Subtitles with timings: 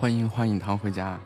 [0.00, 1.18] 欢迎欢迎糖回家。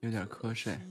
[0.00, 0.85] 有点瞌睡。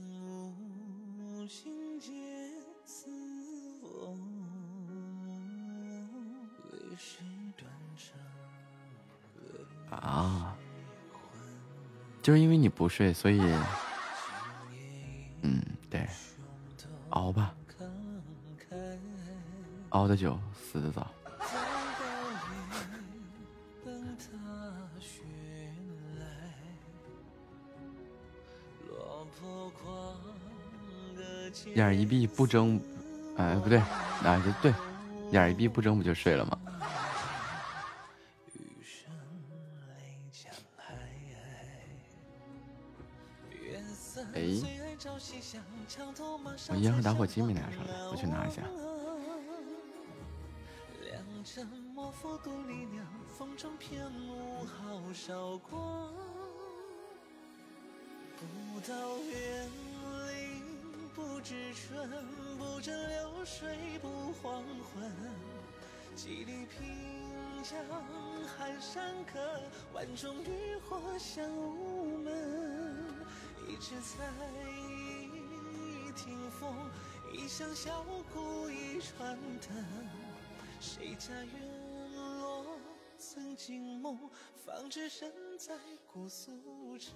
[12.26, 13.40] 就是因为你不睡，所以，
[15.42, 16.04] 嗯，对，
[17.10, 17.54] 熬吧，
[19.90, 21.06] 熬的久，死的早。
[31.76, 32.80] 眼一闭不睁，
[33.36, 33.80] 哎，不对，
[34.20, 34.74] 哪就对，
[35.30, 36.55] 眼一闭不睁不就睡了吗？
[47.36, 48.62] 机没拿上来，我去拿一下。
[61.14, 62.08] 不知春，
[62.58, 65.12] 不争流水不黄昏。
[66.14, 67.78] 几里平江
[68.46, 69.38] 寒山客，
[69.92, 73.04] 万种渔火香午门。
[73.68, 74.24] 一池菜，
[75.32, 76.74] 一听风，
[77.36, 78.02] 一乡小
[78.32, 79.84] 鼓一船灯。
[80.80, 82.64] 谁家院落
[83.18, 84.18] 曾经梦，
[84.64, 85.74] 方知身在
[86.10, 87.14] 姑苏城。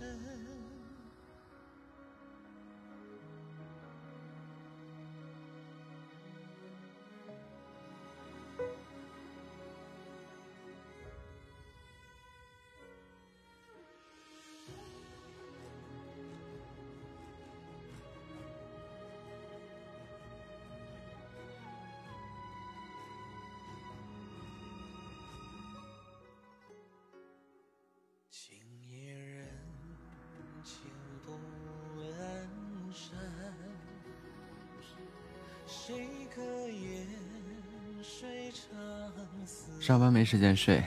[39.80, 40.82] 上班没时间睡，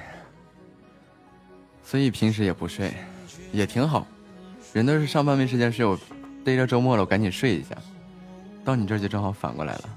[1.84, 2.94] 所以平时也不睡，
[3.52, 4.08] 也挺好。
[4.72, 6.00] 人都是上班没时间睡，我
[6.46, 7.76] 逮着周末了，我赶紧睡一下。
[8.64, 9.90] 到你这儿就正好反过来了。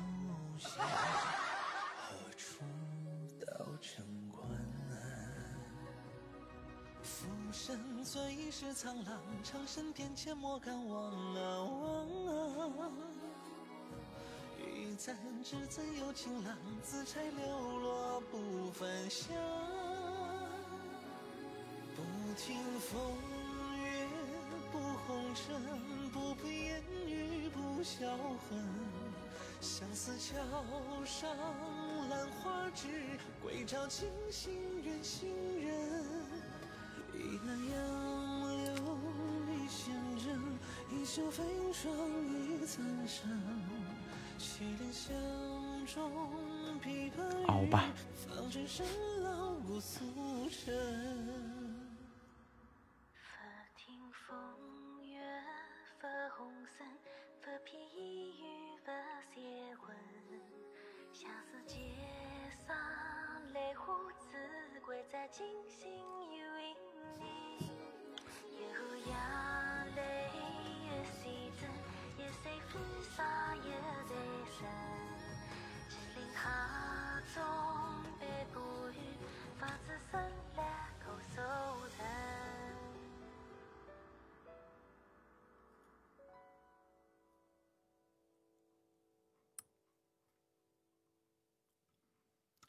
[47.67, 47.85] 吧。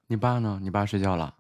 [0.10, 0.58] 你爸呢？
[0.62, 1.36] 你爸睡觉了。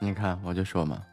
[0.00, 1.06] 你看，我就说嘛。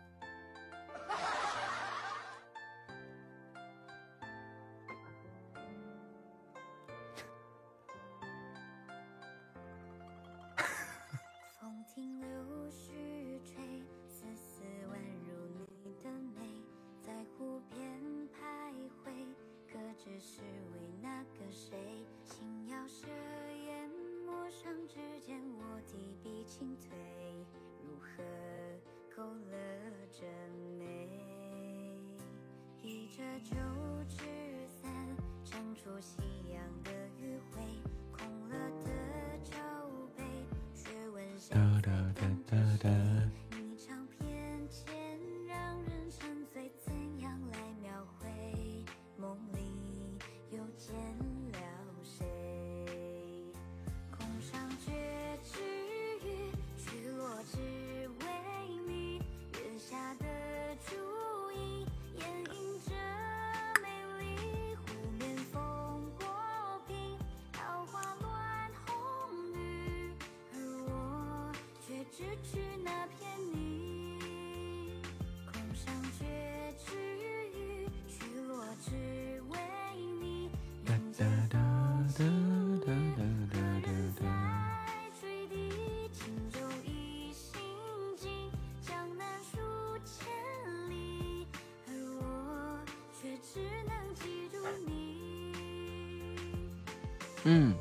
[97.44, 97.75] 嗯，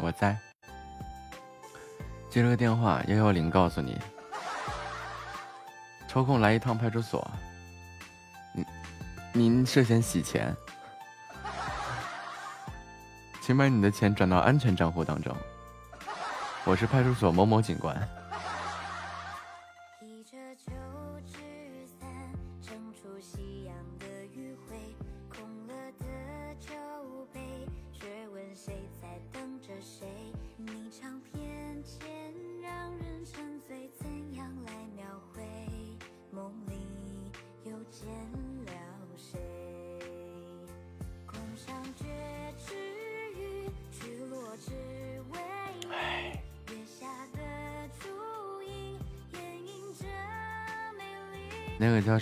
[0.00, 0.36] 我在。
[2.30, 3.98] 接了个电话，幺幺零告诉你，
[6.08, 7.30] 抽空来一趟派出所。
[8.52, 8.66] 您
[9.32, 10.56] 您涉嫌洗钱，
[13.42, 15.36] 请把你的钱转到安全账户当中。
[16.64, 17.94] 我是派出所某某警官。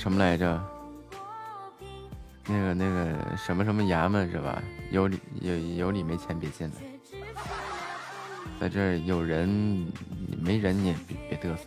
[0.01, 0.59] 什么来着？
[2.47, 4.63] 那个那个什么什么衙门是吧？
[4.91, 6.75] 有理有有理没钱别进来，
[8.59, 9.47] 在这儿有人
[10.41, 11.67] 没人你也别别嘚瑟。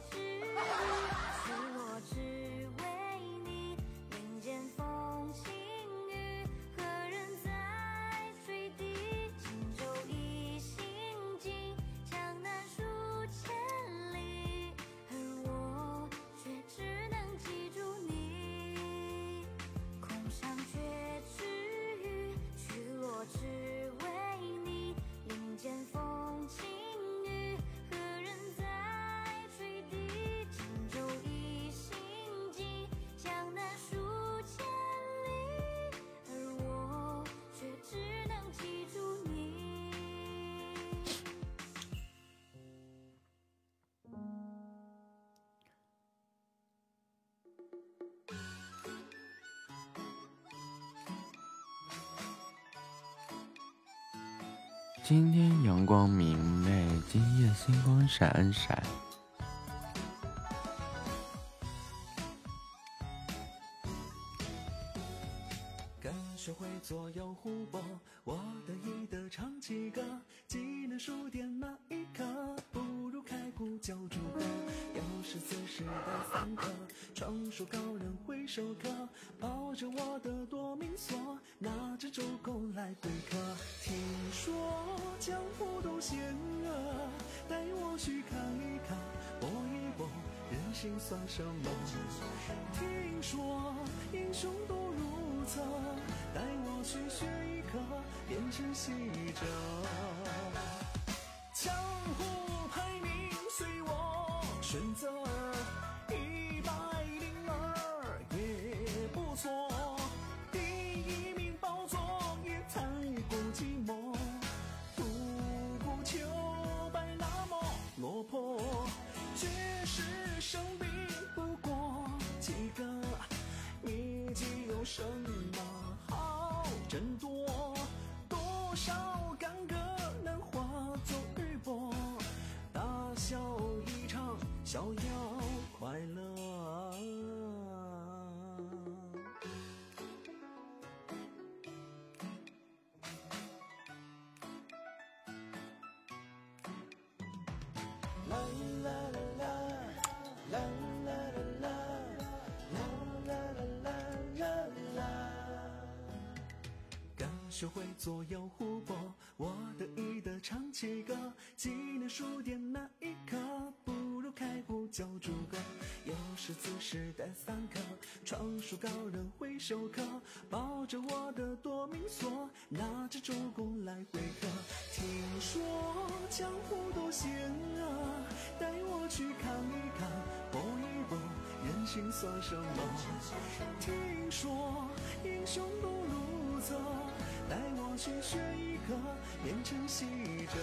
[188.04, 188.94] 去学一个
[189.42, 190.06] 变成习
[190.48, 190.60] 者。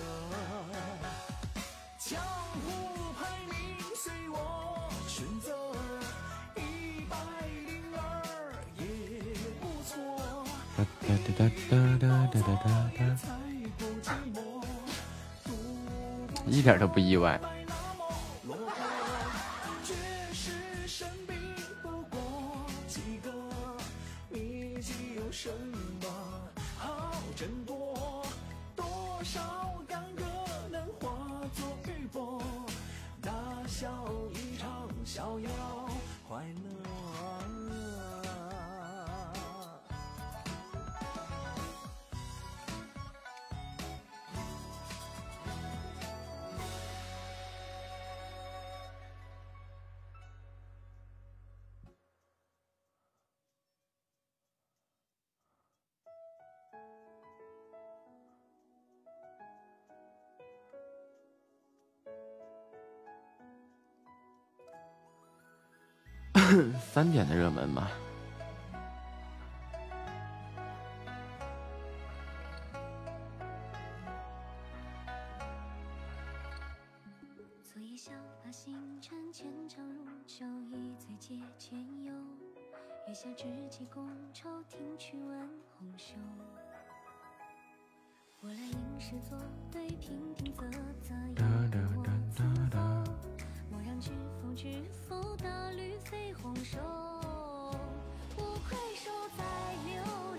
[1.98, 3.56] 江湖排名
[3.96, 5.56] 随我选择，
[6.56, 7.16] 一百
[7.66, 7.98] 零二
[8.76, 8.84] 也
[9.58, 10.44] 不错。
[10.76, 12.68] 哒哒哒哒哒哒哒
[12.98, 13.00] 哒。
[16.46, 17.40] 一点都不意外。
[84.70, 85.36] 听曲问
[85.76, 86.14] 红袖。
[88.40, 89.36] 我来吟诗作
[89.72, 90.70] 对，平平仄
[91.02, 92.78] 仄，又我自否？
[93.68, 96.78] 莫让知否知否，大绿肥红瘦。
[98.38, 99.42] 无愧手再
[99.86, 100.29] 溜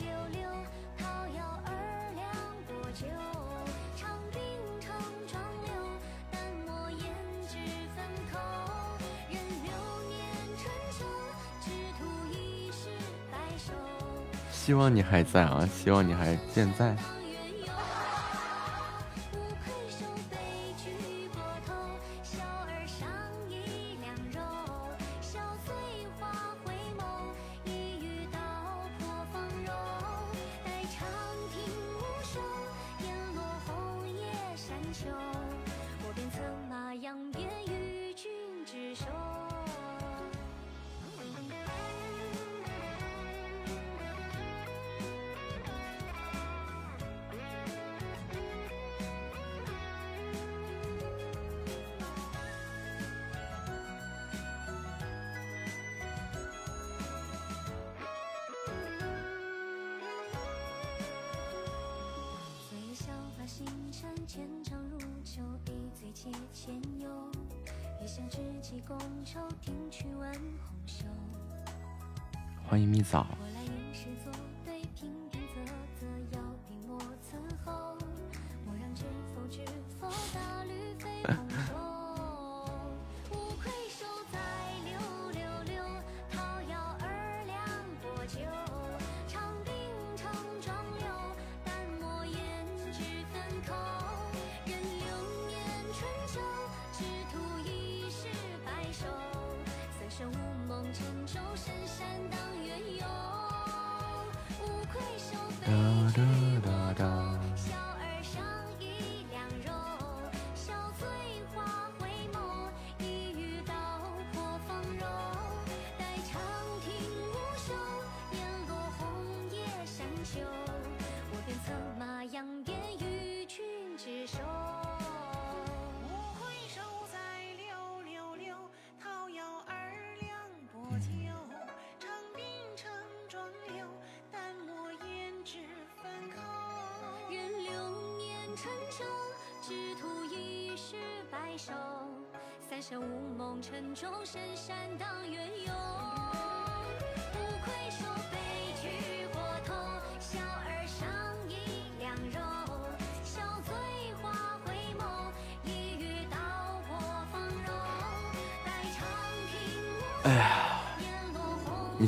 [14.64, 15.68] 希望你还在啊！
[15.76, 16.96] 希望你还健在。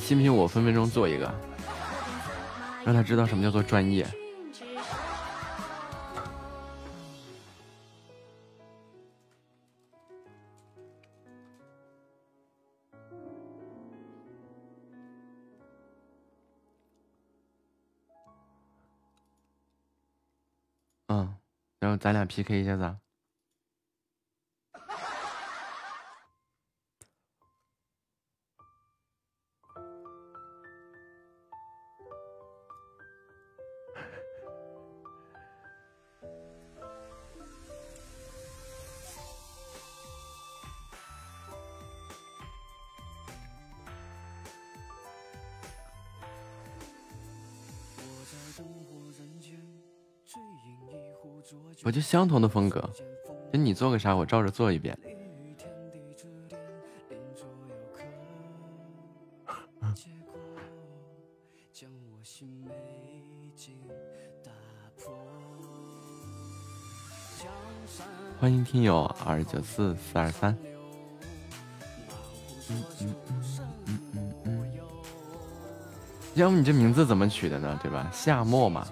[0.04, 1.34] 信不信我分分钟做一个？
[2.84, 4.06] 让他知道什么叫做专业。
[21.08, 21.34] 嗯
[21.80, 22.98] 然后咱俩 pk 一下子
[52.14, 52.88] 相同的风格，
[53.52, 54.96] 那你做个啥，我照着做一遍。
[68.40, 70.56] 欢迎听友二九四四二三。
[72.70, 73.16] 嗯嗯
[73.88, 74.72] 嗯嗯嗯。
[76.36, 77.80] 要不你这名字怎么取的呢？
[77.82, 78.08] 对吧？
[78.14, 78.88] 夏末嘛。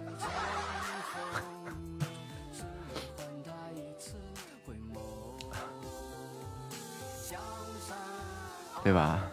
[8.84, 9.31] 对吧？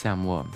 [0.00, 0.46] 夏末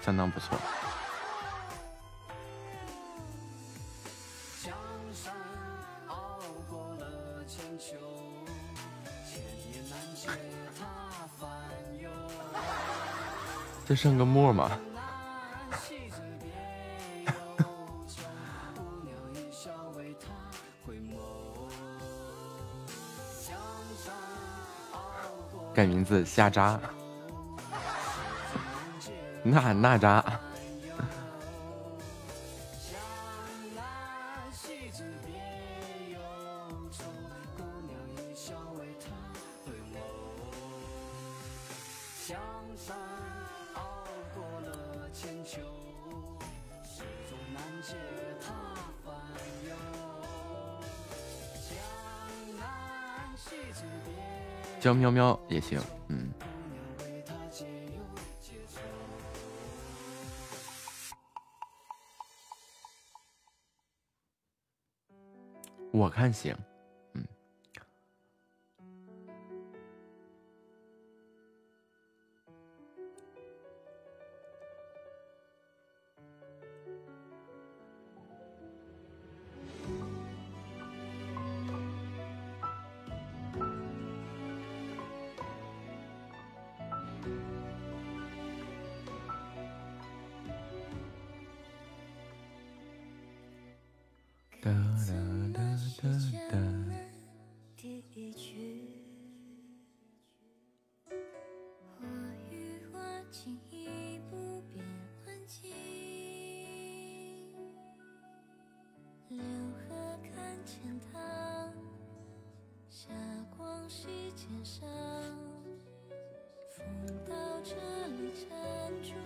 [0.00, 0.56] 相当不错。
[13.86, 14.70] 就剩个沫嘛。
[25.74, 26.80] 改名字夏渣。
[29.50, 30.24] 那那扎。
[54.80, 55.78] 叫喵喵也行。
[66.10, 66.69] 我看行。
[94.62, 95.14] 哒哒
[95.54, 95.62] 哒
[96.02, 96.58] 哒哒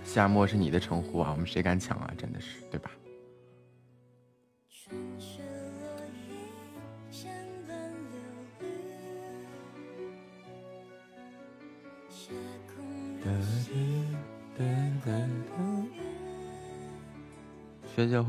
[0.04, 2.14] 夏末是你的称呼啊，我们谁敢抢啊？
[2.16, 2.92] 真的是，对吧？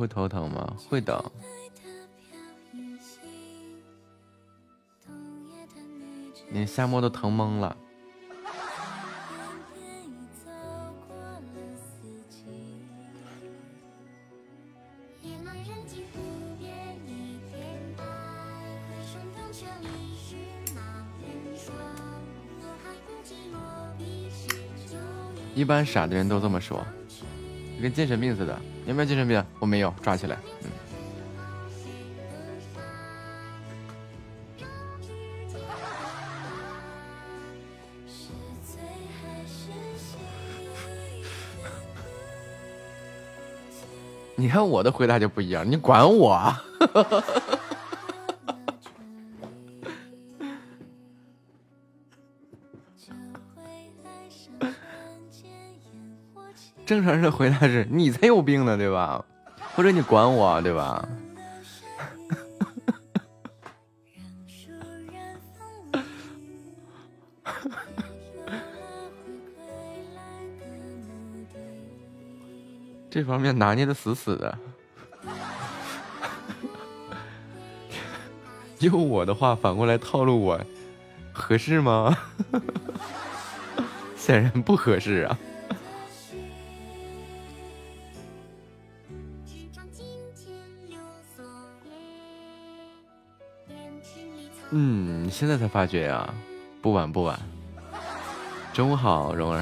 [0.06, 0.78] 会头疼吗？
[0.88, 1.32] 会的。
[6.48, 7.76] 你夏末都疼懵了。
[25.56, 26.86] 一般傻的人都这么说，
[27.82, 28.58] 跟精神病似的。
[28.84, 29.44] 你有没有精神病？
[29.60, 30.38] 我没有，抓起来。
[30.64, 30.70] 嗯。
[44.38, 46.54] 你看我的回答就不一样，你管我？
[46.94, 46.94] 正
[57.06, 59.24] 常的回答是你才有病呢，对吧？
[59.76, 61.08] 或者你管我，对吧？
[73.10, 74.58] 这方面拿捏的死死的。
[78.80, 80.60] 用我的话反过来套路我，
[81.32, 82.14] 合适吗？
[84.18, 85.38] 显然不合适啊。
[95.38, 96.34] 现在才发觉呀，
[96.82, 97.38] 不晚不晚。
[98.72, 99.62] 中午好，蓉儿。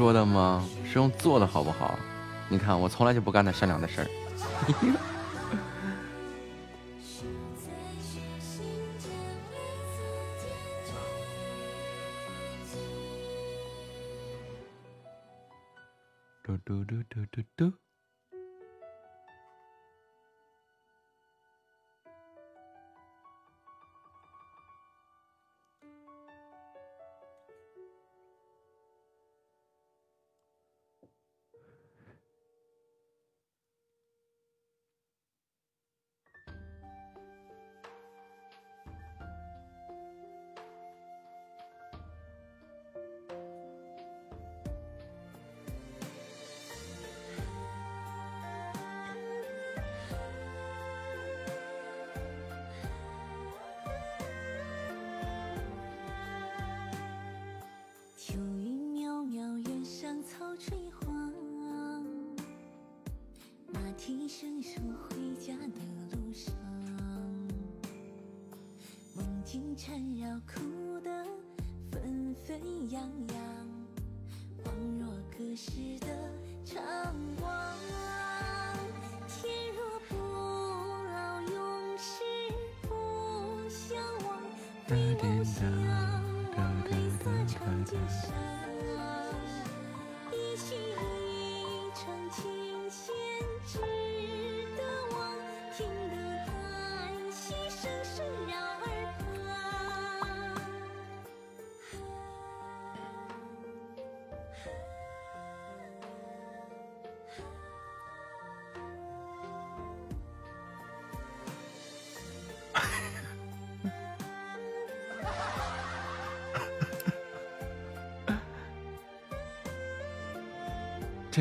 [0.00, 0.64] 说的吗？
[0.90, 1.94] 是用做的好不好？
[2.48, 4.06] 你看，我从来就不干那善良的事儿。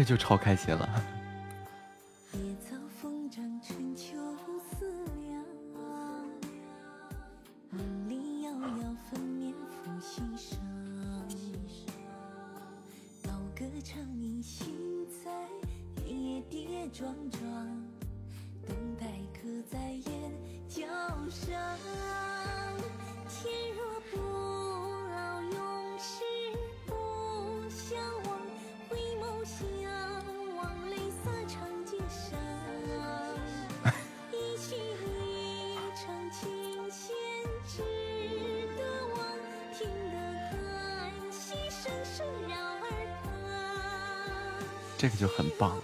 [0.09, 0.89] 就超开心了。
[44.99, 45.81] 这个就很棒。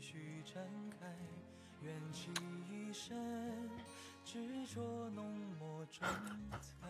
[0.00, 0.62] 徐展
[0.98, 1.06] 开。
[1.80, 2.30] 缘起
[2.68, 3.16] 一生，
[4.24, 5.24] 执着浓
[5.58, 6.06] 墨重
[6.60, 6.86] 彩。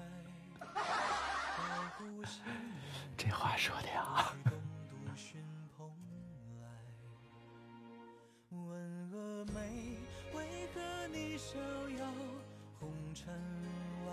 [3.17, 4.33] 这话说的呀。
[8.51, 9.99] 问峨眉，
[10.35, 11.59] 为何你逍
[11.99, 12.13] 遥
[12.79, 13.29] 红尘
[14.07, 14.13] 外？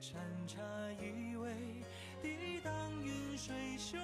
[0.00, 0.60] 禅茶
[1.00, 1.84] 一味，
[2.20, 3.98] 抵挡云水胸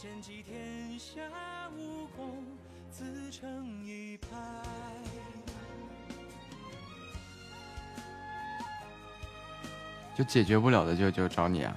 [0.00, 1.20] 剑击天下
[1.76, 2.44] 武功，
[2.88, 4.28] 自成一派。
[10.16, 11.76] 就解决不了的就就找你啊！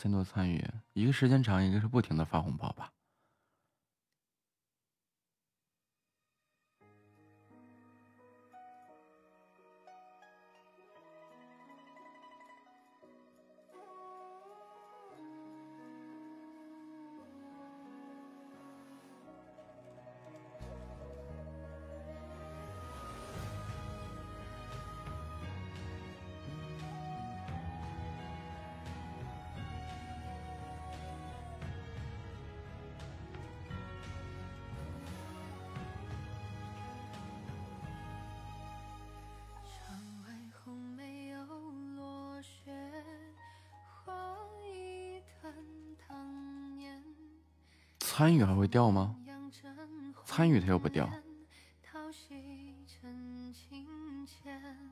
[0.00, 2.89] 先多参与，一个时间长，一个是不停的发红包吧。
[48.20, 49.16] 参与还会掉吗？
[50.26, 51.08] 参与它又不掉。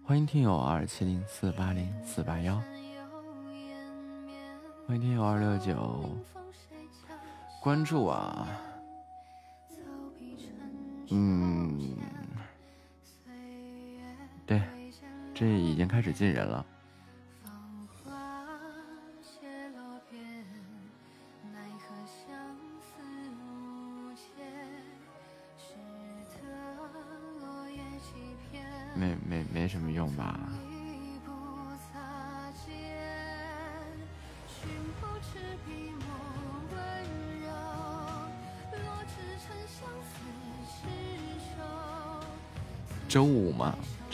[0.03, 2.59] 欢迎听友二七零四八零四八幺，
[4.87, 6.09] 欢迎听友二六九，
[7.61, 8.49] 关注啊！
[11.11, 11.99] 嗯，
[14.47, 14.63] 对，
[15.35, 16.65] 这已经开始进人了。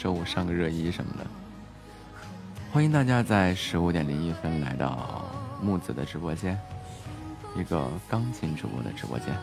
[0.05, 1.25] 周五上个热衣什么的，
[2.71, 5.25] 欢迎大家在十五点零一分来到
[5.59, 6.55] 木子的直播间，
[7.57, 9.35] 一个钢琴主播的直播间。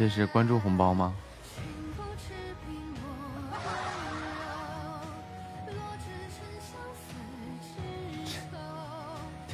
[0.00, 1.14] 这是关注红包吗？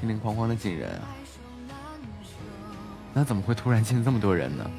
[0.06, 1.00] 叮铃哐哐的进人，
[3.12, 4.70] 那怎么会突然进这么多人呢？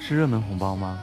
[0.00, 0.98] 是热门红包吗？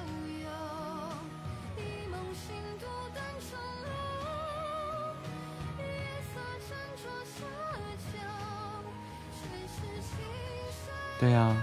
[11.19, 11.56] 对呀，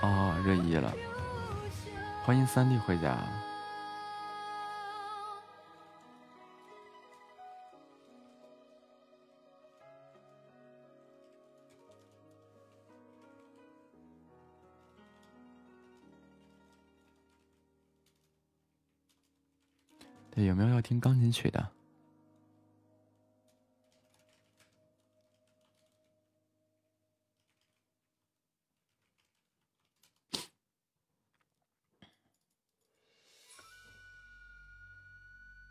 [0.00, 0.94] 哦，热议了，
[2.24, 3.18] 欢迎三弟回家。
[21.36, 21.70] 去的。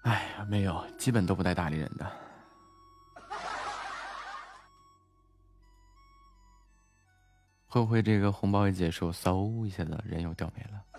[0.03, 0.45] 哎呀？
[0.47, 2.05] 没有，基本都不带搭理人的。
[7.67, 10.94] 会不会这个红包一结束，嗖一下子人又掉没了？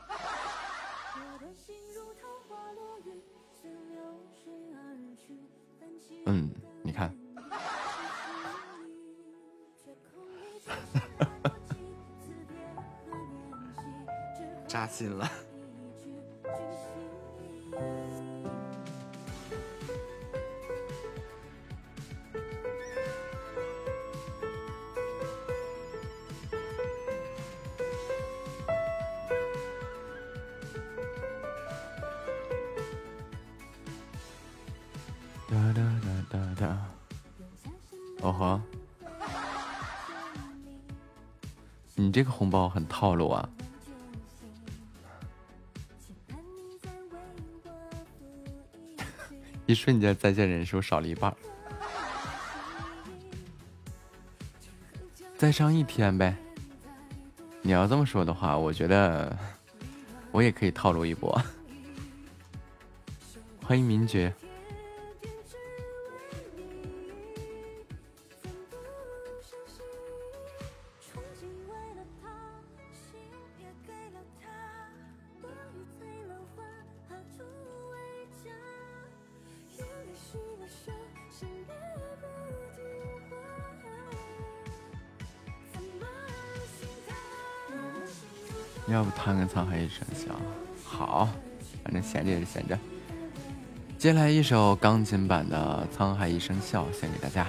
[42.87, 43.49] 套路啊！
[49.67, 51.35] 一瞬间在线人数少了一半，
[55.37, 56.37] 再上一天呗。
[57.63, 59.37] 你要这么说的话，我觉得
[60.31, 61.43] 我也可以套路一波。
[63.65, 64.33] 欢迎名爵。
[92.31, 92.79] 也是闲着，
[93.99, 97.47] 接下来一首钢琴版的《沧海一声笑》献给大家。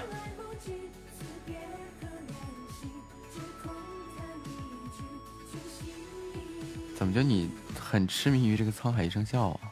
[6.96, 7.50] 怎么就你
[7.80, 9.67] 很痴迷于这个《沧海一声笑》啊？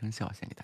[0.00, 0.59] 声效》献给，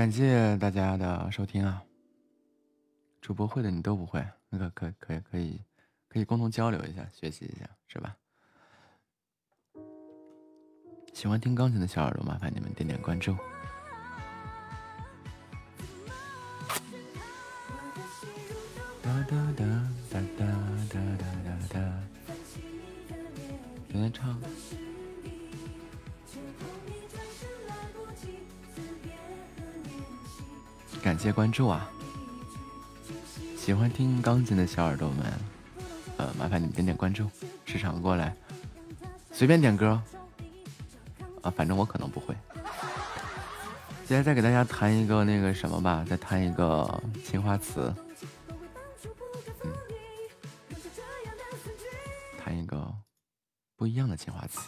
[0.00, 1.84] 感谢大家的收听啊！
[3.20, 5.60] 主播会的你都不会，那个可可以可以
[6.08, 8.16] 可以共同交流一下，学习一下，是吧？
[11.12, 13.36] 喜欢听钢琴的小耳朵，麻烦你们点点关注。
[19.02, 19.66] 哒哒哒
[20.10, 20.46] 哒哒
[20.88, 20.98] 哒
[21.44, 22.02] 哒哒，
[23.88, 24.40] 有点唱。
[31.20, 31.86] 谢关注啊！
[33.54, 35.30] 喜欢听钢琴的小耳朵们，
[36.16, 37.30] 呃，麻烦你们点点关注，
[37.66, 38.34] 时常过来，
[39.30, 40.00] 随便点歌。
[41.42, 42.34] 啊，反正我可能不会。
[44.06, 47.90] 今天再给大家弹一个那个什么吧，再弹一个《青花瓷》。
[49.62, 49.72] 嗯，
[52.42, 52.90] 弹一个
[53.76, 54.58] 不一样的《青花瓷》。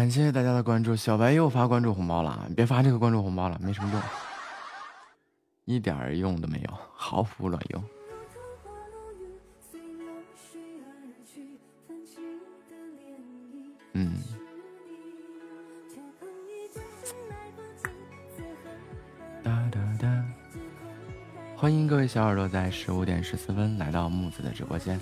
[0.00, 4.00] 感谢大家的关注，小白又发关注红包了，别发这个关注红包了，没什么用，
[5.66, 7.84] 一点用都没有，毫无卵用。
[13.92, 14.14] 嗯。
[21.54, 24.98] 欢迎各位小耳朵在十五点十四分来到木子的直播间。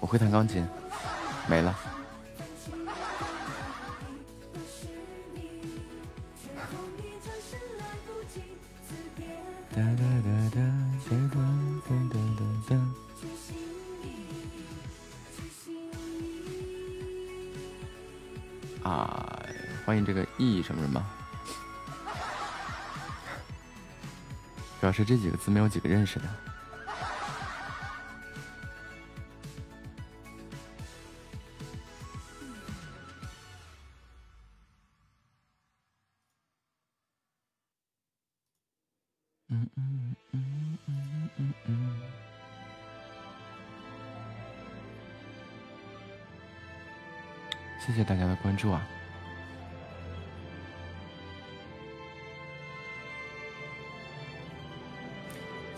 [0.00, 0.66] 我会弹钢琴，
[1.46, 1.99] 没了。
[20.70, 21.04] 什么什么，
[24.80, 26.24] 表示这几个字没有几个认识的。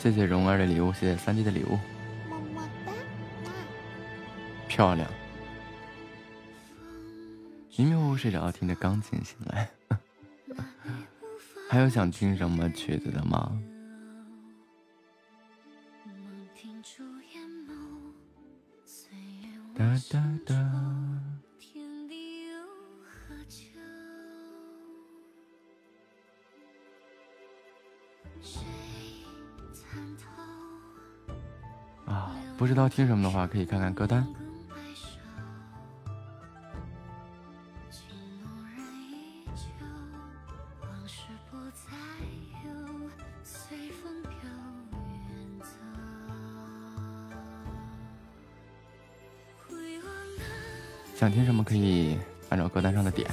[0.02, 1.78] 谢谢蓉儿的礼物，谢谢三弟的礼物，
[2.28, 2.92] 么么哒，
[4.66, 5.08] 漂亮！
[7.76, 9.70] 迷迷糊糊睡着，听着钢琴醒来，
[11.70, 13.56] 还有想听什么曲子的吗？
[32.94, 34.26] 听什么的话，可以看看歌单。
[51.16, 52.18] 想听什么可以
[52.48, 53.30] 按照歌单上的点，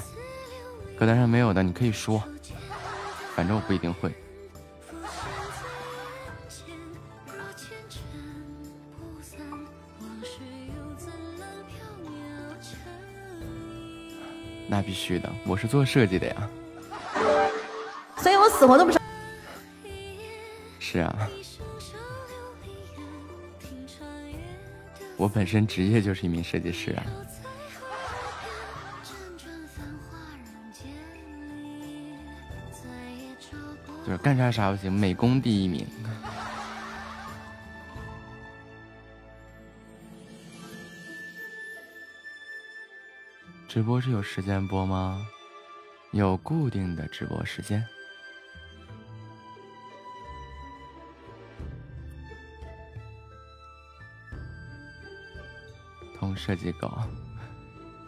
[0.97, 2.23] 歌单上没有的你可以说，
[3.35, 4.13] 反正我不一定会。
[14.79, 16.49] 那必须的，我是做设计的呀，
[18.15, 19.01] 所以我死活都不上。
[20.79, 21.27] 是啊，
[25.17, 27.03] 我本身职业就是一名设计师啊。
[34.05, 35.85] 就是干啥啥不行，美工第一名。
[43.79, 45.25] 直播是有时间播吗？
[46.11, 47.81] 有固定的直播时间。
[56.17, 57.07] 通设计稿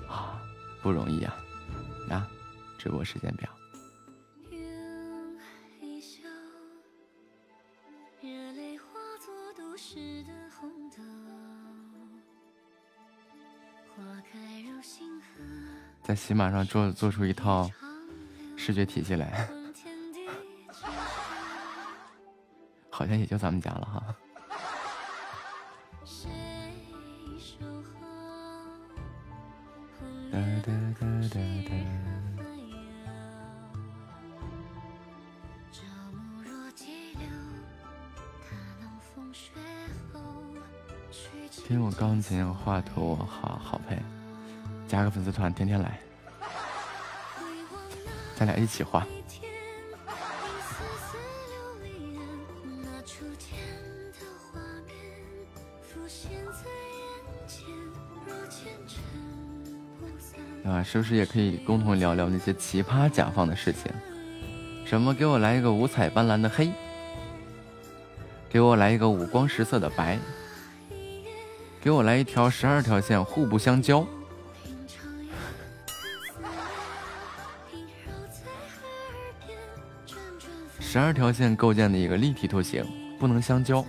[0.09, 0.41] 啊，
[0.81, 1.33] 不容易啊！
[2.09, 2.27] 啊，
[2.77, 3.49] 直播时间表。
[16.11, 17.71] 在喜马上做做出一套
[18.57, 19.47] 视觉体系来，
[22.89, 24.03] 好像也就咱们家了哈。
[30.29, 31.39] 哒哒哒哒
[31.69, 31.71] 哒。
[41.65, 43.97] 听我钢琴画图，好好配。
[44.91, 45.97] 加个粉丝团，天天来，
[48.35, 49.07] 咱俩一起画。
[60.65, 63.89] 啊，是不是也可以共同聊聊那些奇葩甲方的事情？
[64.85, 65.13] 什么？
[65.13, 66.69] 给我来一个五彩斑斓的黑，
[68.49, 70.19] 给我来一个五光十色的白，
[71.79, 74.05] 给我来一条十二条线互不相交。
[80.91, 82.85] 十二条线构建的一个立体图形
[83.17, 83.85] 不能相交。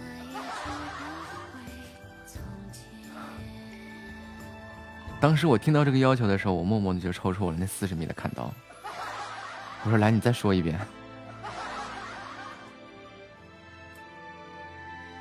[5.21, 8.55] 当时我听到这个要求的时候，我默默的就抽出我那四十米的砍刀。
[9.83, 10.79] 我说：“来，你再说一遍。”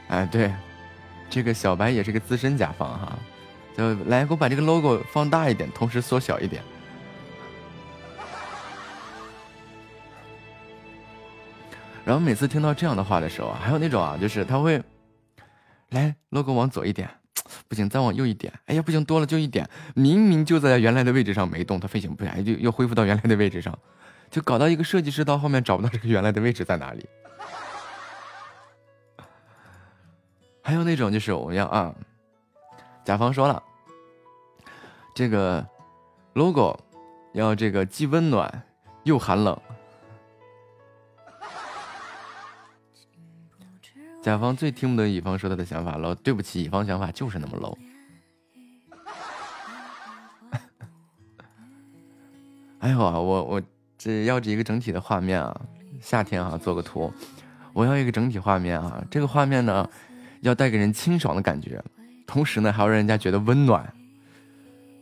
[0.10, 0.54] 哎，对，
[1.32, 3.18] 这个小白也是个资深甲方哈，
[3.76, 6.62] 就来给我把这个 logo 放大一点，同时缩小一点。
[12.12, 14.84] 然后每次听到这样的话的时候，还有那种啊，就是他会
[15.92, 17.10] 来 logo 往左一点，
[17.70, 23.80] 不行，再往右一点，哎呀，不行，多了就一点，明明就在原来的位置上没动，它飞行不下来，就又恢复到原来的位置上，
[24.30, 27.08] 就搞到一个设计师到后面找不到这个原来的位置在哪里。
[30.62, 31.96] 还有那种就是我们要啊，
[33.06, 33.64] 甲方说了，
[35.16, 35.66] 这个
[36.34, 36.78] logo
[37.32, 38.64] 要这个既温暖
[39.06, 39.58] 又寒冷。
[44.22, 47.76] 甲方最听不得乙方说他的想法了，对不起，乙方想法就是那么 low。
[52.80, 53.60] 哎呦啊，我我
[53.98, 55.60] 这要这一个整体的画面啊，
[56.00, 57.12] 夏天啊做个图，
[57.74, 59.90] 我要一个整体画面啊，这个画面呢
[60.42, 61.84] 要带给人清爽的感觉，
[62.28, 63.92] 同时呢还要让人家觉得温暖。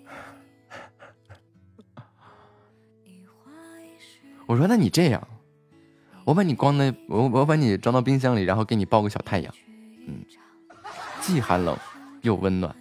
[4.48, 5.28] 我说那你这样。
[6.30, 9.52] 我把你光的，我我把你装到冰箱里，然后给你抱个小太阳，
[10.06, 10.24] 嗯，
[11.22, 11.76] 既寒冷
[12.22, 12.76] 又温暖。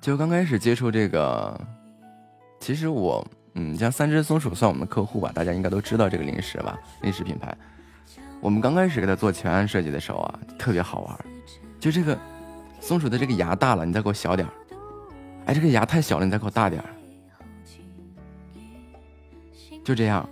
[0.00, 1.60] 就刚开始接触这个，
[2.60, 7.52] 其实我，嗯，像三只松鼠算我们的客户吧，大家应该都知道这个零食吧，零食品牌。
[8.40, 11.24] 我们刚开始给他做全案设计的时候啊，特别好玩，
[11.80, 12.16] 就这个。
[12.80, 14.52] 松鼠的这个牙大了，你再给我小点儿。
[15.46, 16.88] 哎，这个牙太小了，你再给我大点儿。
[19.84, 20.28] 就这样。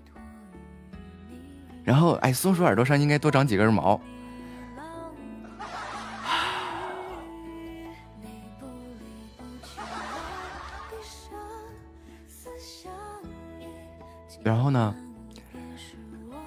[1.85, 3.99] 然后，哎，松鼠耳朵上应该多长几根毛。
[14.43, 14.95] 然后呢？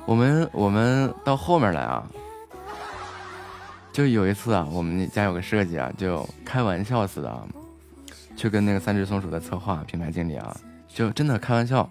[0.06, 2.08] 我们我们到后面来啊。
[3.96, 7.48] 就有一次啊，我们家有个设计啊，就开玩笑似的，
[8.36, 10.54] 去跟那个三只松鼠的策划品牌经理啊，
[10.86, 11.90] 就真的开玩笑，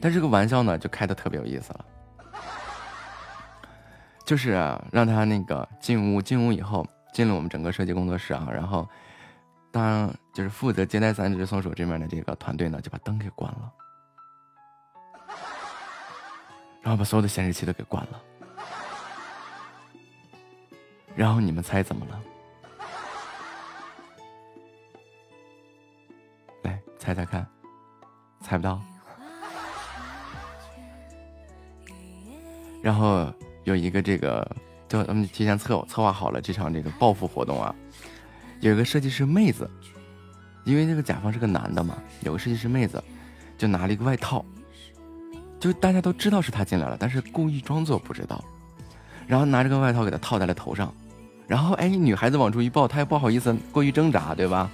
[0.00, 1.84] 但这个玩笑呢，就开的特别有意思了，
[4.24, 4.52] 就是
[4.90, 8.88] 让他那个进屋，进屋以后进了我们整个设计工作室啊，然后
[9.70, 13.72] 当就是负责接待三只松鼠这边的这个团队呢，就把灯给关了，
[16.80, 18.22] 然后把所有的显示器都给关了。
[21.16, 22.20] 然后你们猜怎么了？
[26.62, 27.46] 来猜猜看，
[28.42, 28.78] 猜不到。
[32.82, 33.32] 然后
[33.64, 34.46] 有一个这个，
[34.86, 37.74] 就他们提前策策划好了这场这个报复活动啊。
[38.60, 39.70] 有一个设计师妹子，
[40.64, 43.02] 因为那个甲方是个男的嘛，有个设计师妹子
[43.56, 44.44] 就拿了一个外套，
[45.58, 48.44] 就大家都知道是他进来了，但是故意装作不知道，
[49.26, 50.94] 然后拿这个外套给他套在了头上。
[51.46, 54.68] 然后，哎，女孩子往出一抱，他也不好意思过于挣扎，对吧？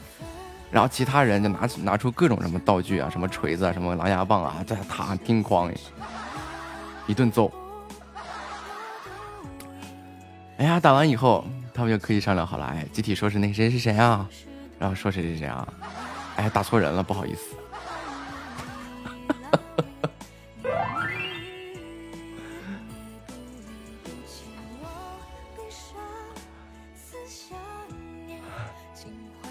[0.70, 5.70] 然后其他人就拿拿出各种什么道具啊，什么锤子啊，什么狼牙棒啊，在他叮哐
[7.06, 7.52] 一顿揍。
[10.56, 11.44] 哎呀，打完以后，
[11.74, 14.26] 他们就可以商量好了，哎，集体说是那谁是谁啊？
[14.78, 15.68] 然后说谁谁谁啊？
[16.36, 17.51] 哎，打错人了，不好意思。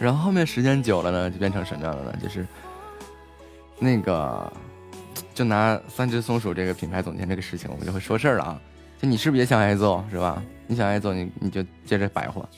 [0.01, 2.17] 然后后面时间久了呢，就变成什么样的呢？
[2.19, 2.43] 就是
[3.77, 4.51] 那个，
[5.31, 8.59] 就拿三只松鼠这个品牌总监这个事情，我们就会说事儿了啊。
[8.99, 10.41] 就你是不是也想挨揍，是吧？
[10.65, 12.49] 你想挨揍，你你就接着白活。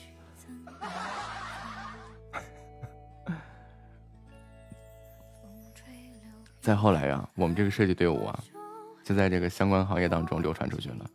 [6.62, 8.42] 再后来啊，我们这个设计队伍啊，
[9.04, 11.10] 就在这个相关行业当中流传出去了。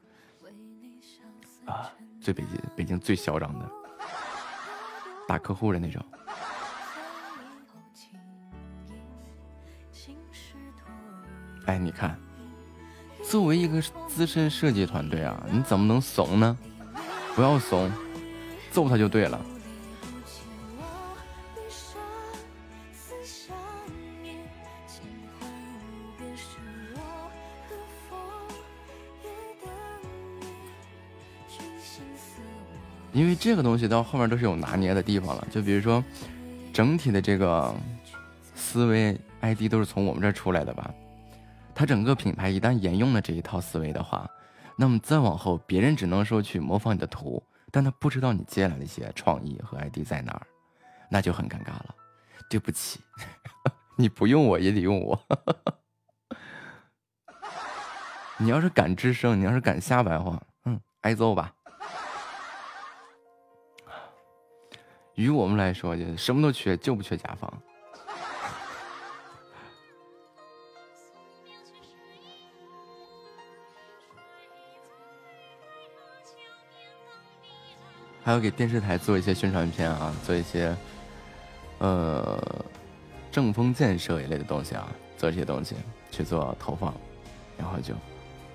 [1.66, 1.90] 啊，
[2.22, 3.66] 最北京北京最嚣张的，
[5.28, 6.06] 打客户的那种。
[11.70, 12.18] 哎，你看，
[13.24, 16.58] 作为一个资深设计团队啊，你怎么能怂呢？
[17.36, 17.92] 不要怂，
[18.72, 19.40] 揍他就对了。
[33.14, 36.04] 因为这个东西到后面都是有拿捏的地方了，就比如说，
[36.74, 37.72] 整体的这个
[38.56, 40.92] 思维 ID 都是从我们这儿出来的吧。
[41.80, 44.30] 他整个品牌一旦沿用了这一套思维的话，
[44.76, 50.46] 那么再往后，别人只能说去模仿你的图，但他不知道你接下来的一些创意和 ID 在哪儿，
[51.10, 51.96] 那就很尴尬了。
[52.50, 53.00] 对不起，
[53.96, 55.26] 你不用我也得用我。
[58.40, 61.54] 你要是敢吱声，你要是敢瞎白话，嗯，挨揍吧。
[65.16, 67.50] 于我们来说，就什么都缺，就不缺甲方。
[78.30, 80.78] 还要给电视台做一些宣传片啊，做一些
[81.80, 82.64] 呃
[83.32, 85.76] 政风建设一类的东西啊，做这些东西
[86.12, 86.94] 去做投放，
[87.58, 87.96] 然后就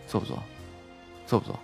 [0.07, 0.41] 做不做，
[1.27, 1.59] 做不做？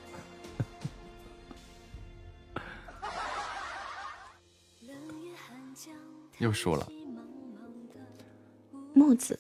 [6.39, 6.85] 又输了。
[8.93, 9.39] 木子，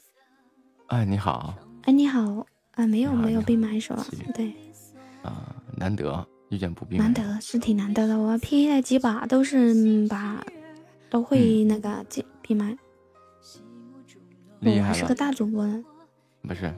[0.87, 1.57] 哎，你好。
[1.87, 2.47] 哎，你好。
[2.77, 4.07] 啊，没有没有闭麦是吧？
[4.33, 4.55] 对。
[5.25, 7.05] 啊，难得遇见不闭麦。
[7.05, 10.45] 难得是挺难得的，我 P 了几把都是把
[11.09, 12.77] 都会那个闭闭麦。
[14.61, 14.95] 厉害了。
[14.95, 15.67] 是个大主播。
[16.43, 16.73] 不是，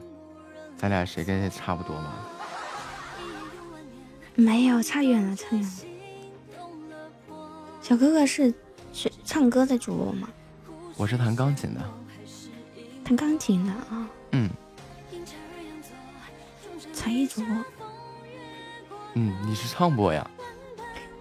[0.77, 2.13] 咱俩谁跟谁差不多吗？
[4.35, 5.71] 没有，差远了，差远了。
[7.81, 8.53] 小哥哥是。
[8.95, 10.29] 是唱歌的主播吗？
[10.97, 11.81] 我是弹钢琴的。
[13.03, 14.07] 弹钢琴的啊。
[14.33, 14.47] 嗯。
[16.93, 17.82] 才艺主播。
[19.15, 20.29] 嗯，你是唱播呀？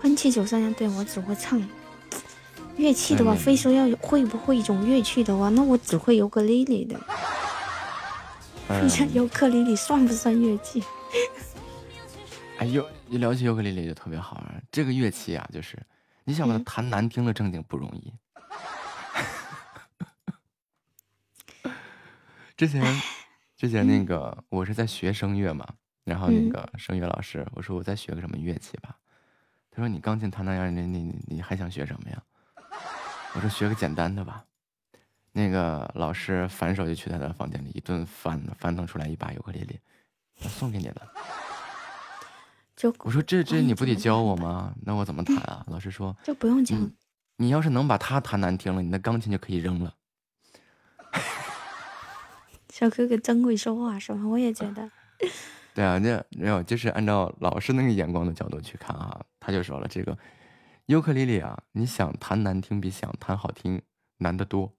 [0.01, 1.62] 欢七九三呀，对我只会唱。
[2.76, 6.99] 乐器的话，非说要会不会一种乐器的话，那我只会尤克里里的。
[8.82, 10.82] 你想尤克里里算不算乐器？
[12.59, 14.62] 哎呦，一聊起尤克里里就特别好玩。
[14.70, 15.78] 这个乐器啊，就是。
[16.24, 18.14] 你想把它弹难听的正经不容易。
[22.57, 23.03] 之前，
[23.57, 25.66] 之前那个我是在学声乐嘛，
[26.05, 28.97] 然后那个声乐老师，我说我再学个什么乐器吧，
[29.71, 32.23] 他说你钢琴弹那样，你你你还想学什么呀？
[33.35, 34.45] 我说学个简单的吧。
[35.35, 39.81] 那个老师反手就去他的房间里一顿翻，翻腾出来一把尤克里里，
[40.37, 41.09] 送给你了。
[43.05, 44.75] 我说这这你不得教我吗？
[44.83, 45.65] 那我怎么弹啊？
[45.69, 46.77] 老师说 就不用教。
[47.37, 49.95] 你要是能把它弹难听了，你的钢琴就可以扔了。
[52.69, 54.21] 小哥哥真会说话是吧？
[54.27, 54.91] 我也觉得。
[55.75, 60.16] 对啊，这没有就是按照老师那个眼光的角度去看啊，他就说了这个
[60.87, 63.81] 尤克里里啊，你想弹难听比想弹好听
[64.18, 64.73] 难得多。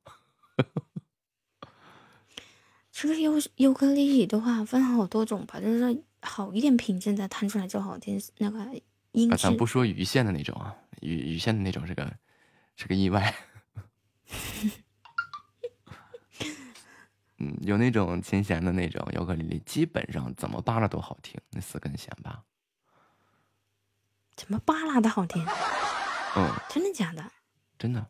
[2.91, 6.03] 这个尤尤克里里的话分好多种吧，就是说。
[6.25, 8.65] 好一点品质的弹出来就好听，那个
[9.11, 9.35] 音质。
[9.35, 12.09] 咱不说鱼线的那种啊，鱼鱼线的那种是个
[12.77, 13.35] 是个意外。
[17.63, 22.43] 嗯，有那种琴弦的那种尤克里里，基本上怎么扒拉都好听，那四根弦吧。
[24.35, 25.45] 怎么扒拉的好听？
[26.35, 27.31] 嗯，真的假的？
[27.77, 28.09] 真的，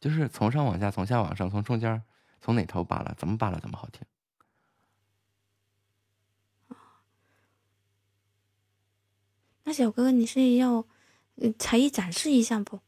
[0.00, 2.02] 就是从上往下，从下往上，从中间，
[2.40, 4.02] 从哪头扒拉，怎么扒拉怎么好听。
[9.66, 10.84] 那小哥哥，你是要
[11.58, 12.80] 才艺展示一下不？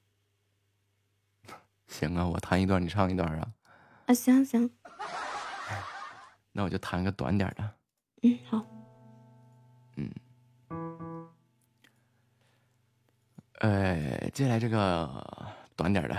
[1.89, 3.55] 行啊，我弹一段，你唱一段啊。
[4.07, 4.71] 啊，行行。
[6.57, 7.71] 那我就弹个短点的。
[8.23, 8.65] 嗯，好。
[9.97, 10.11] 嗯。
[13.61, 15.23] 呃，接下来这个
[15.77, 16.17] 短点的。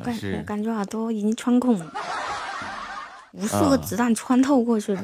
[0.00, 1.92] 个是，我感觉耳朵已经穿孔了，
[3.32, 5.02] 无数个子弹穿透过去了，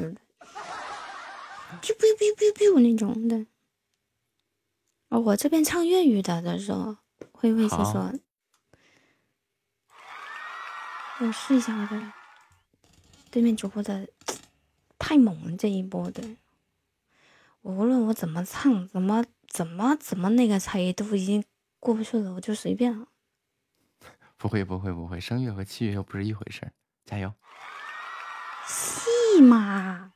[1.80, 3.47] 就 biu biu biu biu 那种的。
[5.09, 6.97] 哦，我这边唱粤语的的时候，
[7.32, 8.12] 会不会说说？
[11.20, 12.12] 我试一下我的
[13.30, 14.09] 对面主播的
[14.99, 16.22] 太猛了这一波的，
[17.62, 21.45] 无论我怎么唱，怎么怎么怎么那个才都已经
[21.80, 23.09] 过不去了，我就随便了。
[24.39, 26.70] 不会不会不会，声乐和器乐又不是一回事儿，
[27.05, 27.34] 加油！
[28.68, 30.12] 戏嘛。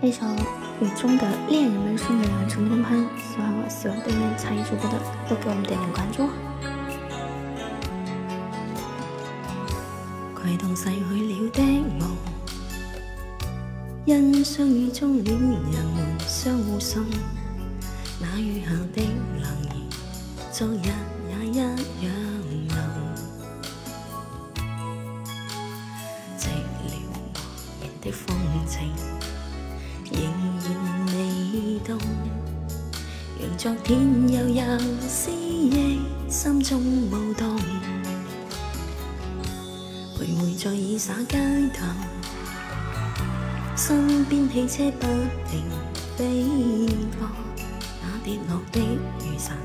[0.00, 0.24] 那首
[0.80, 6.30] 《雨中的恋人们》送给了直播间朋友，喜欢我、喜欢对面参与主播的，都给我们点点关注。
[10.40, 11.62] 携同逝去了的
[11.98, 12.16] 梦，
[14.08, 17.04] 因相遇中恋人们相互送，
[18.18, 19.02] 那雨下的
[19.42, 19.74] 冷言，
[20.50, 20.88] 昨日
[21.28, 21.76] 也一样
[22.68, 22.78] 浓。
[26.38, 26.48] 寂
[26.88, 27.20] 寥无
[27.82, 28.34] 言的风
[28.66, 28.90] 情，
[30.10, 30.22] 仍
[30.64, 30.68] 然
[31.08, 31.98] 未动，
[33.38, 33.86] 让昨天
[34.32, 34.62] 悠悠
[35.06, 36.00] 思忆
[36.30, 36.80] 心中
[37.10, 37.58] 舞动。
[40.16, 41.38] 徘徊在雨洒街
[41.74, 41.84] 头，
[43.88, 45.06] 身边汽车不
[45.50, 45.64] 停
[46.14, 46.44] 飞
[47.18, 47.26] 过，
[48.02, 48.78] 那跌落的
[49.24, 49.56] 雨伞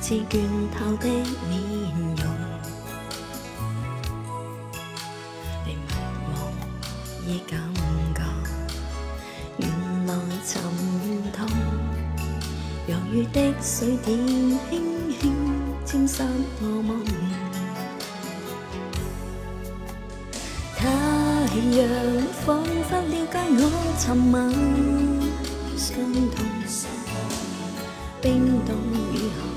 [0.00, 0.40] 似倦
[0.72, 1.60] 透的面
[2.16, 2.24] 容，
[5.62, 5.92] 被迷
[6.32, 6.34] 惘
[7.26, 7.60] 已感
[8.14, 8.22] 觉，
[9.58, 9.68] 原
[10.06, 10.14] 来
[10.46, 10.62] 沉
[11.30, 11.46] 痛，
[12.88, 14.16] 若雨的水点
[14.70, 15.36] 轻轻
[15.84, 16.22] 沾湿
[16.62, 17.29] 我梦。
[22.90, 23.62] 不了解我
[24.00, 24.34] 沉默
[25.76, 25.94] 伤
[26.34, 26.36] 痛，
[28.20, 28.24] 冰
[28.66, 28.74] 冻
[29.14, 29.49] 雨后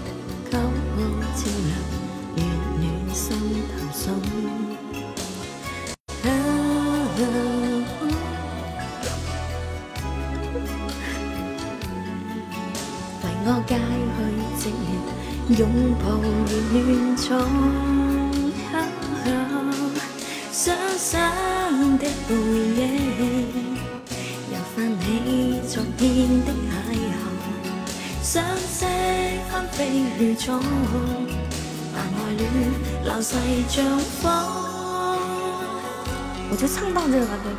[36.52, 37.54] 我就唱到这个，对。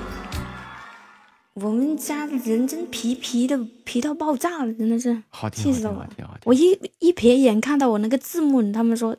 [1.55, 6.11] 我们家的人真皮皮的，皮到爆炸了，真的是，好气死我了！
[6.45, 9.17] 我一一瞥眼看到我那个字幕，他们说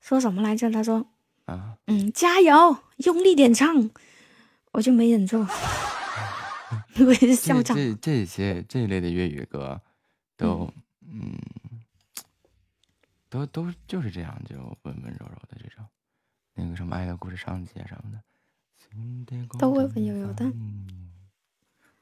[0.00, 0.68] 说什么来着？
[0.68, 1.06] 他说
[1.44, 3.88] 啊，嗯，加油，用力点唱，
[4.72, 5.46] 我就没忍住，
[6.98, 7.76] 我也是笑场。
[7.76, 9.80] 这这这些这一类的粤语歌，
[10.36, 10.72] 都
[11.02, 11.38] 嗯，
[13.28, 15.84] 都都就是这样，就温温柔柔的这种，
[16.54, 20.52] 那个什么《爱的故事上集》什么的，都温温柔柔的。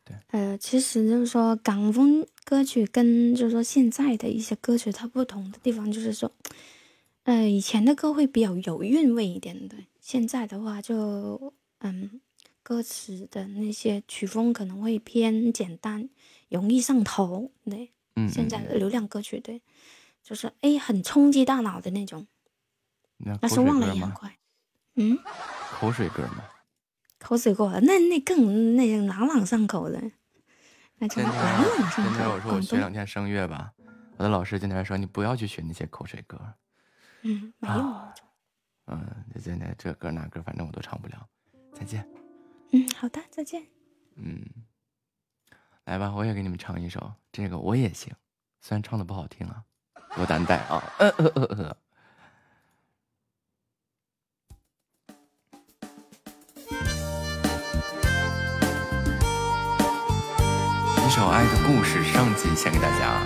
[0.05, 6.31] 对，呃，其实就是说港风歌曲跟就是说现在的一些歌曲它不同的地方，就是说，
[7.25, 12.21] 呃，以前的歌会比较有韵味一点的，现在的话就嗯，
[12.63, 16.09] 歌词的那些曲风可能会偏简单，
[16.49, 17.51] 容易上头。
[17.65, 19.61] 对，嗯，现在的流量歌曲，对，
[20.27, 22.27] 就是哎很冲击大脑的那种，
[23.19, 23.95] 那但是忘了？
[23.95, 24.37] 也很快。
[24.97, 25.17] 嗯，
[25.79, 26.43] 口水歌吗。
[27.21, 30.03] 口水歌，那那更那朗朗上口的，
[30.97, 33.73] 那叫朗朗上今天我说我学两天声乐吧，
[34.17, 36.41] 我的老师今天说你不要去学那些口水歌，
[37.23, 37.93] 嗯，没用。
[37.93, 38.13] 啊
[38.87, 41.29] 嗯，这现在这歌那歌反正我都唱不了。
[41.73, 42.05] 再见，
[42.73, 43.65] 嗯，好的，再见。
[44.17, 44.45] 嗯，
[45.85, 48.13] 来吧，我也给你们唱一首，这个我也行，
[48.61, 49.63] 虽然唱的不好听啊，
[50.17, 50.83] 多担待啊。
[61.07, 63.21] 一首《爱的故事》上集献给大家，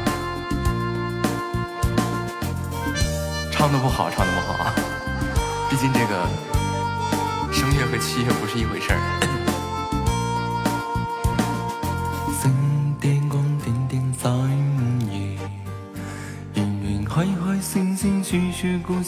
[3.50, 4.74] 唱的不好，唱的不好啊，
[5.70, 6.28] 毕竟这个
[7.52, 9.49] 声乐和器乐不是一回事儿。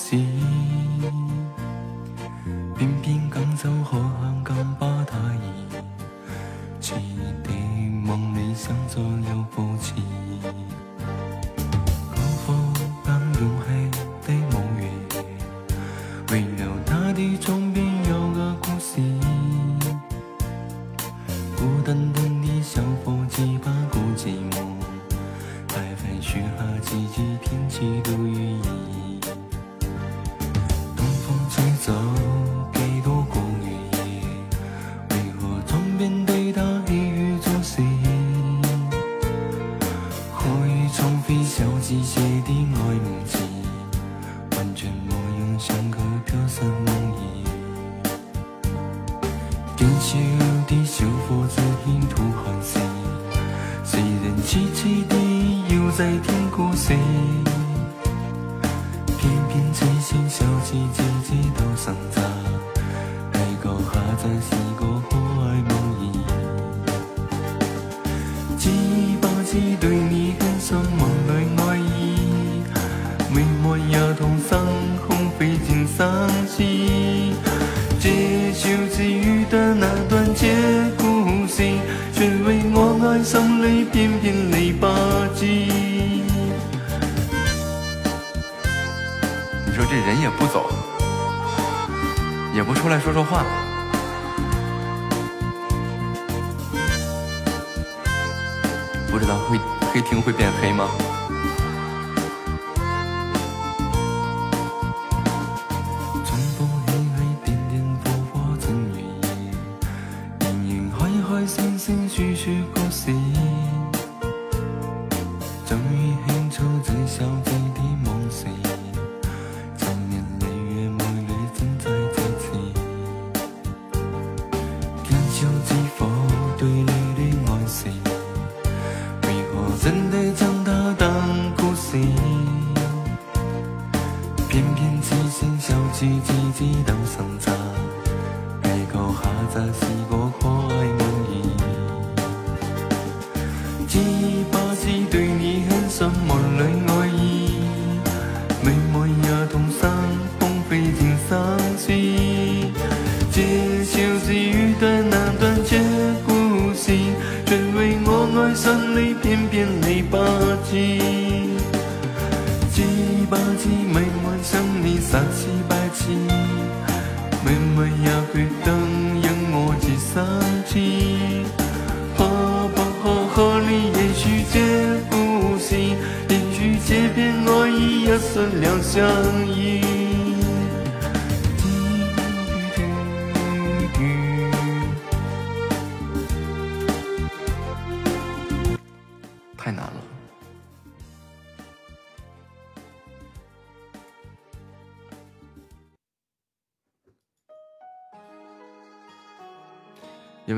[0.02, 0.61] 說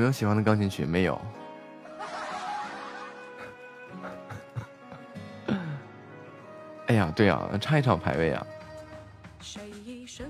[0.05, 0.85] 有喜欢的钢琴曲？
[0.85, 1.19] 没有。
[6.87, 8.45] 哎呀，对呀、差一场排位啊。
[9.41, 10.05] 谁一？
[10.05, 10.23] 谁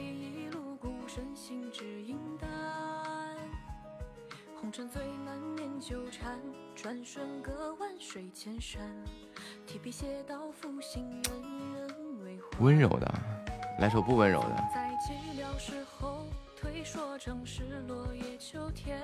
[0.00, 2.48] 一路孤身行至阴淡？
[4.60, 6.38] 红尘最难免纠缠，
[6.76, 8.80] 转瞬隔万水千山。
[9.66, 10.40] 提笔写道。
[12.58, 13.14] 温柔的，
[13.80, 14.64] 来首不温柔的。
[14.74, 19.00] 在寂寥时候推说成是落叶秋天。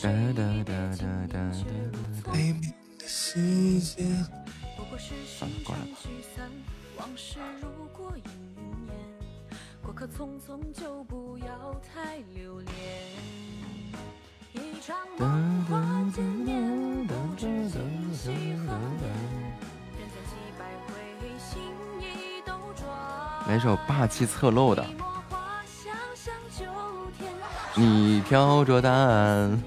[0.00, 1.38] 哒哒哒哒哒
[2.22, 2.74] 哒哒。
[3.04, 4.04] 世界。
[4.76, 4.96] 不过
[23.46, 24.84] 来首霸气侧漏的。
[27.74, 29.62] 你挑着担。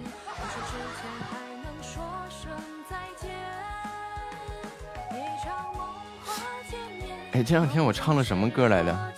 [7.34, 9.14] 哎，这两天我唱了什么歌来着？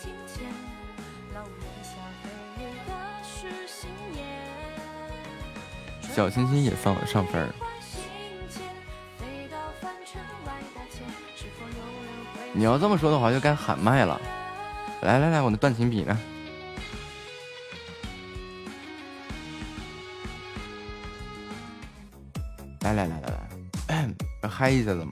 [6.14, 7.48] 小清新也上上分儿。
[12.52, 14.20] 你要这么说的话，就该喊麦了。
[15.02, 16.18] 来来来，我的断情笔呢？
[22.82, 24.10] 来来来来来，
[24.44, 25.12] 要 嗨一下子吗？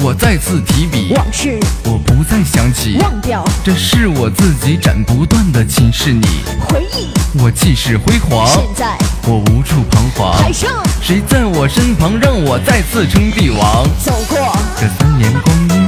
[0.00, 1.60] 我再次提笔，往事。
[1.84, 6.26] 我不再想起，忘掉，这是我自己斩不断的情是你。
[6.68, 7.08] 回忆。
[7.40, 8.98] 我气势辉煌，现在。
[9.26, 10.32] 我无处彷徨。
[10.32, 10.70] 海上。
[11.00, 13.84] 谁在我身旁，让我再次称帝王？
[14.02, 15.86] 走过，这三年光阴，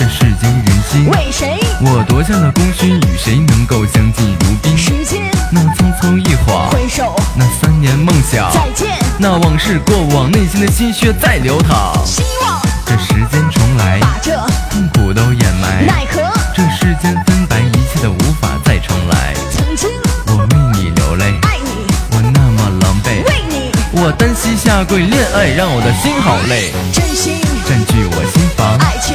[0.00, 1.60] 这世间人心，为谁？
[1.82, 4.74] 我夺下了功勋，与谁能够相敬如宾？
[4.74, 5.30] 时间。
[5.52, 12.02] 那匆匆一晃，回首，那三年梦想，再见，那往事过往，内心的心血在流淌。
[12.06, 12.58] 希望。
[12.86, 14.34] 这时间重来，把这
[14.70, 15.84] 痛苦都掩埋。
[15.84, 16.22] 奈何
[16.56, 19.34] 这世间分白，一切都无法再重来。
[19.52, 19.90] 曾经。
[20.28, 23.70] 我为你流泪，爱你，我那么狼狈，为你。
[23.92, 27.34] 我我单膝下跪，恋爱让我的心好累，真心。
[27.68, 29.14] 占据我心房，爱情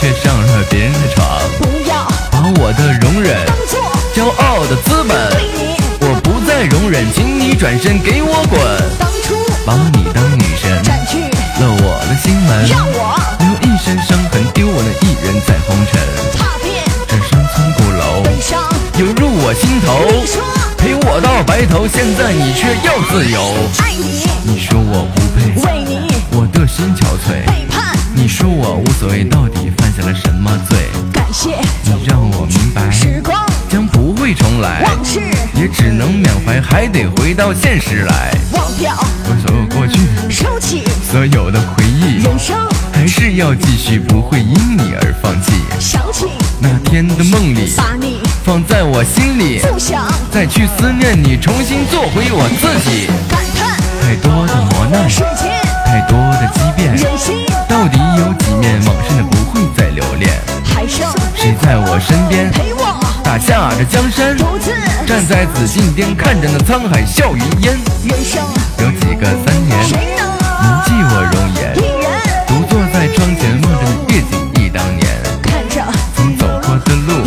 [0.00, 1.26] 却上了别人的床，
[1.58, 3.80] 不要把我的容忍当做
[4.14, 5.18] 骄傲的资本，
[6.00, 8.60] 我不再容忍，请你转身给我滚，
[8.96, 9.34] 当初
[9.66, 13.18] 把你当女神，占据了我的心门，让我。
[13.40, 16.00] 留一身伤痕，丢我了一人在红尘，
[16.38, 16.84] 踏遍。
[17.08, 18.62] 这山村古楼悲伤。
[18.98, 20.40] 涌入我心头，你说。
[20.78, 23.42] 陪我到白头，现在你却要自由，
[23.82, 26.06] 爱你，你说我不配，为你
[26.38, 30.78] 我的心憔悴，背叛，你说我无所谓，到底犯下了什么罪？
[31.12, 31.56] 感谢。
[31.82, 35.18] 你让我明白，时光将不会重来，往事。
[35.52, 38.32] 也只能缅怀，还得回到现实来。
[38.52, 39.98] 忘掉，我所有过去，
[40.30, 40.84] 收起。
[41.10, 42.56] 所有的回忆，人生，
[42.92, 45.54] 还是要继续，不会因你而放弃。
[45.80, 46.26] 想起。
[46.60, 53.08] 那天的梦里，把你放在我心里，不想再去思念你，重新做回我自己。
[53.28, 53.76] 感叹。
[54.00, 55.57] 太多的磨难，世间
[55.88, 56.94] 太多的畸变，
[57.66, 60.30] 到底有几面往事的不会再留恋？
[60.62, 62.50] 还剩谁在我身边？
[62.50, 63.00] 陪我。
[63.24, 64.36] 打下这江山？
[65.06, 67.74] 站在紫禁巅，看着那沧海笑云烟。
[68.04, 68.44] 人生，
[68.80, 70.28] 有几个三年，谁能
[70.60, 71.72] 铭记我容颜？
[72.46, 75.08] 独坐在窗前，望着那月景忆当年。
[75.40, 75.82] 看着。
[76.14, 77.24] 曾走过的路，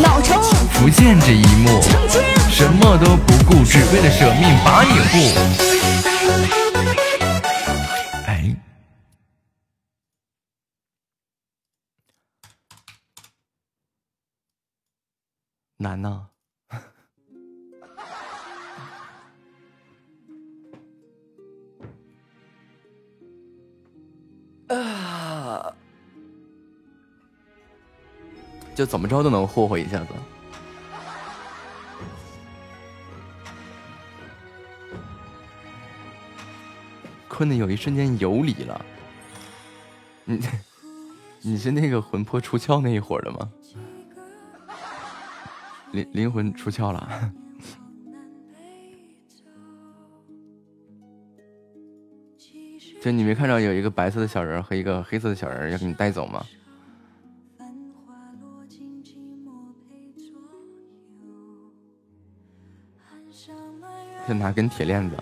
[0.72, 2.22] 浮现这一幕，曾经
[2.52, 6.61] 什么都不顾，只为了舍命把你护。
[15.82, 16.28] 难呐、
[24.68, 25.74] 啊！
[28.76, 30.14] 就怎么着都能霍霍一下子。
[37.28, 38.86] 困的有一瞬间有理了。
[40.26, 40.40] 你
[41.42, 43.52] 你是那个魂魄出窍那一会的吗？
[45.92, 47.32] 灵灵魂出窍了。
[53.02, 56.46] 就你没看到有一个白色的小人和一个黑色的小人要给你带走吗？
[64.28, 65.18] 就拿根铁链子，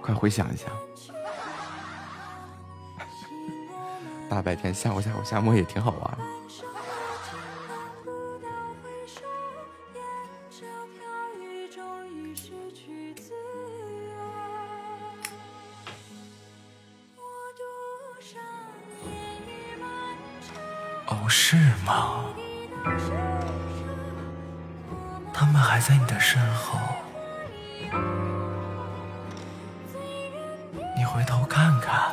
[0.00, 0.66] 快回想一下。
[4.28, 6.18] 大白天吓唬吓唬夏末也挺好玩。
[21.12, 22.24] 哦，是吗？
[25.30, 26.78] 他们还在你的身后，
[30.96, 32.12] 你回头看看。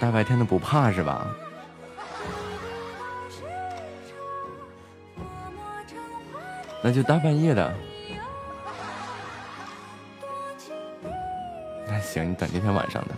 [0.00, 1.26] 大白天的不怕是吧？
[6.82, 7.70] 那就大半夜的。
[11.90, 13.14] 那行，你等今天晚上的。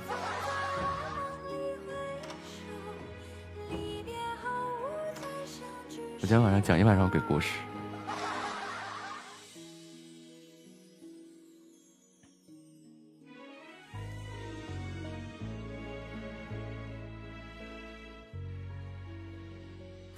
[6.20, 7.50] 我今天晚上讲一晚上鬼故事。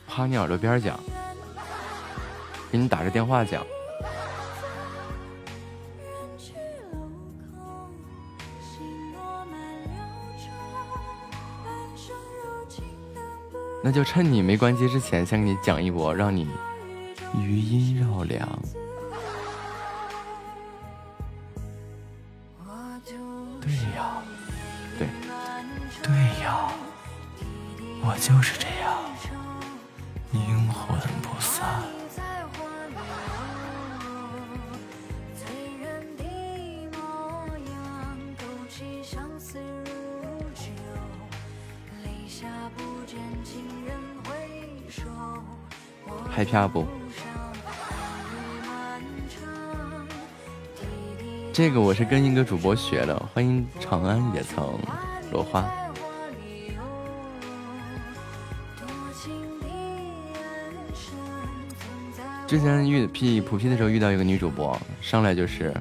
[0.06, 0.96] 趴你耳朵边讲，
[2.70, 3.66] 给你打着电话讲。
[13.86, 16.48] 那就趁你没关机之前，先给你讲一波，让你
[17.38, 18.48] 余音绕梁。
[23.60, 24.22] 对呀，
[24.98, 25.06] 对，
[26.02, 26.72] 对呀，
[28.00, 29.02] 我就是这样，
[30.32, 31.84] 阴魂不散。
[46.30, 46.84] 害怕不？
[51.52, 54.76] 这个我是跟一个主播学的，欢迎长安也曾
[55.30, 55.64] 落花。
[62.46, 65.72] 之前遇 P 普 P 的时候遇到一个女主播，上来就是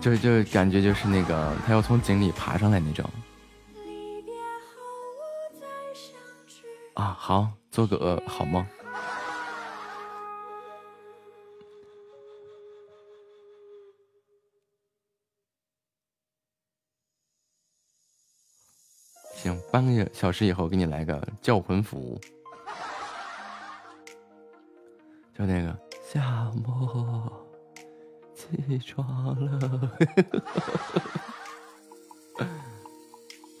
[0.00, 3.08] 就就感觉就是那个她要从井里爬上来那种。
[6.94, 8.64] 啊，好，做个好梦。
[19.34, 22.18] 行，半个小时以后给你来个叫魂符，
[25.36, 27.46] 就那个夏末
[28.34, 29.90] 起床了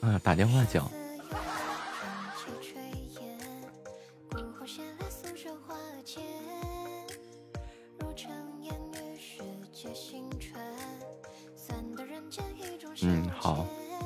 [0.00, 0.88] 啊，打电话叫。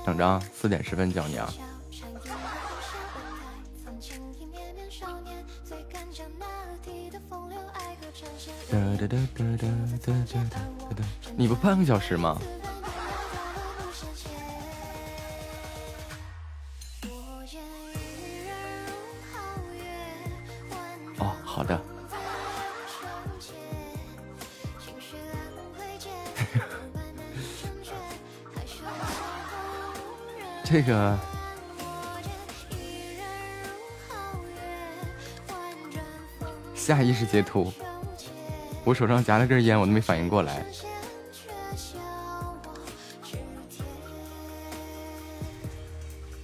[0.05, 1.53] 等着啊，四点十分叫你啊。
[11.37, 12.39] 你不半个小时吗？
[30.71, 31.19] 这个。
[36.75, 37.73] 下意识截图，
[38.85, 40.63] 我手上夹了根烟，我都没反应过来。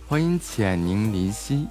[0.08, 1.66] 欢迎浅凝离析。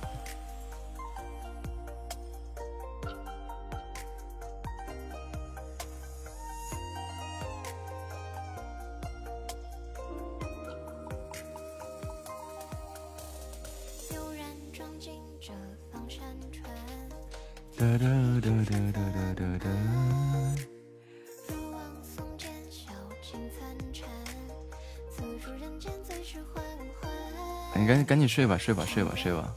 [28.33, 29.53] 睡吧，睡吧，睡吧，睡吧。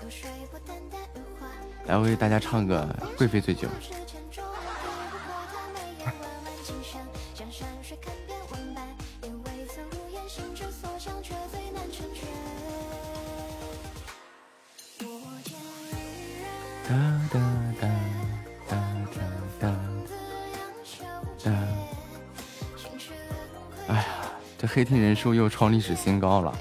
[1.86, 2.86] 来，我给大家唱个
[3.16, 3.66] 《贵妃醉酒》。
[23.88, 24.04] 哎呀，
[24.58, 26.54] 这黑听人数又创历史新高了。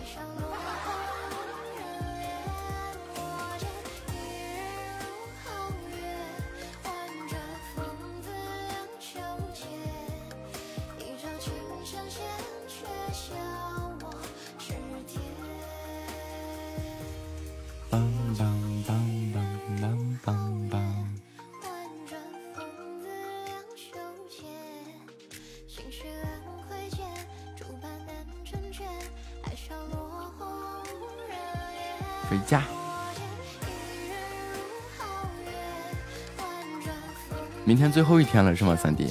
[37.95, 39.07] 最后一天了是吗，三弟？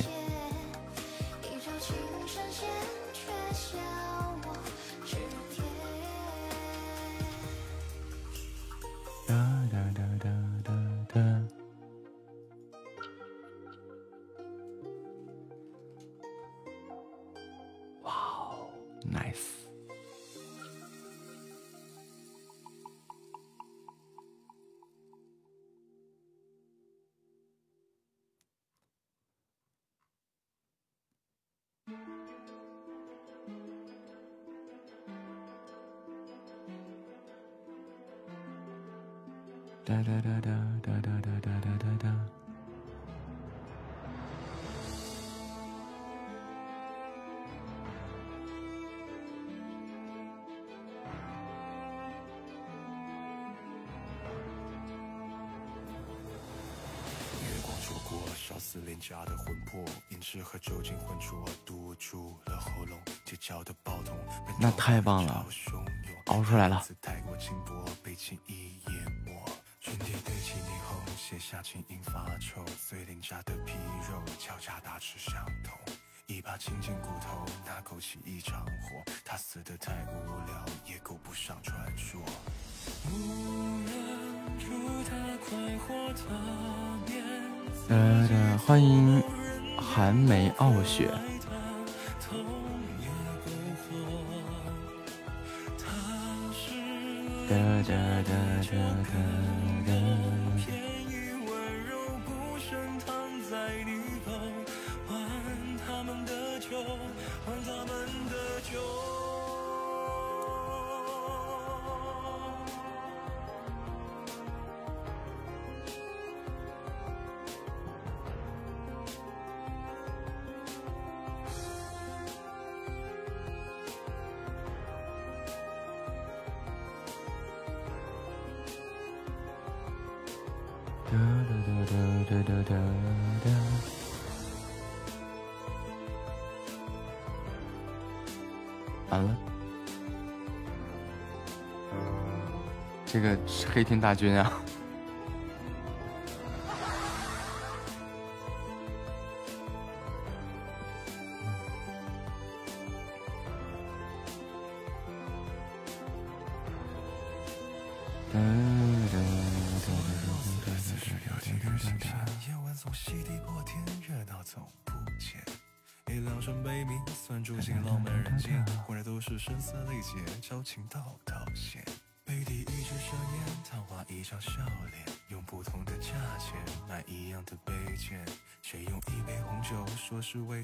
[143.14, 144.60] 这个是黑天大军啊！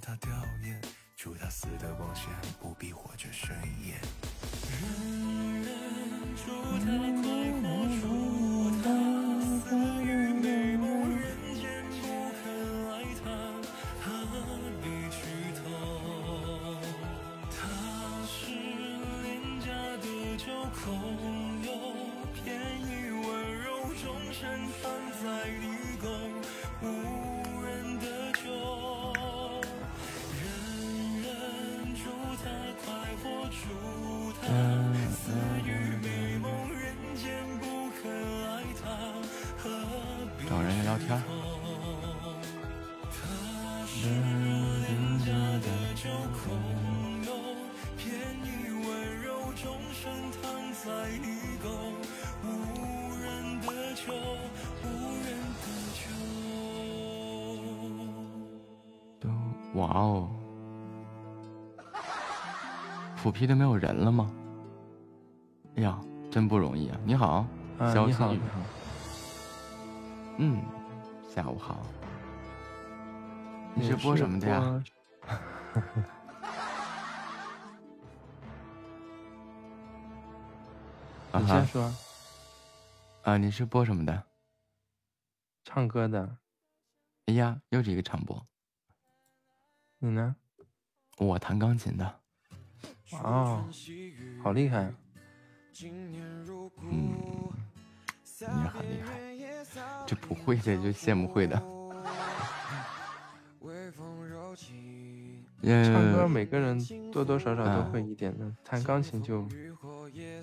[0.00, 0.30] 他吊
[0.62, 0.74] 唁？
[1.16, 2.24] 祝他死的光鲜，
[2.58, 3.54] 不必活着顺
[3.84, 4.00] 眼。
[4.70, 4.80] 人
[5.62, 5.68] 人
[6.34, 6.86] 祝他
[7.20, 7.28] 快
[7.60, 7.62] 活，
[8.00, 8.04] 祝
[8.82, 8.84] 他
[9.68, 11.22] 死于美梦，人
[11.54, 11.62] 间
[12.00, 12.02] 不
[12.40, 12.42] 肯
[12.90, 13.24] 爱他，
[14.00, 14.32] 何
[14.82, 15.20] 必去
[15.60, 15.60] 偷？
[17.50, 17.58] 他
[18.26, 18.32] 是
[19.22, 19.28] 廉
[19.60, 19.66] 价
[19.98, 20.04] 的
[20.38, 20.44] 酒
[20.82, 20.82] 空
[21.62, 21.68] 有
[22.42, 22.42] 便
[22.80, 23.20] 宜温
[23.60, 23.68] 柔，
[24.02, 24.02] 终
[24.32, 24.40] 身
[24.80, 24.90] 放
[25.22, 25.22] 在
[25.60, 25.62] 地
[40.98, 40.98] 的
[53.94, 54.10] 酒。
[59.20, 59.28] 都
[59.74, 60.28] 哇哦，
[63.22, 64.30] 普 P 都没有人了吗？
[65.76, 65.98] 哎呀，
[66.30, 66.98] 真不容易啊！
[67.04, 67.46] 你好，啊，
[67.78, 68.59] 你好，肖思雨你，好，
[73.74, 74.82] 你是播什么的呀？
[81.32, 81.94] 你先说，
[83.22, 84.24] 啊，你是播什么的？
[85.64, 86.38] 唱歌的，
[87.26, 88.46] 哎呀，又是一个唱播，
[89.98, 90.34] 你呢？
[91.18, 92.20] 我弹钢琴的。
[93.12, 93.64] 哦，
[94.42, 94.92] 好厉害！
[96.82, 97.14] 嗯，
[98.38, 99.10] 你也很厉害，
[100.06, 101.79] 这不会的就羡慕会的。
[105.62, 106.82] 唱歌嗯，每个人
[107.12, 109.46] 多多少少都会一点的，弹钢琴就，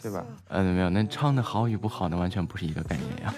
[0.01, 0.23] 对吧？
[0.49, 3.33] 嗯，没有，那唱的好与不好，那完全不是一个概念呀。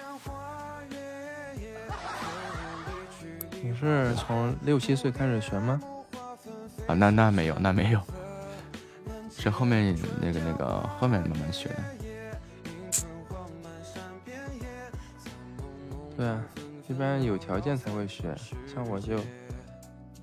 [3.61, 5.79] 你是从六七岁开始学吗？
[6.87, 8.01] 啊，那那没有，那没有，
[9.31, 11.75] 是后面那个那个后面慢慢学的。
[16.17, 16.43] 对啊，
[16.89, 18.35] 一般有条件才会学，
[18.67, 19.17] 像我就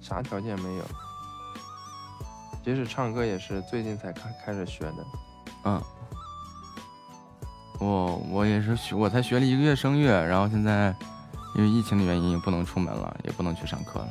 [0.02, 0.84] 啥条件没有。
[2.66, 5.06] 即使唱歌也是最近才开开始学的。
[5.66, 5.80] 嗯，
[7.78, 10.92] 我我也是学，我才学了一个月声乐，然后现在
[11.54, 14.08] 因为疫情的原因也不能出门了，也不能去上课了。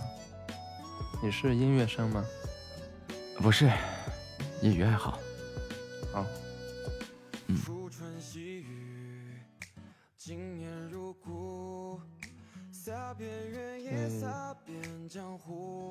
[1.22, 2.24] 你是音乐生吗？
[3.40, 3.66] 不是，
[4.62, 5.20] 业余爱好。
[6.14, 6.26] 哦，
[7.48, 7.58] 嗯，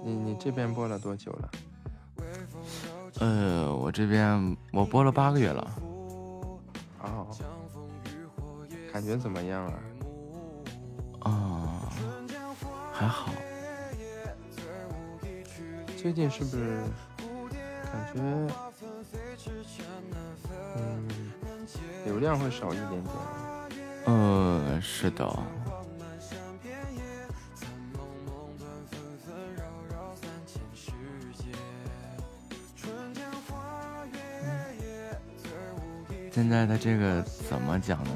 [0.07, 1.51] 你你这边播了多久了？
[3.21, 5.71] 呃，我这边我播了八个月了，
[7.03, 7.27] 哦，
[8.93, 11.31] 感觉怎么样啊？
[11.31, 11.89] 啊、
[12.93, 13.31] 还好。
[15.97, 16.83] 最近是不是
[17.91, 18.21] 感觉，
[20.77, 21.09] 嗯，
[22.05, 23.05] 流量会少一点点？
[24.05, 25.27] 呃，是的，
[36.45, 38.11] 现在的这个怎么讲呢？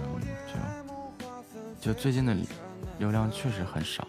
[1.81, 2.37] 就就最近的
[2.99, 4.07] 流量确实很少。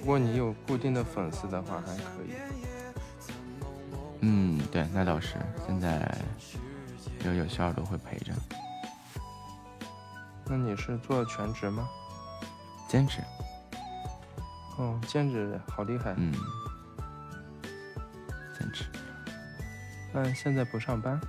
[0.00, 2.34] 如果你有固定的粉丝的话，还可以。
[4.20, 5.36] 嗯，对，那倒是。
[5.66, 6.14] 现在
[7.24, 8.30] 有有小耳朵会陪着，
[10.44, 11.88] 那你是做全职吗？
[12.86, 13.20] 兼职。
[14.76, 16.12] 哦，兼职好厉害。
[16.18, 16.34] 嗯，
[20.14, 21.20] 那现在不上班？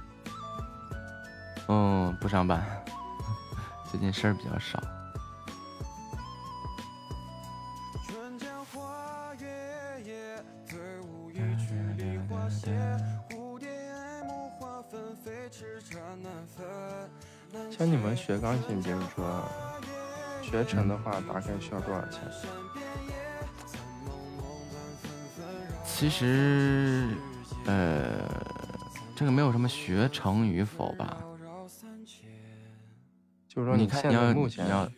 [1.67, 2.63] 嗯，不上班，
[3.89, 4.79] 最近事儿比较少。
[17.75, 19.43] 像你们学钢琴，比如说
[20.43, 22.21] 学成的话，大概需要多少钱？
[25.83, 27.07] 其实，
[27.65, 28.44] 呃，
[29.15, 31.23] 这个没有什么学成与否吧。
[33.47, 34.89] 就是说你看你要目前你要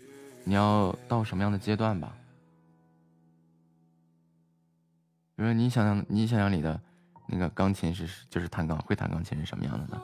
[0.44, 2.18] 你要到什么样的阶段吧？
[5.36, 6.82] 比如说你想象你想象里的
[7.28, 10.02] 那个钢琴是就是弹钢会弹钢琴是什么样的呢？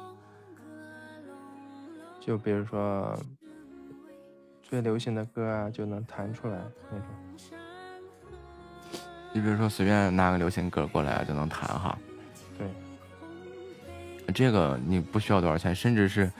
[2.21, 3.17] 就比如说
[4.61, 6.61] 最流行的歌啊，就能弹出来
[6.91, 7.07] 那种。
[9.33, 12.12] 你比如说随便拿个流行歌过来就能弹哈，对，
[14.33, 16.31] 这个你不需要多少钱，甚至是，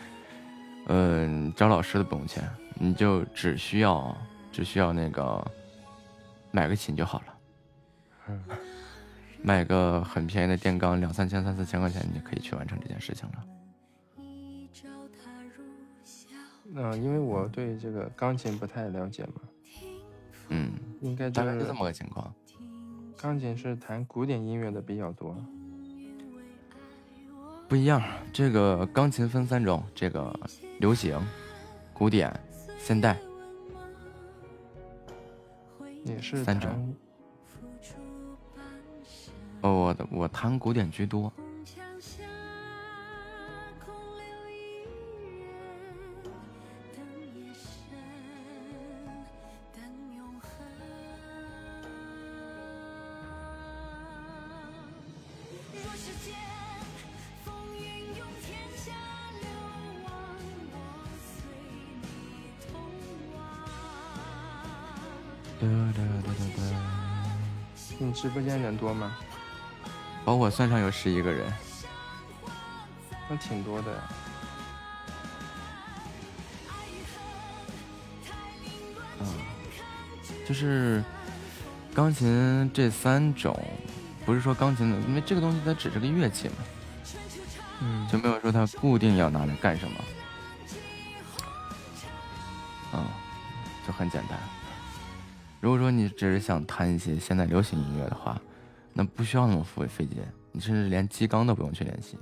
[0.88, 4.16] 嗯、找老师的不用钱，你就只需要
[4.52, 5.44] 只需要那个
[6.52, 7.26] 买个琴就好了。
[8.30, 8.44] 嗯
[9.46, 13.44] 买个很便宜的电钢，两三千、三四千块钱，你就可以去完成这件事情了。
[16.76, 19.34] 嗯、因为我对这个钢琴不太了解嘛，
[20.48, 22.34] 嗯，应该就是大概是这么个情况。
[23.18, 25.36] 钢琴是弹古典音乐的比较多。
[27.74, 28.00] 不一样，
[28.32, 30.32] 这个钢琴分三种，这个
[30.80, 31.20] 流行、
[31.92, 32.32] 古典、
[32.78, 33.18] 现代。
[36.04, 36.94] 也是三种
[39.62, 41.34] 哦，我的我弹古典居多。
[68.24, 69.18] 直播间人多吗？
[70.24, 71.52] 把我算上有十一个人，
[73.28, 73.98] 那挺多的呀。
[79.20, 79.28] 嗯，
[80.48, 81.04] 就是
[81.94, 83.62] 钢琴这三种，
[84.26, 86.56] 不是说钢琴的，因为这个东西它只是个乐器嘛，
[87.82, 89.98] 嗯，就没有说它固定要拿来干什么。
[95.64, 98.38] 如果说你只是想弹一些现代流行音乐的话，
[98.92, 100.18] 那不需要那么费费劲，
[100.52, 102.18] 你甚至连基钢都不用去练习，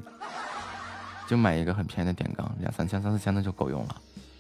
[1.28, 4.00] 就买一个很便宜的电钢，两三千、三四千的就够用了。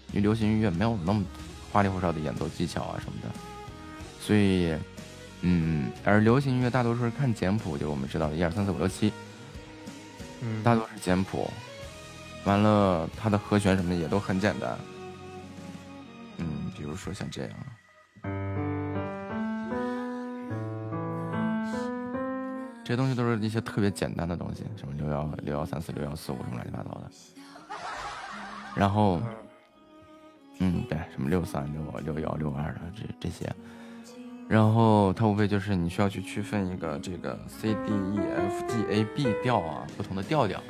[0.10, 1.26] 因为流行音乐没有那么
[1.72, 3.30] 花里胡哨的演奏技巧啊什么的，
[4.20, 4.78] 所以，
[5.42, 9.12] 嗯，而流行音乐大多数是看简谱，就是我们知道的一二三四五六七，
[10.42, 11.50] 嗯，大多是简谱，
[12.44, 14.78] 完了它的和弦什么的也都很简单，
[16.38, 17.52] 嗯，比如说像这样。
[22.84, 27.10] 这些东西都是一些特别简单的东西，什么六幺六幺三四六幺四五什么乱七八糟的。
[28.76, 29.20] 然后，
[30.60, 33.54] 嗯，对，什么六三六六幺六二的这这些，
[34.48, 40.62] 然后它无非就是你需要去区分一个这个 C D E F G A B 调啊，不同的调调，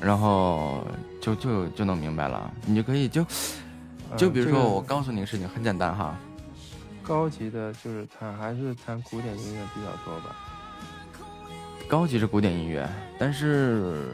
[0.00, 0.84] 然后
[1.20, 2.50] 就就就能明白了。
[2.64, 3.26] 你就可以就
[4.16, 6.16] 就比如说，我告诉你个事情，很简单哈，
[7.06, 10.34] 高级的就是弹还是弹古典音乐比较多吧。
[11.88, 14.08] 高级是古典音乐，但是，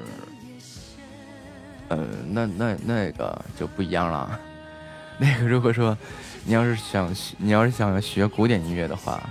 [1.89, 4.39] 呃，那那那个就不一样了。
[5.17, 5.97] 那个如果说
[6.45, 9.23] 你要是想学，你要是想学古典音乐的话，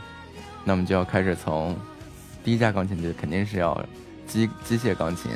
[0.64, 1.78] 那么就要开始从
[2.44, 3.80] 第一架钢琴就肯定是要
[4.26, 5.32] 机机械钢琴，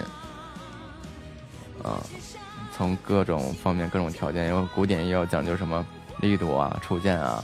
[1.84, 2.02] 啊、
[2.76, 5.86] 从各种方面各种条件，因为古典也要讲究什么
[6.22, 7.44] 力度啊、触键啊、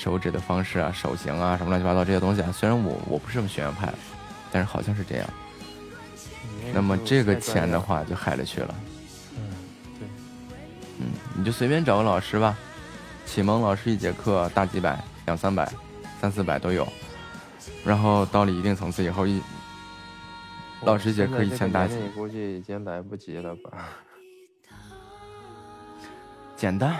[0.00, 2.50] 手指的方式啊、手型啊什么乱七八糟这些东西啊。
[2.50, 3.92] 虽然我我不是什么学院派，
[4.50, 5.28] 但是好像是这样。
[6.72, 8.74] 那么这个钱的话就海了去了。
[9.36, 9.42] 嗯，
[9.98, 10.08] 对，
[11.00, 11.06] 嗯，
[11.36, 12.56] 你就随便找个老师吧，
[13.26, 15.70] 启蒙老师一节课大几百、两三百、
[16.18, 16.88] 三四百都有。
[17.84, 19.38] 然后到了一定层次以后，一
[20.80, 23.70] 老师一节课一千大几，你估计已经来不及了吧？
[26.56, 26.96] 简单，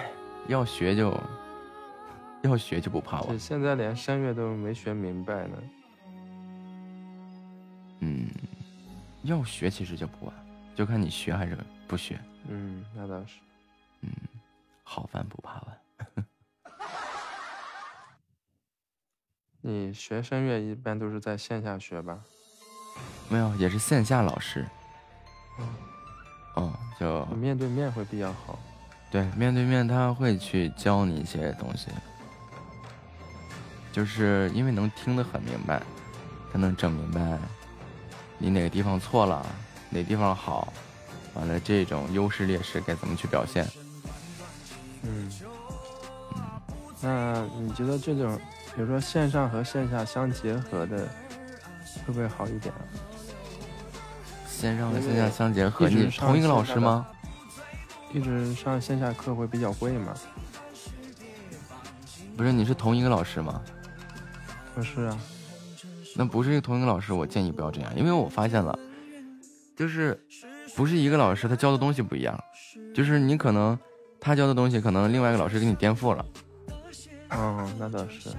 [0.49, 1.19] 要学就
[2.43, 3.37] 要学就不怕我。
[3.39, 5.57] 现在连声乐都没学明白呢。
[8.01, 8.29] 嗯，
[9.23, 10.35] 要学其实就不晚，
[10.75, 12.19] 就看你学还是不学。
[12.49, 13.39] 嗯，那倒是。
[14.01, 14.11] 嗯，
[14.83, 15.79] 好饭不怕晚。
[19.61, 22.19] 你学声乐一般都是在线下学吧？
[23.29, 24.67] 没有，也是线下老师。
[25.59, 25.69] 嗯
[26.57, 28.59] 嗯，就面对面会比较好。
[29.11, 31.91] 对，面对面他会去教你一些东西，
[33.93, 35.83] 就是因为能听得很明白，
[36.53, 37.39] 他能整明白
[38.39, 39.45] 你哪个地方错了，
[39.91, 40.73] 哪地方好，
[41.35, 43.67] 完了这种优势劣势该怎么去表现？
[45.03, 45.31] 嗯，
[47.01, 48.39] 那你觉得这种，
[48.77, 51.09] 比如说线上和线下相结合的，
[52.07, 52.81] 会不会好一点啊？
[54.47, 57.07] 线上和线下相结合，你同一个老师吗？
[58.13, 60.15] 一直上线下课会比较贵吗？
[62.37, 63.61] 不是，你是同一个老师吗？
[64.81, 65.19] 不是啊，
[66.17, 68.79] 那不是一个同一个老师，我建议不要这样，因为我发现了，
[69.77, 70.19] 就是
[70.75, 72.43] 不是一个老师，他教的东西不一样，
[72.95, 73.79] 就是你可能
[74.19, 76.25] 他教的东西，可能另外一个老师给你颠覆了，
[77.29, 78.31] 嗯，那倒是。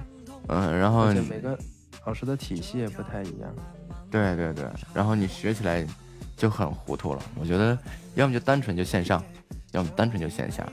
[0.48, 1.56] 嗯，然后每个
[2.04, 3.54] 老师的体系也不太一样。
[4.10, 5.86] 对对对，然后你学起来
[6.36, 7.22] 就很糊涂了。
[7.38, 7.78] 我觉得
[8.16, 9.22] 要么就单纯就线上，
[9.70, 10.68] 要么单纯就线下。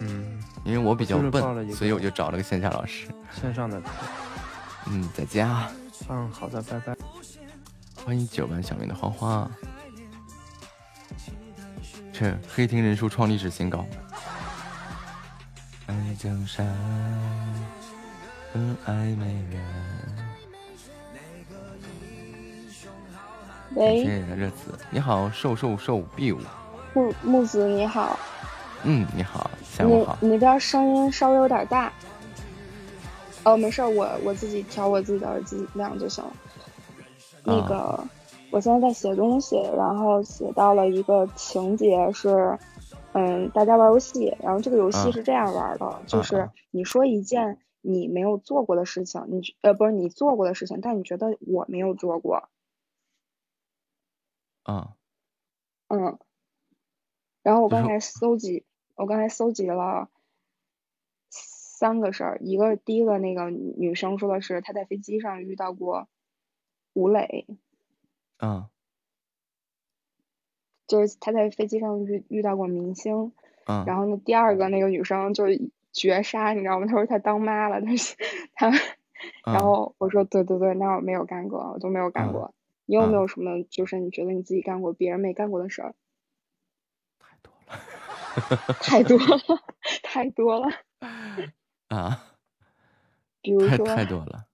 [0.00, 0.31] 嗯，
[0.64, 3.08] 因为我比较笨，所以我就找了个线下老师。
[3.32, 3.88] 线上的课。
[4.86, 5.68] 嗯，在家。
[6.08, 6.96] 嗯，好的，拜拜。
[8.04, 9.50] 欢迎九班小明的花花。
[12.12, 13.84] 这黑厅人数创历史新高。
[15.86, 16.66] 爱江山，
[18.52, 19.62] 更爱美人。
[23.74, 26.38] 喂，谢谢热子，你好，瘦瘦瘦 biu。
[26.94, 28.18] 木木子你好，
[28.84, 30.18] 嗯，你好，下午好。
[30.20, 31.92] 你你那边声音稍微有点大。
[33.44, 36.32] 哦，没事儿，我我自己调我自己的耳机量就行了。
[37.44, 38.04] 那啊个，
[38.50, 42.56] 我现在在写东西，然后写到了一个情节是，
[43.12, 52.48] 嗯，大家玩游戏，然后这个游戏啊是这样玩的，就是啊你说一件你没有做过的事情，你呃不是你做过的事情，但你觉得我没有做过，
[54.62, 54.94] 啊
[55.88, 56.16] 嗯，
[57.42, 58.64] 然后我刚才搜集，
[59.02, 60.08] 我刚才搜集了
[61.28, 66.06] 三个事儿，一个第一个那个女女生说的是她在飞机上遇到过
[66.92, 67.48] 吴磊，
[68.36, 68.70] 啊
[70.86, 73.32] 就是她在飞机上遇遇到过明星，
[73.64, 75.60] 啊然后呢第二个那个女生就是
[75.92, 76.86] 绝杀，你知道吗？
[76.86, 78.16] 她说她当妈了，但是
[78.54, 78.70] 她，
[79.44, 82.54] 然啊后我说对对对，那我没有干过，我都没有干啊过。
[82.86, 85.94] 你有没啊有什么就是你觉得你自己干过别人没干过的事儿？
[87.18, 87.80] 太多了，
[88.80, 89.38] 太多了。
[90.02, 90.68] 太多了
[91.88, 92.24] 啊！
[93.40, 94.46] 比如太说太多了，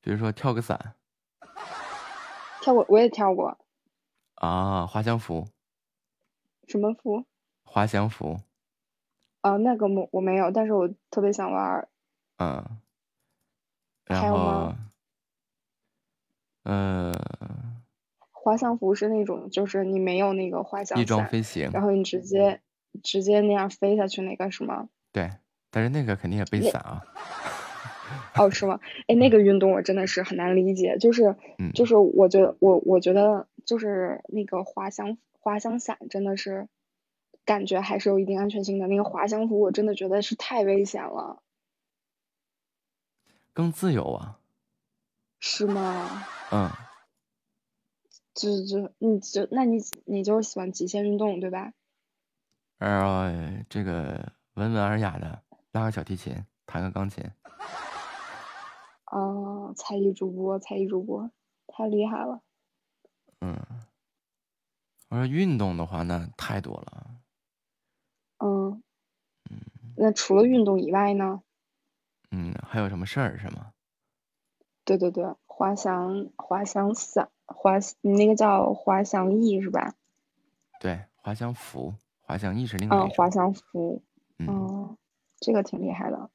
[0.00, 0.94] 比如说跳个伞
[2.60, 3.58] 跳过，我也跳过。
[4.34, 5.48] 啊，滑翔服，
[6.68, 7.24] 什么服？
[7.62, 8.40] 滑翔服，
[9.40, 11.88] 啊，那个我我没有，但是我特别想玩儿。
[12.36, 12.62] 嗯，
[14.06, 14.78] 还然后有吗，
[16.64, 17.12] 呃，
[18.30, 22.60] 滑翔服是那种，就是你没有那个滑翔翼装伞飞行，然后你直接
[23.02, 24.88] 直接那样飞下去，那个是吗？
[25.12, 25.30] 对，
[25.70, 27.02] 但是那个肯定也背伞啊，
[28.36, 28.80] 哦，是吗？
[29.06, 36.68] 哎，那个运动我真的是很难理解，就是 嗯就是我觉得我我觉得就是那个滑翔滑翔伞真的是
[37.44, 41.42] 感觉还是有一定安全性的，那个滑翔服我真的觉得是太危险了，
[43.52, 44.38] 更自由啊，
[45.40, 46.24] 是吗？
[46.52, 46.70] 嗯，
[48.34, 51.72] 就就你就那你你就是喜欢极限运动对吧？
[52.80, 55.42] 然后这个温文尔雅的
[55.72, 56.34] 拉个小提琴，
[56.64, 57.22] 弹个钢琴，
[59.12, 61.30] 哦，才艺主播，才艺主播，
[61.66, 62.40] 太厉害了。
[63.42, 63.54] 嗯，
[65.10, 67.06] 我说运动的话，那太多了，
[68.38, 68.82] 嗯
[69.50, 69.60] 嗯，
[69.98, 71.42] 那除了运动以外呢？
[72.30, 73.74] 嗯，还有什么事儿是吗？
[74.84, 79.94] 对对对，滑翔滑翔伞，滑你那个叫滑翔翼是吧？
[80.80, 81.94] 对，滑翔服，
[82.30, 84.04] 滑翔翼是另外嗯，一种，滑翔服，
[84.38, 84.96] 嗯嗯，
[85.40, 86.30] 这个挺厉害的。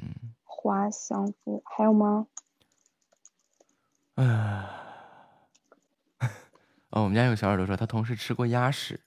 [0.00, 0.08] 嗯，
[0.44, 2.28] 滑翔服还有吗？
[4.14, 4.86] 啊。
[6.90, 9.00] 哦，我们家有个小耳朵说他同事吃过鸭屎，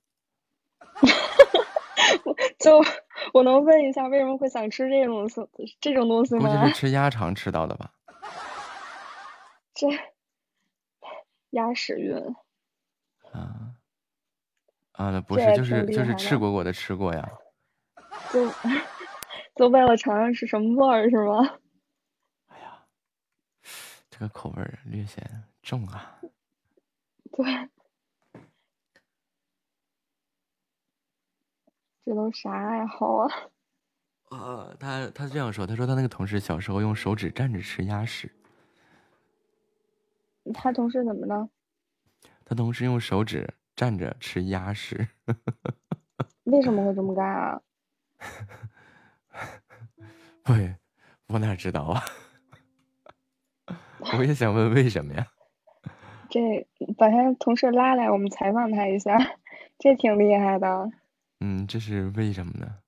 [2.60, 2.82] 就
[3.34, 5.78] 我能问一下，为什么会想吃这种东西？
[5.80, 6.72] 这种东西估计是？
[6.76, 7.94] 吃鸭肠吃到的吧？
[9.74, 9.88] 这
[11.52, 12.18] 鸭屎运，
[13.32, 13.73] 啊
[14.94, 17.28] 啊，那不是，就是就是赤果果的吃过呀。
[18.32, 18.48] 就
[19.56, 21.58] 就为了尝尝是什么味儿是吗？
[22.50, 22.86] 哎呀
[24.10, 26.20] 这个口味儿略显重啊。
[27.32, 27.46] 对，
[32.06, 33.28] 这都啥爱好啊？
[34.30, 38.32] 呃，他他这样说，他说他那个同事小时候用手指蘸着吃鸭屎，
[40.54, 41.50] 他同事怎么了？
[42.46, 45.08] 他同事用手指蘸着吃鸭屎。
[46.46, 47.62] 为什么会这么干啊？
[50.50, 50.76] 喂，
[51.28, 52.04] 我哪知道啊？
[54.18, 55.28] 我也想问为什么呀？
[56.30, 56.68] 这
[56.98, 59.18] 把他同事拉来，我们采访他一下，
[59.80, 60.92] 这挺厉害的。
[61.40, 62.80] 嗯，这是为什么呢？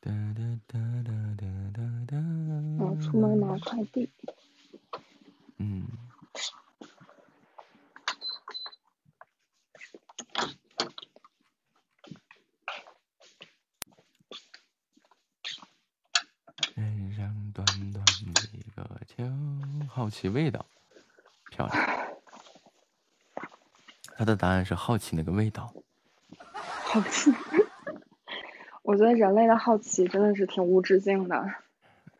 [0.00, 1.46] 哒哒哒哒哒。
[3.08, 4.10] 我出门拿快递。
[5.56, 5.88] 嗯。
[16.74, 18.04] 人生短短
[18.34, 19.24] 几个秋，
[19.88, 20.66] 好奇味道，
[21.50, 21.88] 漂亮。
[24.16, 25.72] 他的答案是好奇那个味道。
[26.58, 27.32] 好奇。
[28.82, 31.46] 我觉得人类的好奇真的是挺无止境的。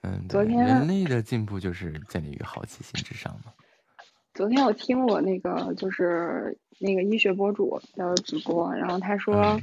[0.02, 3.52] 嗯，昨天人类的进步就是建立于好奇心之上嘛。
[4.34, 9.60] 昨天我听我那个就是那个医学博主的直播，然后他说，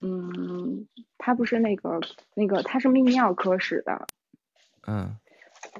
[0.00, 0.86] 嗯，
[1.18, 2.00] 他不是那个
[2.34, 4.06] 那个他是泌尿科室的，
[4.86, 5.16] 嗯，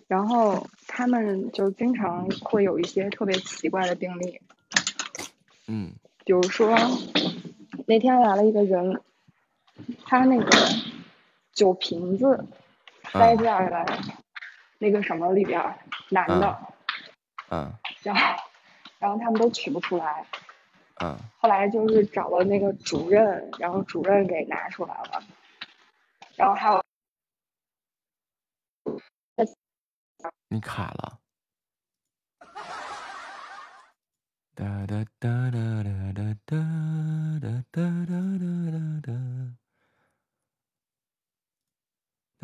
[0.09, 4.41] 然后他们就经常会有一些特别奇怪的病例，
[5.69, 5.93] 嗯，
[6.25, 6.77] 比如说
[7.87, 9.01] 那天来了一个人。
[10.07, 10.51] 他那个
[11.53, 12.47] 酒瓶子
[13.12, 13.85] 塞在了
[14.78, 15.61] 那个什么里边，
[16.11, 16.59] 男的，
[17.51, 17.73] 嗯，
[18.03, 18.20] 然后
[18.99, 20.27] 然后他们都取不出来，
[21.01, 25.23] 嗯，后来就是找了那个主任，然后主任给拿出来了，
[26.37, 26.83] 然后还有
[30.49, 31.19] 你卡了。
[34.55, 36.57] 哒哒哒哒哒哒哒
[37.37, 38.47] 哒哒哒
[39.03, 39.12] 哒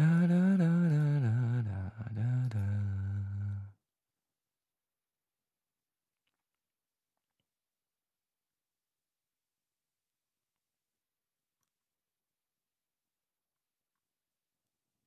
[0.03, 0.27] 哒。
[0.27, 1.31] 哒哒哒哒哒
[1.63, 2.59] 哒哒哒，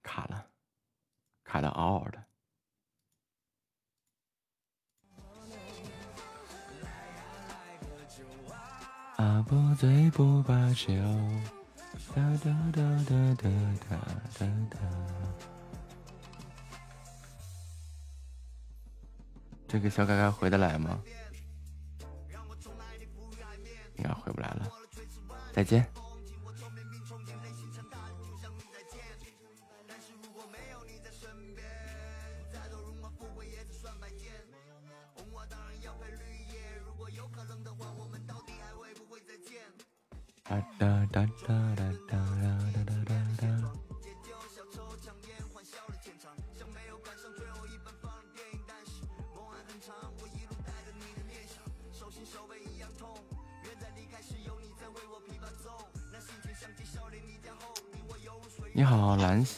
[0.01, 0.47] 卡了，
[1.43, 2.25] 卡的嗷嗷的。
[9.17, 10.93] 阿伯最不罢休。
[12.15, 13.49] 哒哒哒哒哒
[13.89, 13.97] 哒
[14.39, 14.79] 哒哒。
[19.67, 21.03] 这个小嘎嘎回得来吗？
[23.97, 24.71] 应该回不来了。
[25.51, 25.85] 再见。
[40.47, 41.94] 哒哒哒哒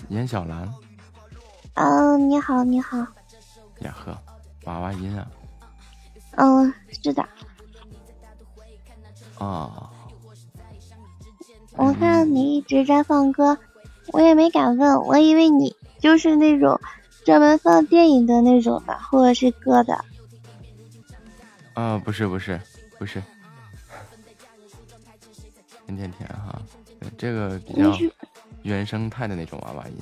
[0.10, 0.72] 严小兰。
[1.74, 2.98] 嗯，你好，你好。
[3.80, 4.18] 呀呵，
[4.64, 5.28] 娃娃音啊。
[6.38, 6.74] 嗯，
[7.04, 7.24] 是的。
[9.38, 9.92] 啊。
[11.74, 13.58] 我看你一直在放歌，
[14.08, 16.80] 我也没敢问，我以为你就是那种
[17.24, 20.04] 专门放电影的那种的，或者是歌的。
[21.74, 22.60] 啊，不是不是
[22.98, 23.22] 不是，
[25.86, 26.60] 甜甜甜哈，
[27.16, 27.92] 这个比较
[28.64, 29.98] 原生态的那种娃娃音。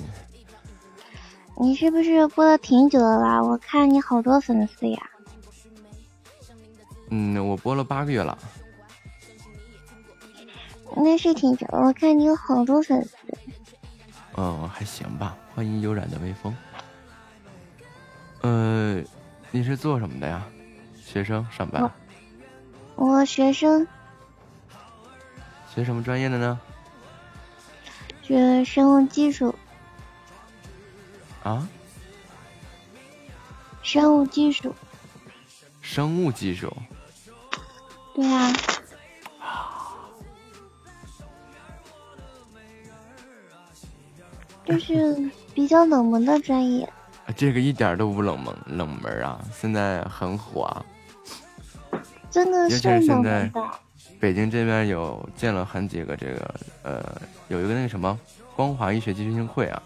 [1.58, 3.42] 你是不是播的挺久的啦？
[3.42, 4.98] 我看你好多粉丝呀。
[7.10, 8.36] 嗯，我播了八个月了。
[10.96, 13.16] 那是挺久，我看你有好多粉丝。
[14.36, 15.36] 嗯，还行吧。
[15.54, 16.54] 欢迎悠然的微风。
[18.42, 19.02] 呃，
[19.50, 20.44] 你是做什么的呀？
[21.00, 21.90] 学生上班？
[22.96, 23.86] 我学生。
[25.74, 26.60] 学什么专业的呢？
[28.26, 29.54] 学生物技术。
[31.44, 31.68] 啊？
[33.82, 34.74] 生物技术。
[35.80, 36.72] 生物技术。
[38.14, 38.52] 对啊。
[44.64, 46.92] 就 是比较冷门的专业，
[47.36, 49.40] 这个一点都不冷门，冷门啊！
[49.54, 50.84] 现在很火啊，
[52.28, 53.48] 真的是现在
[54.18, 58.18] 北京这边有建了很几个这个呃，有一个那个什么
[58.54, 59.82] 光华医学基金会啊，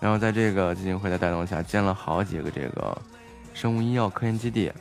[0.00, 2.96] 然后在这个基金会的带动下，建了好几个这个
[3.52, 4.72] 生物医药科研基地，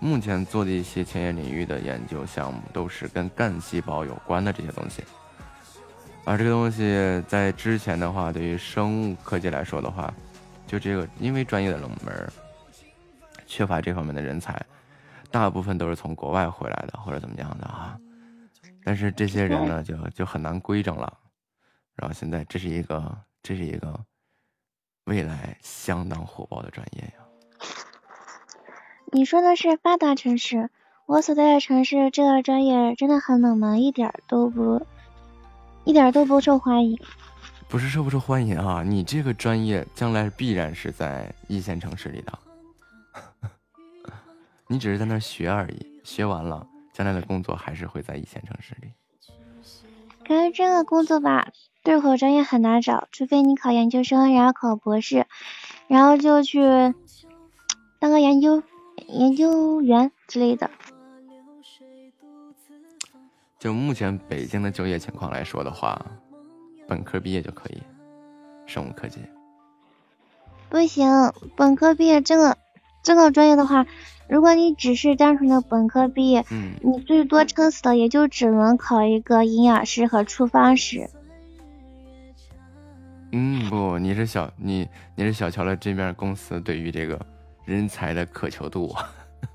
[0.00, 5.02] 目前做的一些前沿领域的研究项目都是跟干细胞有关的这些东西。
[6.24, 10.12] 而这个东西在之前的话，对于生物科技来说的话，
[10.66, 12.32] 就这个因为专业的冷门，
[13.46, 14.60] 缺乏这方面的人才，
[15.30, 17.96] 大部分都是从国外回来的或者怎么样的啊。
[18.86, 21.18] 但是这些人呢，就就很难规整了。
[21.96, 23.98] 然后现在这是一个这是一个
[25.06, 27.14] 未来相当火爆的专业呀。
[29.10, 30.70] 你说的是发达城市，
[31.06, 34.86] 我所在的城市这个专业真的很冷门，一点儿都不，
[35.84, 36.96] 一点儿都不受欢迎。
[37.66, 38.84] 不是受不受欢迎啊？
[38.84, 42.38] 你这个专业将来必然是在一线城市里的，
[44.68, 46.64] 你只是在那儿学而已，学完了，
[46.96, 48.88] 将来的工作还是会在一线城市里。
[50.26, 51.52] 可是这个工作吧，
[51.82, 55.26] 对口专业很难找，除非你考研究生，然后考博士，
[55.88, 56.62] 然后就去
[57.98, 58.62] 当个研究
[59.08, 60.70] 研究员之类的。
[63.58, 66.00] 就目前北京的就业情况来说的话，
[66.88, 67.82] 本科毕业就可以，
[68.64, 69.20] 生物科技。
[70.70, 71.06] 不行，
[71.56, 72.56] 本科毕业这个
[73.06, 73.86] 这个专业的话，
[74.28, 81.08] 如果你只是单纯的本科毕业，嗯，你最多撑死的也就只能考一个营养师和厨房师。
[83.30, 87.16] 嗯，不，你是小你你是小瞧了这边公司对于这个
[87.64, 88.92] 人才的渴求度。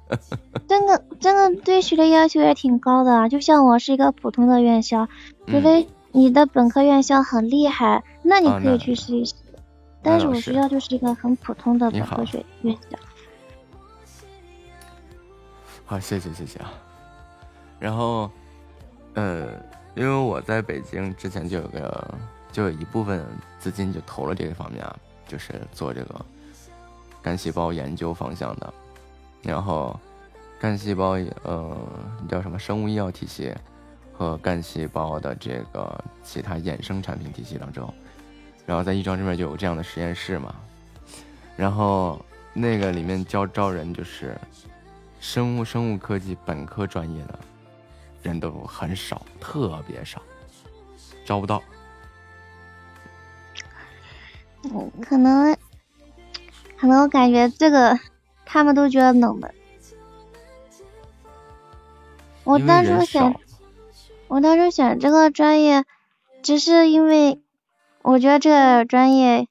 [0.69, 5.09] 真的真的对学历要求也挺高的，就像我是一个普通的院校，
[5.45, 9.33] 除非你的本科院校很厉害，那你可以去试一试。
[10.01, 12.97] 但是我学校就是一个很普通的本科学院校。
[15.91, 16.71] 好，谢谢谢谢啊。
[17.77, 18.31] 然后，
[19.13, 19.47] 呃，
[19.93, 22.15] 因为我在北京之前就有个，
[22.49, 23.25] 就有一部分
[23.59, 24.95] 资金就投了这个方面啊，
[25.27, 26.25] 就是做这个
[27.21, 28.73] 干细胞研究方向的。
[29.41, 29.99] 然后，
[30.61, 31.77] 干细胞呃
[32.29, 33.53] 叫什么生物医药体系
[34.13, 37.93] 和干细胞的这个其他衍生产品体系当中，
[38.65, 40.55] 然后在亦庄这边就有这样的实验室嘛。
[41.57, 42.17] 然后
[42.53, 44.37] 那个里面教招人就是
[45.21, 47.39] 生物生物科技本科专业的
[48.21, 50.21] 人都很少，特别少，
[51.23, 51.63] 招不到。
[54.63, 55.55] 嗯，可能，
[56.77, 57.97] 可能我感觉这个。
[58.53, 59.53] 他们都觉得冷门。
[62.43, 63.33] 我当初选，
[64.27, 65.85] 我当初选这个专业，
[66.43, 67.41] 只是因为
[68.01, 69.47] 我觉得这个专业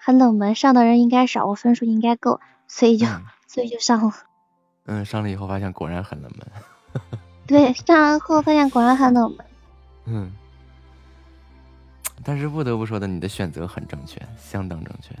[0.00, 3.06] 很冷门，上的人应该少，我分数应该够，所以就
[3.46, 4.12] 所以就上了。
[4.86, 6.46] 嗯，上了以后发现果然很冷门。
[7.46, 9.46] 对，上完后发现果然很冷门。
[10.06, 10.32] 嗯，
[12.24, 15.14] 但是不得不说的，你的选择很正确，相当正确。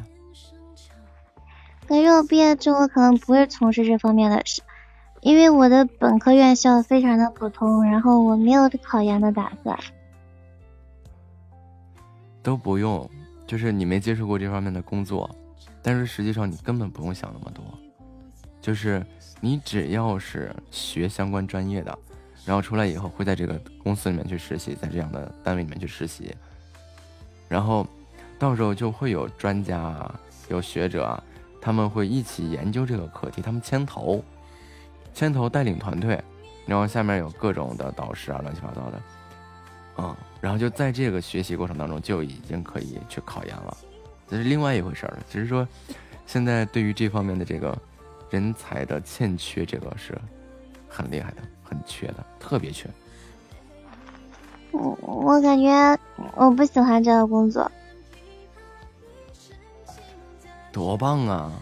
[1.86, 4.62] 可是我毕业之后可能不会从事这方面的事，
[5.20, 9.78] 因为我的本科院校非常的普通，然后我没有考研的打算。
[12.42, 13.08] 都不用，
[13.46, 15.30] 就是你没接触过这方面的工作，
[15.82, 17.64] 但是实际上你根本不用想那么多，
[18.60, 19.04] 就是
[19.44, 21.98] 你只要是学相关专业的，
[22.46, 26.32] 然后出来以后会在这个公司里面去实习，在这样的单位里面去实习，
[27.48, 27.84] 然后
[28.38, 31.22] 到时候就会有专家啊，有学者啊。
[31.60, 34.24] 他们会一起研究这个课题，他们牵头，
[35.14, 36.20] 牵头带领团队，
[36.66, 39.02] 然后下面有各种的导师啊，乱七八糟的，
[39.98, 43.76] 嗯，然后就在这个学习过程当中就已经可以去考研了，
[44.26, 45.18] 这是另外一回事儿了。
[45.30, 45.66] 只是说，
[46.26, 47.78] 现在对于这方面的这个
[48.32, 50.18] 人才的欠缺，这个是
[50.88, 52.88] 很厉害的，很缺的，特别缺。
[54.70, 55.98] 我我感觉
[56.34, 57.70] 我不喜欢这个工作。
[60.72, 61.52] 多棒啊！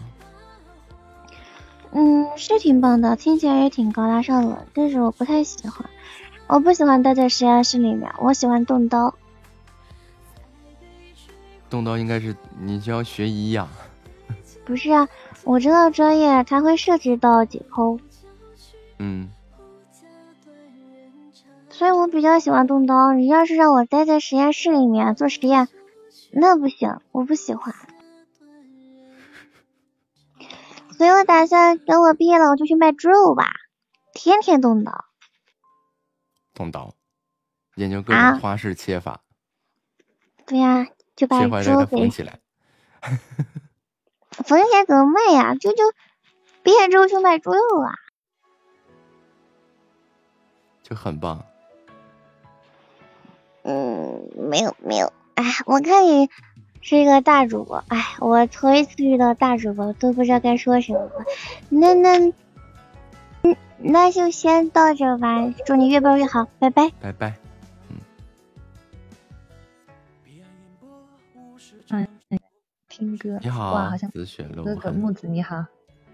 [1.91, 5.89] 嗯，是挺棒的，听起来也挺高大上的，但是我不太喜欢。
[6.47, 9.13] 我不喜欢待在实验室里面，我喜欢动刀。
[11.69, 13.67] 动刀应该是你就要学医呀？
[14.63, 15.05] 不是啊，
[15.43, 17.99] 我知道专业它会涉及到解剖。
[18.99, 19.29] 嗯。
[21.69, 23.13] 所以我比较喜欢动刀。
[23.13, 25.67] 你要是让我待在实验室里面做实验，
[26.31, 27.73] 那不行，我不喜欢。
[30.97, 33.51] 所以我打算等我毕业了，我就去卖猪肉吧，
[34.13, 35.05] 天天动刀。
[36.53, 36.93] 动刀，
[37.75, 39.21] 研究各种花式切法。
[40.45, 40.85] 对呀，
[41.15, 41.49] 就把猪
[41.79, 42.39] 给缝起来。
[44.31, 45.55] 缝起来怎么卖呀？
[45.55, 45.83] 就就
[46.63, 47.93] 毕业之后就卖猪肉啊。
[50.83, 51.43] 就很棒。
[53.63, 56.29] 嗯，没有没有，哎，我看你。
[56.83, 61.11] 是一个大主播，哎，我头一次遇到大主播，都不知道该说什么。
[61.69, 62.33] 那那，
[63.43, 65.53] 嗯，那就先到这吧。
[65.63, 66.89] 祝你越办越好，拜拜。
[66.99, 67.35] 拜拜。
[73.01, 73.39] 听歌。
[73.41, 73.73] 你好。
[73.73, 74.11] 哇，好像。
[74.63, 75.65] 哥哥木子你好。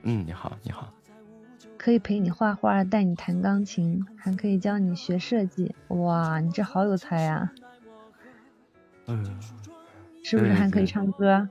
[0.04, 0.94] 嗯，你好，你好。
[1.78, 5.76] 可以陪你画画，带你弹钢琴，还可以教你学设计。
[5.90, 7.52] 哇，你这好有才呀。
[9.08, 9.38] 嗯。
[10.24, 11.50] 是不是还可以唱歌？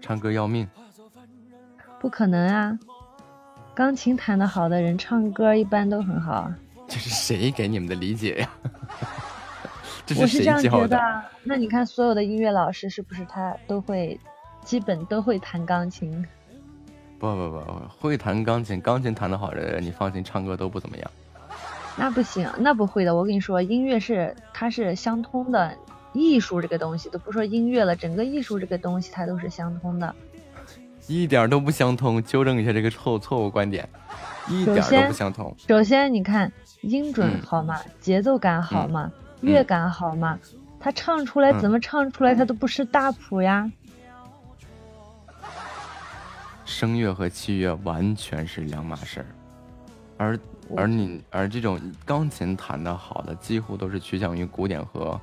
[0.00, 0.68] 唱歌要命？
[1.98, 2.78] 不可能啊！
[3.74, 6.56] 钢琴弹得好的人，唱歌一般都很好啊。
[6.86, 8.50] 这是谁给你们的理解呀？
[10.06, 10.88] 这我是这样谁教的？
[10.88, 11.24] 觉得啊。
[11.42, 14.18] 那你看，所有的音乐老师是不是他都会，
[14.64, 16.24] 基本都会弹钢琴？
[17.18, 17.60] 不不不，
[17.98, 21.10] 会弹钢琴，钢琴弹得好的人，你放心，唱歌都不怎么样。
[21.96, 23.14] 那不行，那不会的。
[23.14, 25.74] 我跟你说，音乐是它是相通的，
[26.12, 30.14] 艺术这个东西都不说音乐了，整个艺术这个东西它都是相通的。
[31.08, 33.88] 一点都不相通，纠正一下这个错错误观点，
[34.48, 35.54] 一点都首先不相通。
[35.66, 36.52] 首先，你看
[36.82, 37.80] 音准嗯好吗？
[37.98, 39.10] 节奏感好吗？
[39.14, 40.38] 嗯乐感好吗？
[40.78, 43.70] 他唱出来嗯怎么唱出来，他都不是大谱呀。
[46.64, 49.26] 声乐和器乐完全是两码事儿，
[50.18, 50.38] 而
[50.76, 55.18] 而你而这种钢琴弹得好的，几乎都是趋向于古典和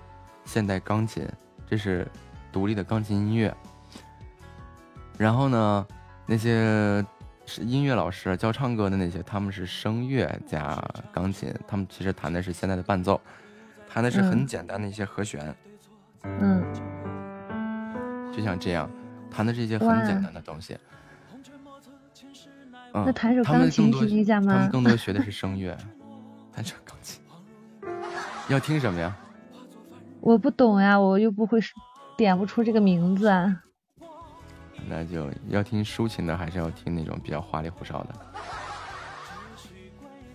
[0.45, 1.27] 现代钢琴，
[1.69, 2.07] 这是
[2.51, 3.55] 独立的钢琴音乐。
[5.17, 5.85] 然后呢，
[6.25, 7.05] 那些
[7.45, 10.81] 是音乐老师教唱歌的那些，他们是声乐加
[11.11, 13.21] 钢琴，他们其实弹的是现在的伴奏，
[13.93, 15.55] 弹的是很嗯简单的一些和弦，
[16.23, 16.65] 嗯，
[18.33, 18.89] 就像这样，
[19.29, 20.75] 弹的是一些很简单的东西。
[22.93, 25.77] 嗯，那弹首钢琴听一下吗他们更多学的是 声乐，
[26.51, 27.21] 弹首钢琴。
[28.49, 29.15] 要听什么呀？
[30.21, 31.59] 我不懂呀，我又不会，
[32.17, 33.61] 点不出这个名字啊。
[34.89, 38.13] 那就要听抒情的，还是要听那种比较花里胡哨的？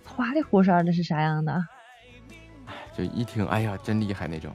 [0.06, 1.60] 花里胡哨的是啥样的？
[2.98, 4.52] 就一听，哎呀，真厉害那种。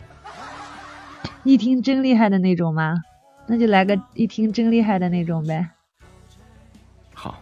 [1.46, 2.94] 一听真厉害的那种吗？
[3.48, 5.66] 那就来个一听真厉害的那种呗。
[7.14, 7.42] 好，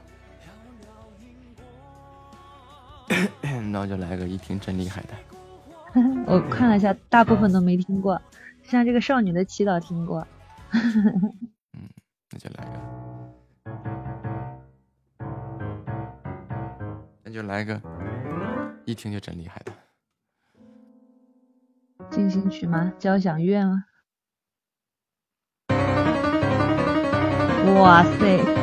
[3.72, 5.10] 那我就来个一听真厉害的。
[6.28, 8.22] 我看了一下，大部分都没听过，
[8.64, 10.28] 像这个《少女的祈祷》听过。
[10.72, 11.90] 嗯
[12.32, 12.80] 那就来个，
[17.24, 17.82] 那就来个
[18.86, 19.72] 一听就真厉害的。
[22.12, 22.94] 进行曲吗？
[23.00, 23.86] 交响乐吗？
[27.80, 28.61] 哇塞！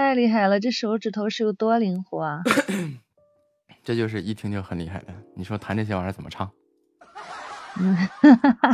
[0.00, 0.58] 太厉害了！
[0.58, 2.42] 这手指头是有多灵活啊！
[3.84, 5.06] 这就是一听就很厉害的。
[5.34, 6.50] 你说弹这些玩意儿怎么唱？
[7.78, 7.96] 嗯，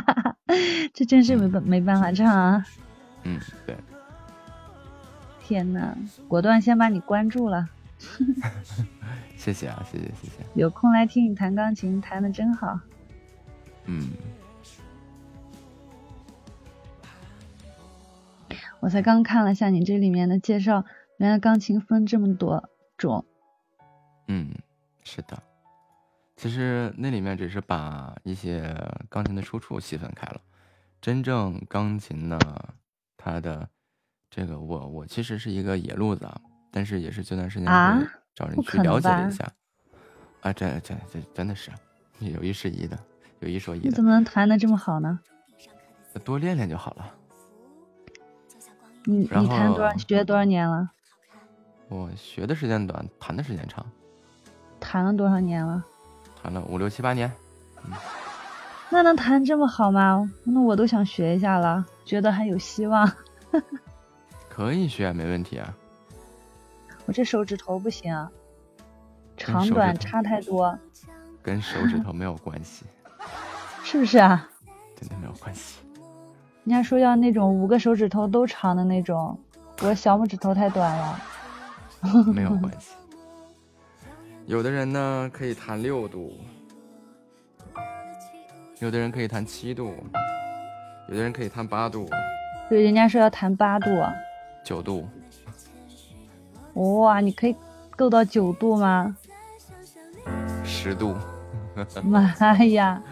[0.94, 2.64] 这真是没办没办法唱啊！
[3.24, 3.76] 嗯，对，
[5.40, 5.94] 天呐，
[6.28, 7.68] 果断先把你关注了。
[9.36, 10.44] 谢谢啊，谢谢谢谢。
[10.54, 12.80] 有空来听你弹钢琴，弹的真好。
[13.84, 14.10] 嗯，
[18.80, 20.84] 我才刚看了下你这里面的介绍，
[21.18, 23.24] 原来钢琴分这么多种。
[24.28, 24.54] 嗯，
[25.04, 25.42] 是的。
[26.36, 28.76] 其实那里面只是把一些
[29.08, 30.40] 钢琴的出处细分开了，
[31.00, 32.38] 真正钢琴呢，
[33.16, 33.68] 它的
[34.28, 36.40] 这个我我其实是一个野路子啊，
[36.70, 37.66] 但是也是这段时间
[38.34, 39.50] 找人去了解了一下。
[40.42, 41.70] 啊，这这这真的是
[42.18, 42.98] 有一是一的，
[43.40, 45.18] 有一说一的你怎，么能弹的这么好呢？
[46.24, 47.14] 多练练就好了。
[49.04, 50.92] 你你弹多少后学多少年了？
[51.88, 53.84] 我学的时间短，弹的时间长，
[54.80, 55.84] 弹了多少年了？
[56.42, 57.30] 弹了五六七八年。
[58.90, 60.30] 那能弹这么好吗？
[60.44, 63.10] 那我都想学一下了，觉得还有希望。
[64.48, 65.74] 可以学，没问题啊。
[67.04, 68.12] 我这手指头不行
[69.36, 70.76] 长短差太多。
[71.42, 72.84] 跟手指头没有关系，
[73.84, 74.48] 是不是啊？
[74.96, 75.78] 真的没有关系。
[76.64, 79.38] 人家说要那种五个手指头都长的那种，
[79.82, 81.20] 我小拇指头太短了。
[82.32, 82.92] 没有 关系。
[84.46, 86.32] 有的人呢可以弹六度，
[88.78, 89.94] 有的人可以弹七度，
[91.08, 92.08] 有的人可以弹八度、
[92.68, 93.90] 对，人家说要弹八度，
[94.64, 95.08] 九度。
[96.74, 97.56] 哇，你可以
[97.96, 99.16] 够到九度吗？
[100.64, 101.14] 十度。
[102.04, 102.22] 妈
[102.64, 103.02] 呀！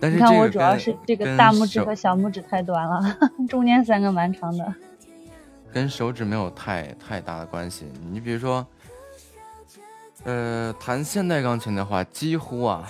[0.00, 3.16] 但是你看我主要是这个大拇指和小拇指太短了，
[3.48, 4.74] 中间三个蛮长的。
[5.74, 7.84] 跟手指没有太太大的关系。
[8.12, 8.64] 你比如说，
[10.22, 12.88] 呃，弹现代钢琴的话，几乎啊，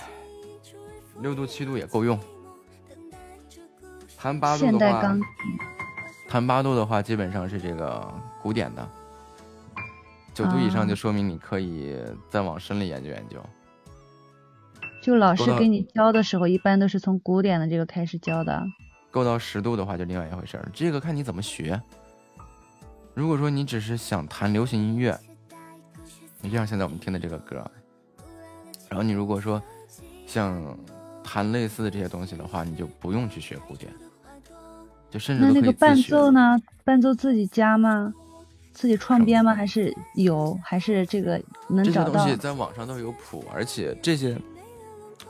[1.23, 2.21] 六度七度也够用。
[4.19, 5.17] 弹八度的话
[6.29, 8.07] 弹八度的话，基本上是这个
[8.43, 8.87] 古典的。
[10.35, 11.97] 九度以上啊就说明你可以
[12.29, 13.39] 再往深里研究研究。
[15.03, 18.63] 就老师给你教的时候，一般都是从古典的这个开始教的。
[19.11, 20.69] 够到十度的话，就另外一回事儿。
[20.75, 21.81] 这个看你怎么学。
[23.15, 25.19] 如果说你只是想弹流行音乐，
[26.41, 27.65] 你就像现在我们听的这个歌，
[28.89, 29.63] 然后你如果说
[30.27, 30.77] 想
[31.23, 33.93] 弹类似的这些东西的话，你就不用去学古典，
[35.11, 35.97] 就甚至那那个伴。
[36.03, 36.59] 奏呢？
[36.83, 38.13] 伴奏自己加吗？
[38.73, 39.55] 自己创编吗？
[39.55, 40.59] 还是有？
[40.63, 42.37] 还是这个能找到这些东西？
[42.37, 44.37] 在网上都有谱，而且这些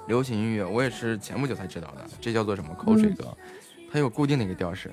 [0.09, 3.37] 流行音乐我也是前不久才知道的，这叫做什么口水嗯歌，
[3.93, 4.91] 它有固定的一个调式。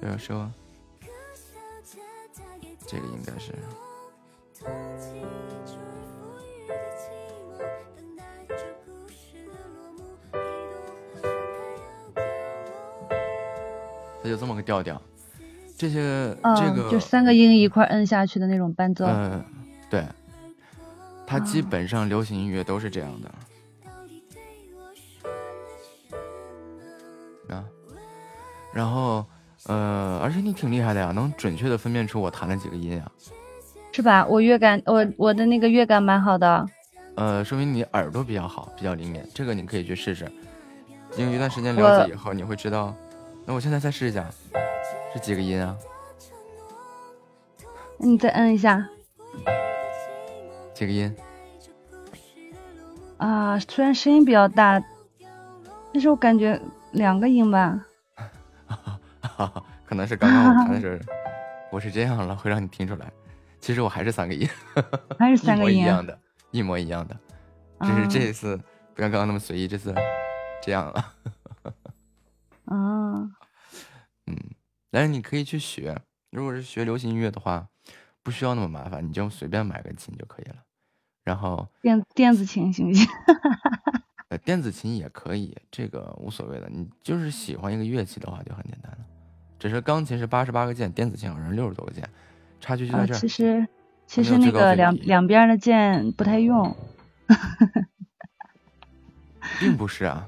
[0.00, 0.50] 比如说，
[2.90, 3.54] 这个应该是。
[14.20, 15.00] 它就这么个调调，
[15.78, 19.06] 这些、嗯，这个就三个音一块摁下去的那种伴奏。
[19.06, 19.44] 嗯，
[19.88, 20.04] 对，
[21.24, 23.30] 它基啊本上流行音乐都是这样的。
[27.54, 27.64] 啊，
[28.74, 29.24] 然后
[29.66, 33.10] 呃，而且你挺厉害的呀，能准确的分辨出我弹了几个音啊。
[33.92, 34.24] 是吧？
[34.26, 36.66] 我乐感，我我的那个乐感蛮好的。
[37.16, 40.30] 呃，说明你耳朵比较好，比较灵敏，这个你可以去试试。
[41.10, 42.94] 经过一段时间了解以后，你会知道。
[43.44, 44.24] 那我现在再试一下，
[45.12, 45.76] 是几个音啊？
[47.98, 48.88] 你再摁一下
[50.72, 51.14] 几个音？
[53.18, 53.58] 啊！
[53.58, 54.82] 虽然声音比较大，
[55.92, 56.58] 但是我感觉
[56.92, 57.78] 两个音吧。
[59.40, 61.12] 哈哈，可能是刚刚我弹的时候，
[61.72, 63.10] 我是这样了，会让你听出来。
[63.58, 64.46] 其实我还是三个音，
[65.18, 66.18] 还是三个音一模一样的，
[66.50, 67.18] 一模一样的，
[67.80, 68.54] 只是啊这一次
[68.94, 69.94] 不像刚刚那么随意，这次
[70.62, 71.14] 这样了。
[72.66, 73.30] 啊，
[74.26, 74.36] 嗯，
[74.90, 75.98] 但是你可以去学，
[76.30, 77.66] 如果是学流行音乐的话，
[78.22, 80.56] 不需要那么麻烦，你就随便买个琴就可以了。
[81.24, 83.06] 然后电电子琴行不行？
[84.28, 86.68] 呃，电子琴也可以，这个无所谓的。
[86.68, 88.98] 你就是喜欢一个乐器的话，就很简单了。
[89.60, 92.02] 只是钢琴是八十八个键，电子琴好像六十多个键，
[92.60, 93.18] 差距就啊，在这儿。
[93.18, 93.68] 其实
[94.06, 96.74] 其实那个两两边的键不太用。
[99.58, 100.26] 并不是啊，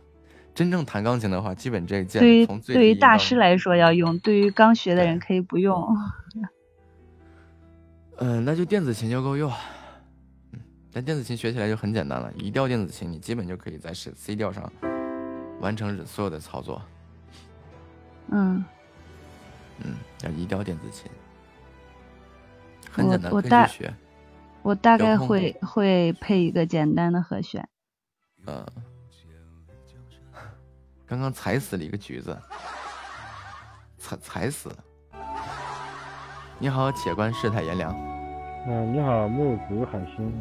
[0.54, 5.82] 真正弹钢琴的话，基本这个键对于对于大师来说要用，对于刚学的人可以不用。
[8.16, 9.50] 嗯、 那就电子琴就够用。
[10.52, 10.60] 嗯，
[10.92, 14.70] 但电子琴学起来就很简单了，一调电子琴你基本就可以在 C 调上
[15.60, 16.82] 完成所有的操作。
[18.30, 18.64] 嗯，
[19.78, 21.10] 嗯，要移调电子琴，
[22.90, 23.94] 很我简单，我大可以去学。
[24.62, 27.68] 我大概会会配一个简单的和弦。
[28.46, 28.64] 嗯，
[31.06, 32.38] 刚刚踩死了一个橘子，
[33.98, 34.76] 踩踩死了。
[36.58, 37.92] 你好，且观世态炎凉。
[38.66, 40.32] 嗯、你好，木子海星。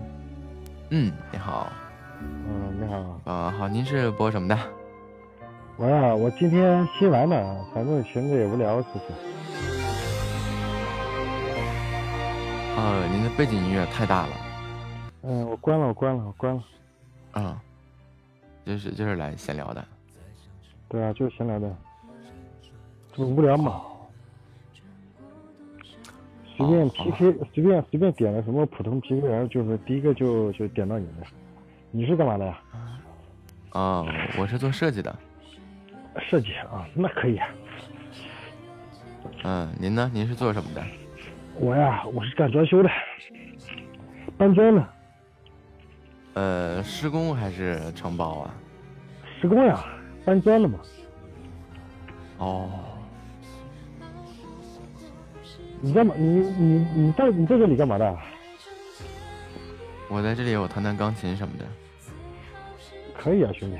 [0.91, 1.71] 嗯，你好。
[2.19, 3.19] 嗯、你好。
[3.25, 4.55] 啊、好，您是播什么的？
[5.77, 9.05] 我呀，我今天新来的，反正闲着也无聊，其实。
[12.77, 14.33] 呃，您的背景音乐太大了。
[15.23, 16.63] 嗯、我关了，我关了，我关了。
[17.33, 17.57] 嗯，
[18.65, 19.83] 就是就是来闲聊的。
[20.87, 21.75] 对啊，就是闲聊的。
[23.13, 23.81] 这不无聊嘛？
[26.55, 31.27] 随便 PK，随便随便点了什么普通 PK 人，就是第一个就就点到你了。
[31.89, 32.59] 你是干嘛的呀？
[33.71, 34.05] 啊、
[34.37, 35.15] 我是做设计的。
[36.19, 37.37] 设计啊，那可以。
[37.37, 37.47] 啊
[39.43, 40.09] 嗯，您呢？
[40.13, 40.83] 您是做什么的？
[41.55, 42.89] 我呀，我是干装修的，
[44.37, 44.87] 搬砖的，
[46.33, 48.53] 呃，施工还是承包啊？
[49.39, 49.83] 施工呀，
[50.25, 50.79] 搬砖的嘛。
[52.37, 52.69] 哦，
[55.79, 56.13] 你干嘛？
[56.17, 58.17] 你你你在你在这里干嘛的？
[60.07, 61.65] 我在这里，我弹弹钢琴什么的。
[63.17, 63.77] 可以啊，兄弟。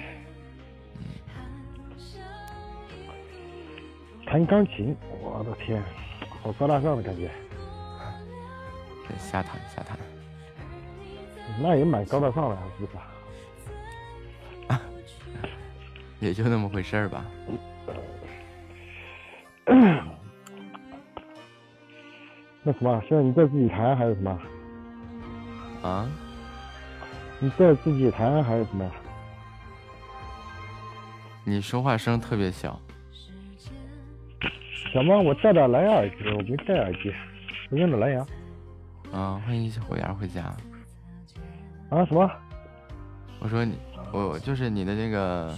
[4.32, 5.84] 弹钢琴，我的天，
[6.42, 7.30] 好高大上的感觉。
[9.06, 9.98] 对，瞎弹瞎弹。
[11.62, 12.98] 那也蛮高大上的，是不是？
[16.26, 17.26] 也就那么回事儿吧。
[22.64, 24.40] 那什么，现在你在自己弹还是什么？
[25.84, 26.10] 啊？
[27.42, 28.92] 你在自己弹还是什么呀？
[31.44, 32.80] 你说话声特别小。
[34.94, 37.14] 小猫，我带的蓝牙耳机，我没戴耳机，
[37.70, 38.20] 我用的蓝牙。
[39.14, 40.44] 啊，欢迎小虎牙回家。
[41.90, 42.04] 啊？
[42.06, 42.30] 什么？
[43.40, 43.78] 我说你，
[44.12, 45.58] 我就是你的那个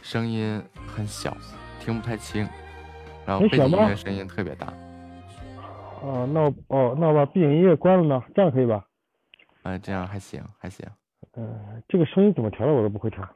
[0.00, 1.36] 声音很小，
[1.78, 2.48] 听不太清，
[3.26, 4.72] 然后背景音乐声音特别大。
[6.00, 8.82] 哦，那我哦，那我把背景音乐关了呢，这样可以吧？
[9.62, 10.86] 啊，这样还行，还行。
[11.34, 13.22] 嗯，这个声音怎么调的我都不会调。
[13.22, 13.34] 啊。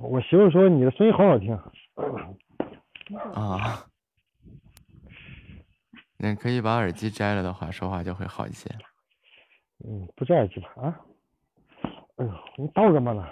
[0.00, 1.54] 我媳妇说你的声音好好听。
[3.34, 3.86] 啊。
[6.22, 8.68] 你可以把耳机摘了的话，说话就会好一些。
[9.82, 10.68] 嗯，不摘耳机吧？
[10.76, 11.00] 啊？
[12.16, 13.26] 哎呦，你打我干嘛呢？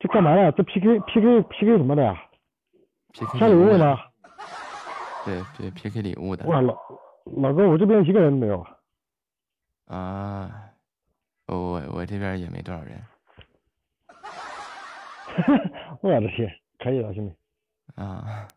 [0.00, 0.50] 这干嘛呀？
[0.50, 2.20] 这 PK PK PK 什么的呀
[3.12, 3.96] ？PK 刷礼物呢？
[5.24, 6.44] 对对，PK 礼物的。
[6.46, 6.76] 哇，老
[7.36, 8.66] 老哥，我这边一个人都没有。
[9.86, 10.70] 啊，
[11.46, 13.00] 我我我这边也没多少人。
[16.00, 17.34] 我的天，可以了，兄弟。
[18.00, 18.48] 啊。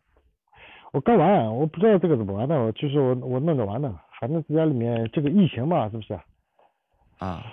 [0.92, 6.18] 我刚玩，我不知道这个怎么玩的，我就是我我弄着玩的，反正在家里面这个疫情嘛，是不是？
[7.18, 7.44] 啊。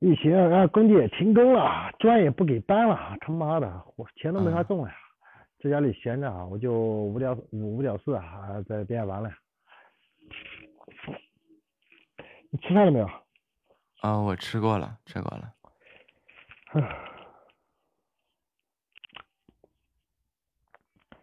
[0.00, 4.94] 疫情，然后，工地也停工了，砖也不给搬了，他妈的，我钱都没法挣了呀，
[5.62, 9.30] 在家里闲着啊，我就无聊无聊事啊，在边玩了。
[12.54, 13.10] 你吃饭了没有？
[14.00, 15.52] 啊，我吃过了，吃过了。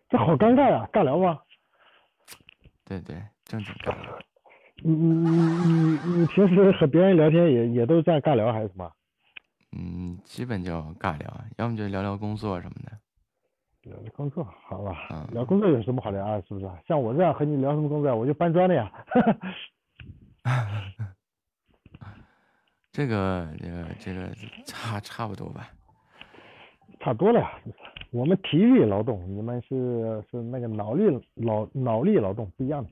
[0.09, 1.39] 这好尴尬呀，尬聊吗？
[2.83, 4.19] 对对，正经尬聊。
[4.83, 8.91] 你你你你你平时和别人聊天也也都是这样尬聊还是什么？
[9.71, 12.91] 嗯，基本就尬聊，要么就聊聊工作什么的。
[13.89, 15.25] 聊聊工作，好吧。
[15.31, 16.41] 聊工作有什么好聊啊？
[16.45, 16.69] 是不是？
[16.85, 18.13] 像我这样和你聊什么工作？
[18.13, 18.91] 我就搬砖的呀。
[22.91, 24.29] 这个这个这个
[24.65, 25.69] 差差不多吧。
[26.99, 27.59] 差多了呀，
[28.11, 31.03] 我们体力劳动，你们是是那个脑力
[31.35, 32.89] 劳脑力劳动不一样的。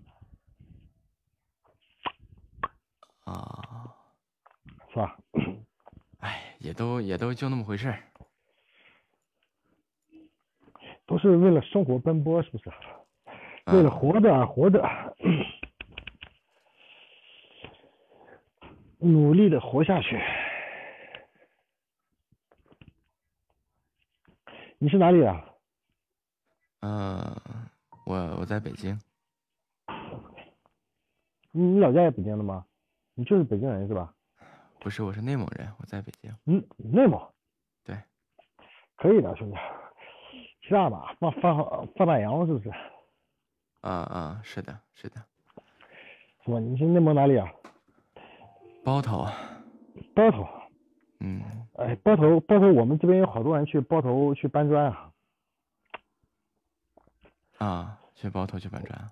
[3.26, 3.94] 啊，
[4.92, 5.16] 是吧？
[6.22, 8.00] 哎，也都也都就那么回事儿，
[11.06, 12.72] 都是为了生活奔波，是不是？
[13.68, 14.82] 为了活着而活着，
[19.00, 20.20] 努力的活下去。
[24.78, 25.44] 你是哪里的？
[26.82, 27.36] 嗯，
[28.06, 28.98] 我我在北京。
[31.52, 32.66] 你你老家也北京的吗？
[33.16, 34.14] 你就是北京人是吧？
[34.80, 36.34] 不是，我是内蒙人，我在北京。
[36.46, 37.20] 嗯，内蒙。
[37.84, 37.98] 对。
[38.96, 39.58] 可以的，兄弟。
[40.62, 42.70] 骑大马放放放大羊是不是？
[43.82, 45.16] 啊啊，是的，是的。
[46.46, 46.60] 是吧？
[46.60, 47.52] 你是内蒙哪里啊？
[48.90, 49.28] 包头。
[50.16, 50.50] 包头。
[51.20, 51.44] 嗯。
[51.76, 55.12] 哎，包头，包头，我们这边有好多人去包头去搬砖啊。
[57.60, 59.12] 啊，去包头去搬砖。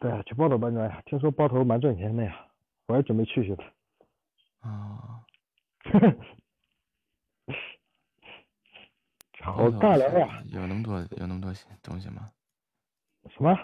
[0.00, 2.46] 对啊，去包头搬砖呀，听说包头蛮赚钱的呀。
[2.88, 3.64] 我也准备去去的。
[4.60, 5.24] 啊。
[9.40, 10.42] 好尬聊呀！
[10.48, 11.50] 有那么多有那么多
[11.82, 12.30] 东西吗？
[13.30, 13.56] 什么？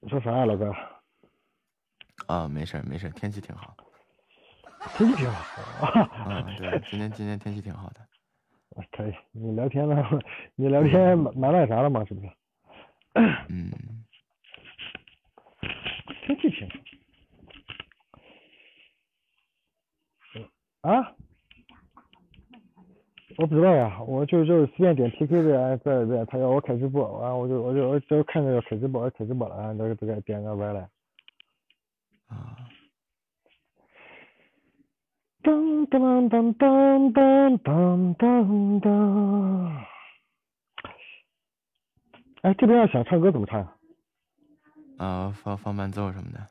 [0.00, 0.72] 你说啥呀，老哥？
[2.26, 3.76] 啊，没事没事，天气挺好。
[4.96, 6.00] 天气挺好。
[6.02, 8.06] 啊，对，今天今天天气挺好的。
[8.92, 10.20] 可以，你聊天了？
[10.54, 12.30] 你聊天买买那啥了吗，是不是？
[13.48, 13.72] 嗯。
[16.24, 16.76] 天气挺好。
[20.92, 21.12] 啊？
[23.38, 30.80] 我不知道呀，我就就随便点 PK 的，在在他要我开直播，完我就我就我就看着要开直播，我开直播了，这个这个点个歪了。
[32.26, 32.56] 啊。
[35.40, 39.84] 噔噔噔噔噔噔噔噔。
[42.42, 43.72] 哎，这边要想唱歌怎么唱呀？
[44.98, 46.44] 啊，放放伴奏什么的。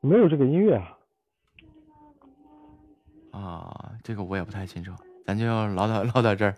[0.00, 0.98] 没有这个音乐啊。
[3.32, 4.90] 啊，这个我也不太清楚，
[5.28, 5.44] 咱就
[5.74, 6.56] 唠到 唠到这儿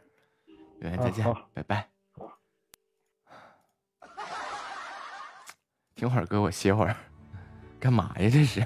[0.80, 1.88] 有缘再见拜拜。
[5.96, 6.94] 听会儿歌我歇会儿。
[7.80, 8.64] 干嘛呀这是？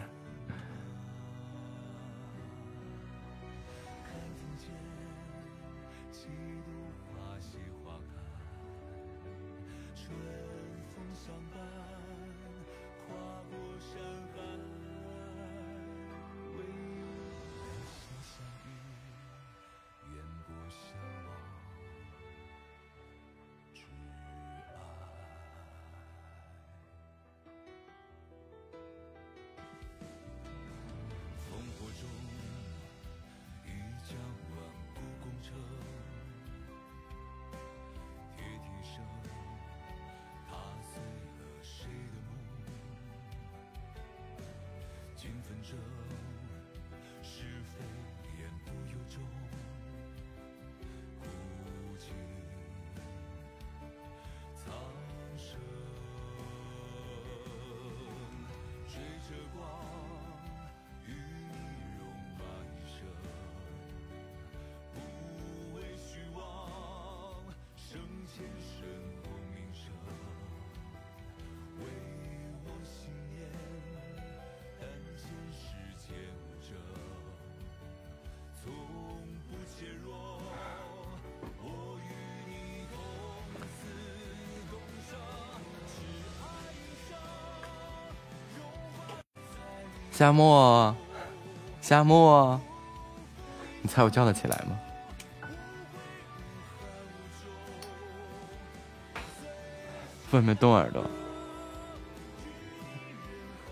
[90.17, 90.95] 夏末
[91.81, 92.61] 夏末
[93.83, 94.79] 你猜我叫得起来吗？
[100.31, 101.05] 外面冻耳朵。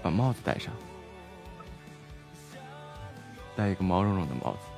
[0.03, 0.75] 把帽子戴上。
[3.55, 4.72] 戴一个毛茸茸的帽子。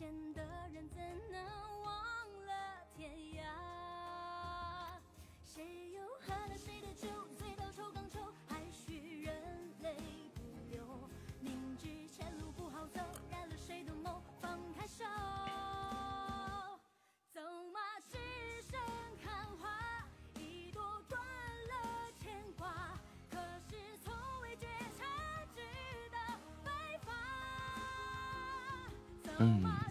[0.00, 1.44] 间的人怎能
[1.82, 1.92] 忘
[2.46, 2.52] 了
[2.96, 3.42] 天涯？
[5.44, 7.06] 谁又喝了谁的酒，
[7.36, 8.18] 醉到抽更愁，
[8.48, 9.94] 还许人泪
[10.34, 10.40] 不
[10.70, 10.82] 流。
[11.40, 15.04] 明知前路不好走，染了谁的梦，放开手。
[17.34, 18.16] 走马是
[18.62, 18.80] 生
[19.22, 19.68] 看花，
[20.38, 22.98] 一朵断了牵挂，
[23.30, 23.36] 可
[23.68, 24.66] 是从未觉
[24.98, 25.04] 察，
[25.54, 25.60] 直
[26.10, 26.18] 到
[26.64, 27.12] 白发。
[29.36, 29.89] 走马。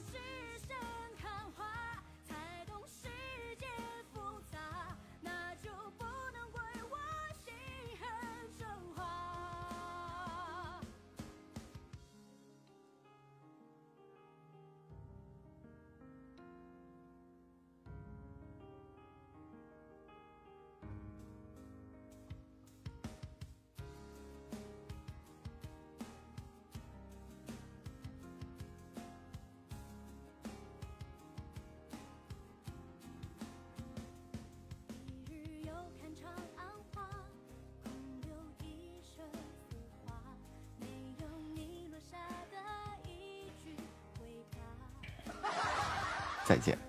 [46.49, 46.88] 再见。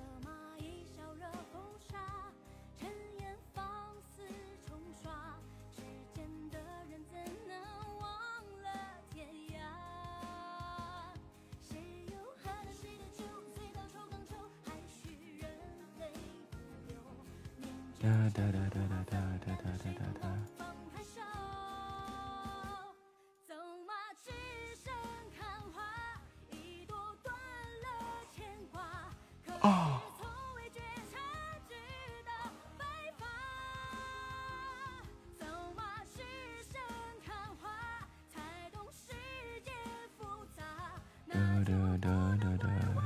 [41.70, 42.99] da da da da.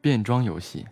[0.00, 0.86] 变装游戏。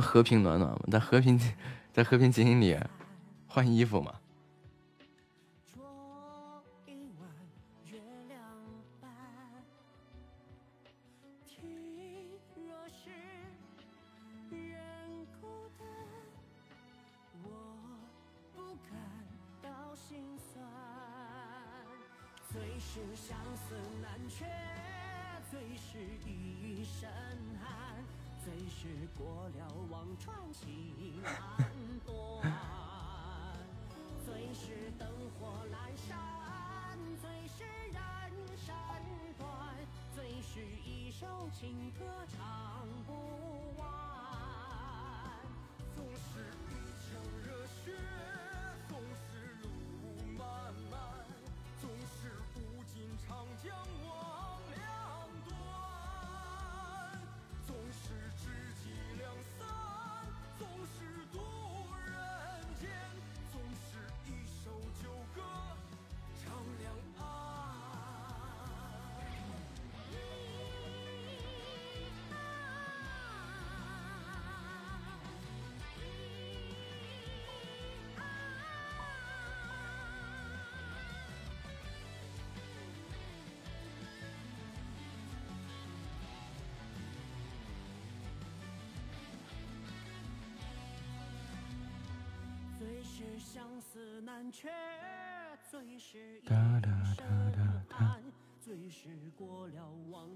[0.00, 1.38] 和平暖暖嘛，在和平，
[1.92, 2.76] 在和平精英里
[3.46, 4.12] 换衣服嘛。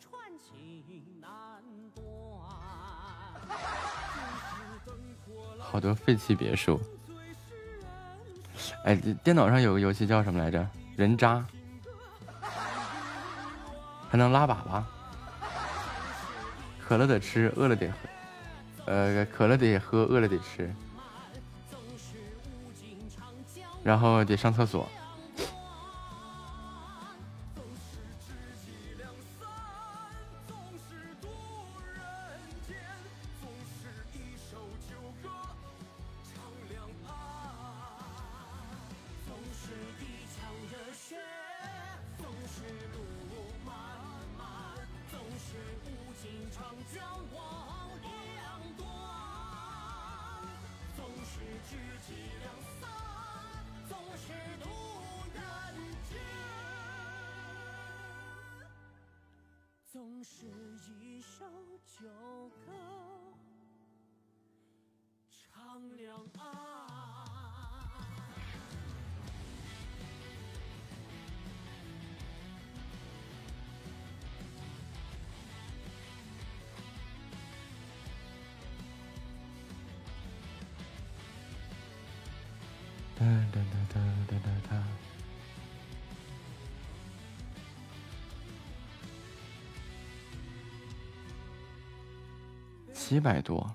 [0.01, 1.31] 传情难
[1.95, 2.05] 断。
[5.59, 6.81] 好多废弃别墅。
[8.85, 10.67] 哎，电脑上有个游戏叫什么来着？
[10.97, 11.45] 人渣，
[14.09, 14.83] 还能拉粑粑。
[16.81, 17.95] 渴了得吃，饿了得喝，
[18.87, 20.75] 呃，渴了得喝，饿了得吃，
[23.85, 24.89] 然后得上厕所。
[93.21, 93.75] 七百多。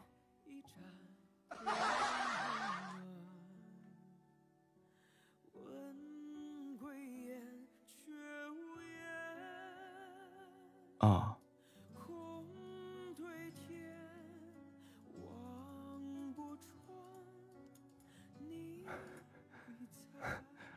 [10.98, 11.38] 啊。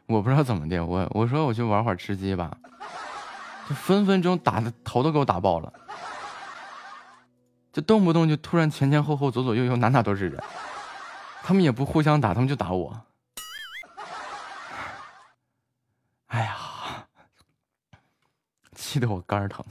[0.05, 2.55] 我不知道怎么的，我我说我去玩会儿吃鸡吧，
[3.67, 5.73] 就分分钟打的头都给我打爆了，
[7.81, 10.43] 动不动就突然前前后后左左右右哪哪都是人，
[11.43, 13.01] 他们也不互相打，他们就打我，
[16.27, 16.57] 哎呀，
[18.75, 19.65] 气得我肝疼。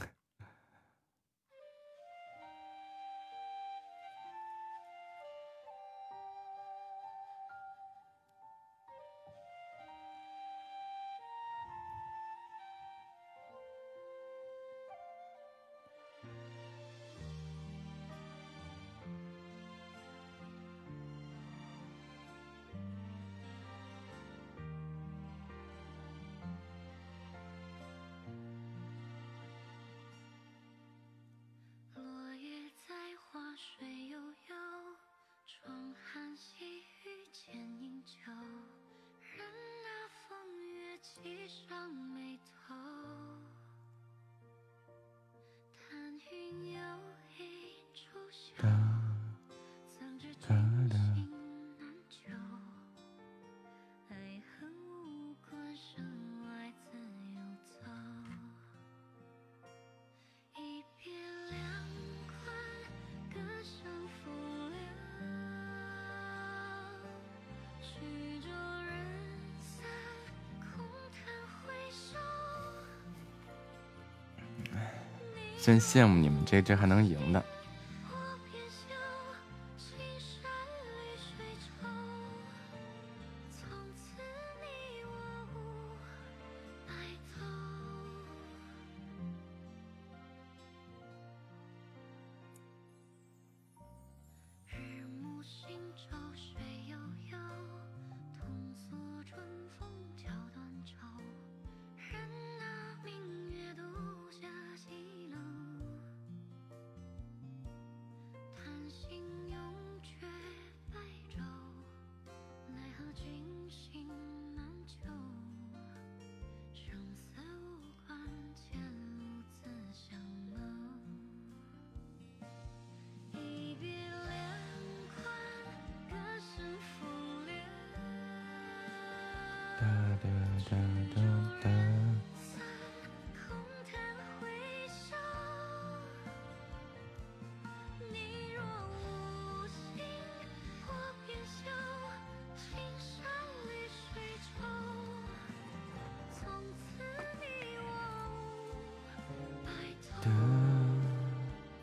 [75.60, 77.44] 真羡慕你们，这这还能赢的。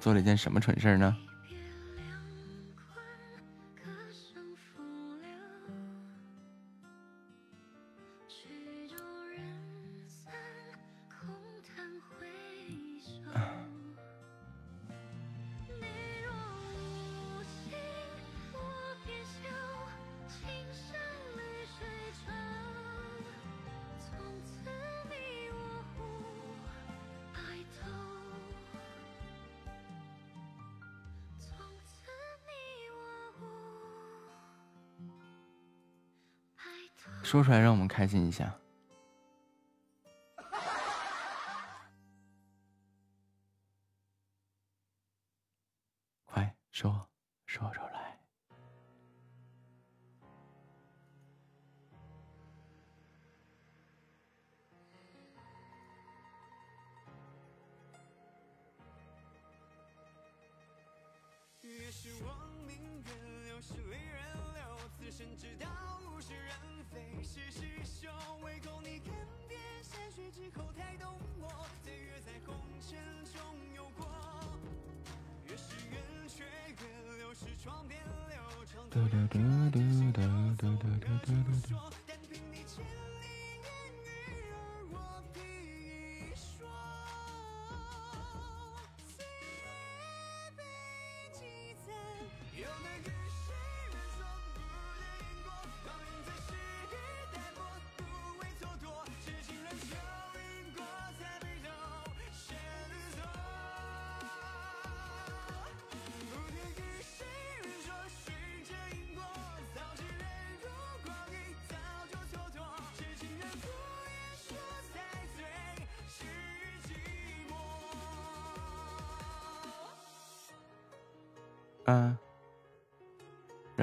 [0.05, 1.17] 做了一件什么蠢事儿呢？
[37.25, 38.53] 说出来让我们开心一下。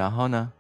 [0.03, 0.53] 然后呢？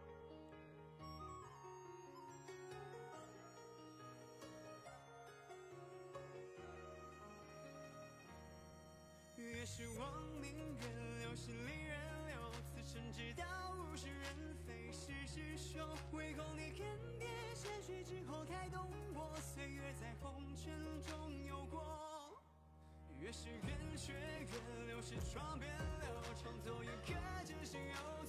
[23.20, 26.08] 越是冷却，越流失，窗边流，
[26.42, 27.14] 创作越可
[27.46, 28.26] 真实，又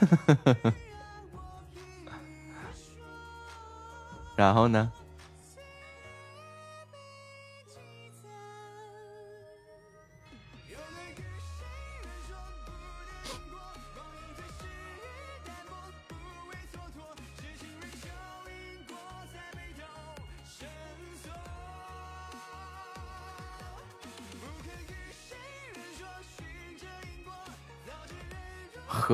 [4.36, 4.90] 然后呢？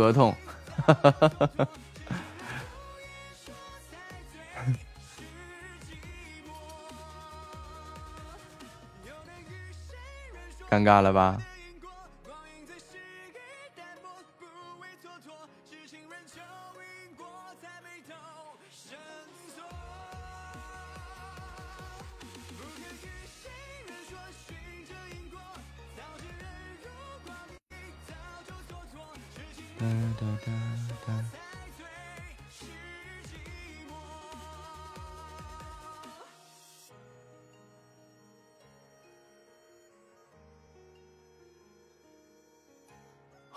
[0.00, 0.34] 合同。
[10.68, 11.40] 尴尬了吧？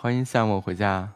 [0.10, 1.07] 欢迎夏末回家。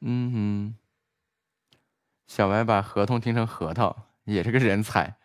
[0.00, 0.74] 嗯哼，
[2.26, 3.94] 小白把合同听成核桃，
[4.24, 5.16] 也是个人才。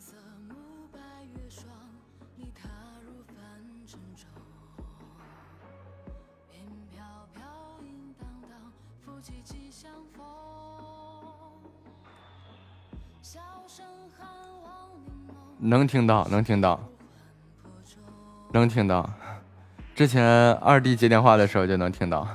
[0.00, 0.14] 色
[0.48, 0.54] 暮
[0.92, 1.66] 白月霜
[2.36, 2.68] 你踏
[3.04, 3.36] 入凡
[3.84, 4.28] 尘中。
[6.90, 7.04] 飘
[7.34, 7.42] 飘
[8.18, 8.62] 荡荡
[9.06, 10.24] 荡起起相逢。
[15.60, 16.80] 能听到能听到
[18.52, 19.10] 能听到。
[19.96, 22.26] 之前二弟接电话的时候就能听到。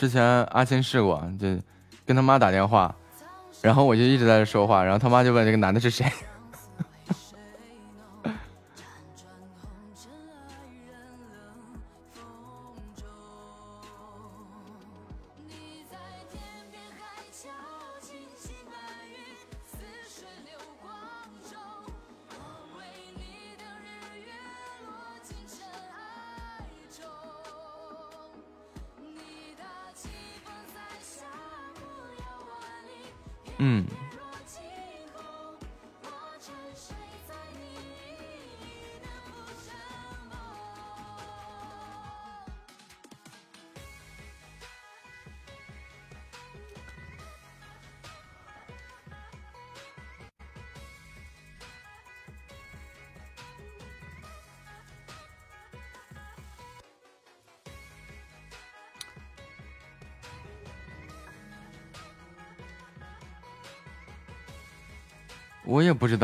[0.00, 1.46] 之前阿青试过，就
[2.06, 2.96] 跟他妈打电话，
[3.60, 6.10] 然后我就一直在这说话，然后他妈就问这个男的是谁。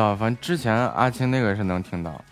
[0.06, 2.22] 道，反正之前阿青那个是能听到。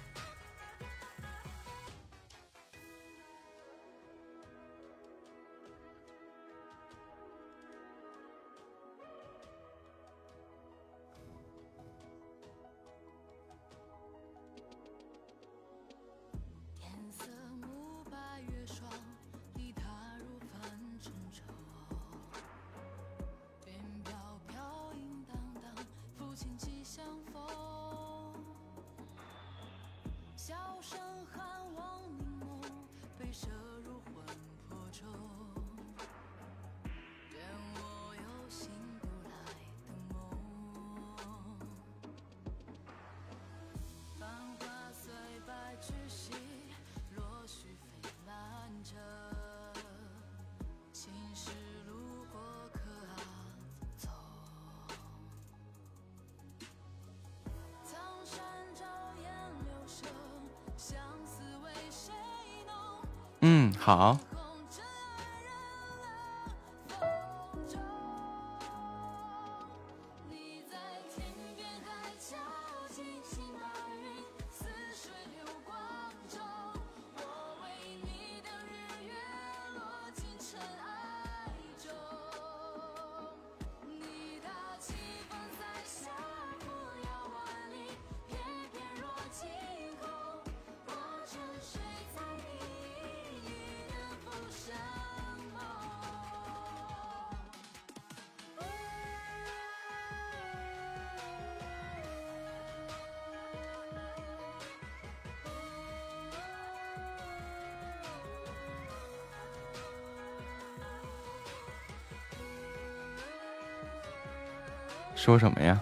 [115.24, 115.80] 说什么呀？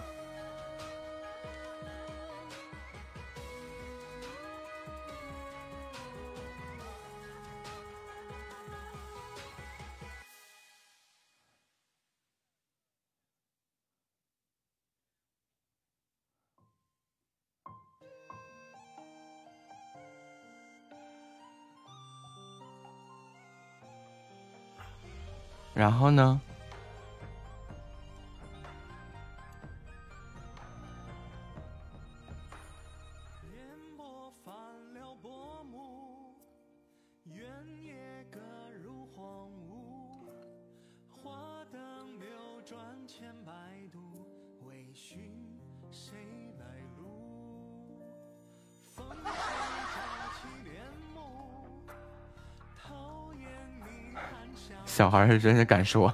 [25.73, 26.39] 然后呢？
[55.13, 56.13] 孩是真的敢说。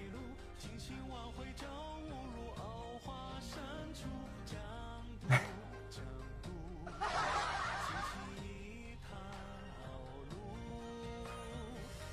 [0.61, 1.65] 倾心往回走，
[2.03, 3.57] 误入藕花深
[3.95, 4.05] 处。
[4.45, 4.59] 江
[5.23, 5.27] 湖
[5.89, 6.03] 江
[6.43, 8.13] 湖，倾心
[8.45, 9.09] 一条
[10.29, 10.33] 路。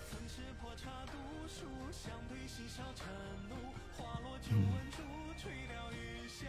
[0.09, 1.13] 曾是破茶读
[1.47, 3.05] 书，相对嬉笑嗔
[3.51, 3.55] 怒，
[3.95, 5.03] 花落酒闻竹
[5.37, 6.49] 吹了云香。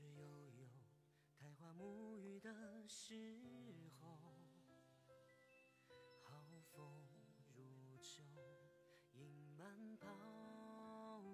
[0.00, 0.24] 是悠
[0.56, 0.64] 悠
[1.38, 2.50] 苔花暮雨的
[2.88, 3.36] 时
[4.00, 4.16] 候，
[6.22, 7.04] 好风
[7.54, 8.22] 如昼，
[9.12, 9.20] 影
[9.58, 10.08] 满抛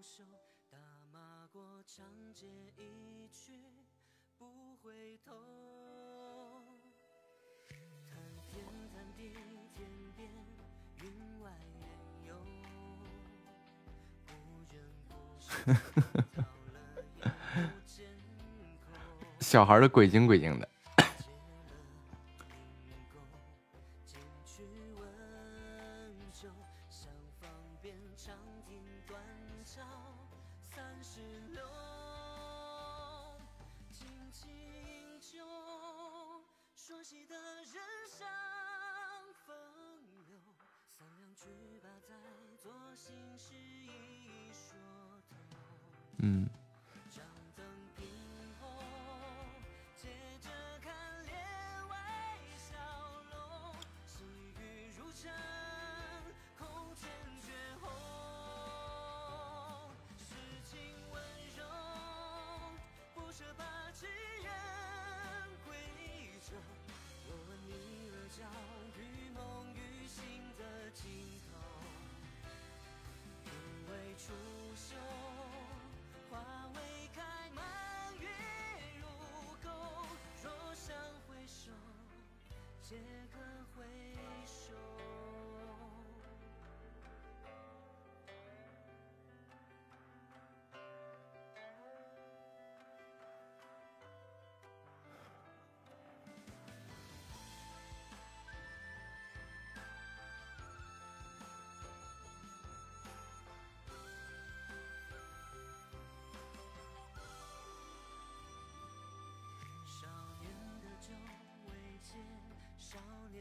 [0.02, 0.24] 袖，
[0.68, 0.76] 打
[1.12, 3.62] 马过长街一去
[4.36, 5.30] 不回头。
[8.08, 9.32] 谈天谈地，
[9.76, 10.28] 天边
[11.04, 11.56] 云外
[12.24, 12.34] 云游，
[19.48, 20.68] 小孩儿的鬼精，鬼精的。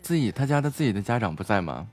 [0.01, 1.87] 自己他家的自己的家长不在吗？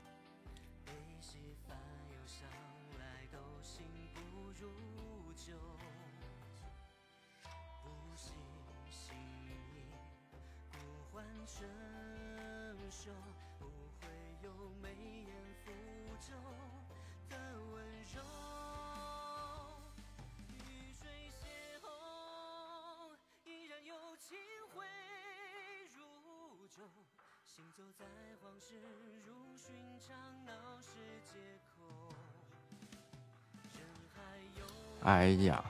[35.03, 35.63] 哎呀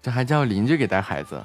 [0.00, 1.40] 这还叫邻居给带孩子？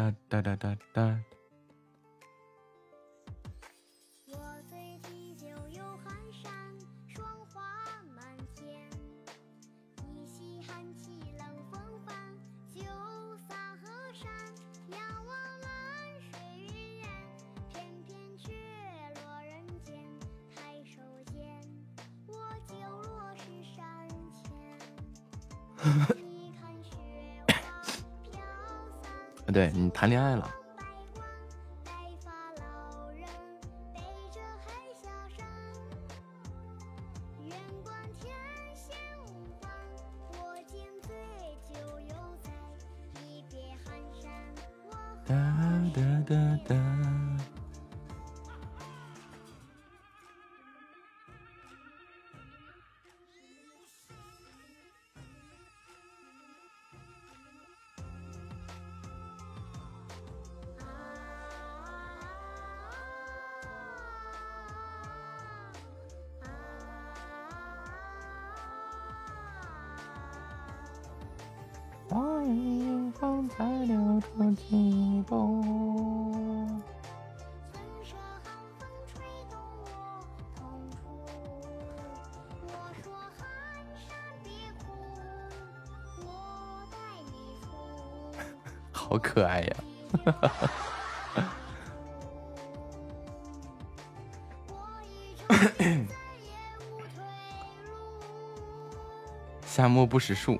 [0.00, 1.29] 哒哒哒哒哒。
[29.60, 30.59] 对你谈恋爱了。
[100.00, 100.58] 我不识数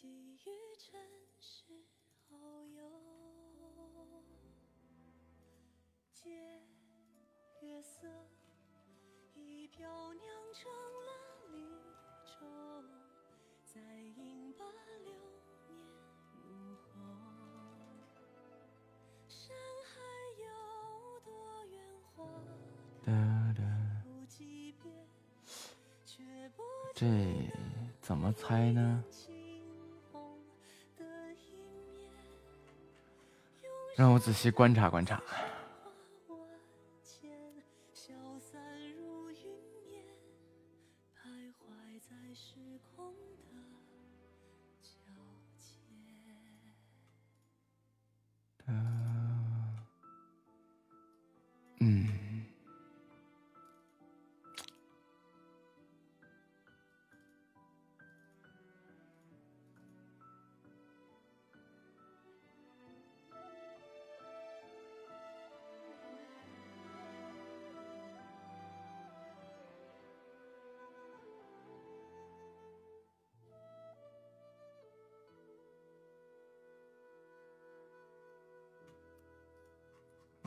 [0.00, 0.38] 给予
[0.78, 0.98] 真
[1.38, 1.66] 实
[2.30, 2.34] 好
[2.68, 2.80] 友，
[6.14, 6.30] 借
[7.60, 8.08] 月色
[9.34, 11.10] 以表酿成了
[11.52, 11.58] 离
[12.24, 12.82] 愁，
[13.62, 13.78] 再
[14.16, 14.64] 饮罢
[15.04, 15.12] 流年
[16.32, 16.88] 如何？
[19.28, 19.54] 山
[19.84, 20.00] 海
[20.38, 21.30] 有多
[21.66, 21.76] 远，
[22.16, 22.24] 花
[24.78, 24.88] 不，
[28.00, 29.04] 怎么猜呢？
[34.00, 35.20] 让我仔细观察观察。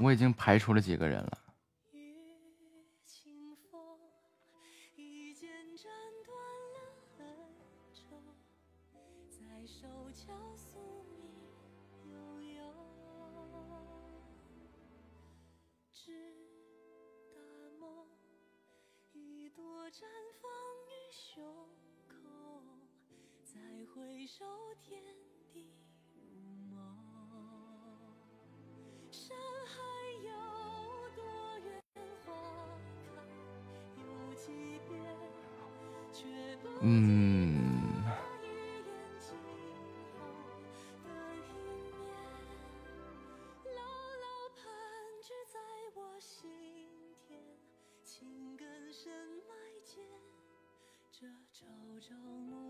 [0.03, 1.42] 我已经排除了几个人了。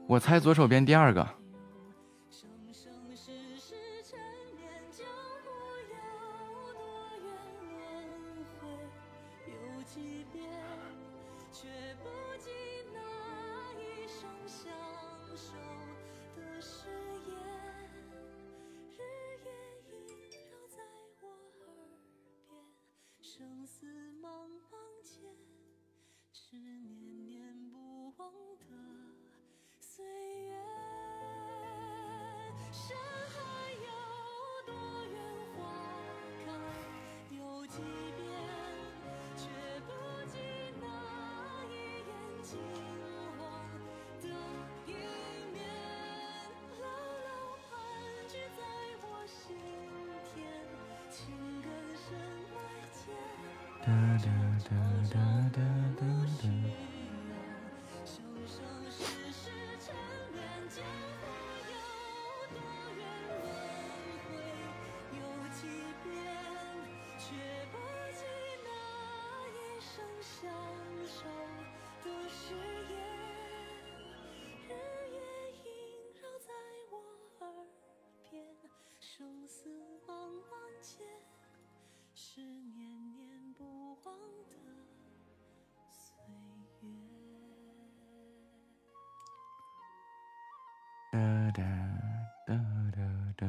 [0.07, 1.42] 我猜左手边第二个。
[91.53, 91.61] 哒
[92.47, 92.55] 哒
[92.95, 93.01] 哒
[93.37, 93.47] 哒。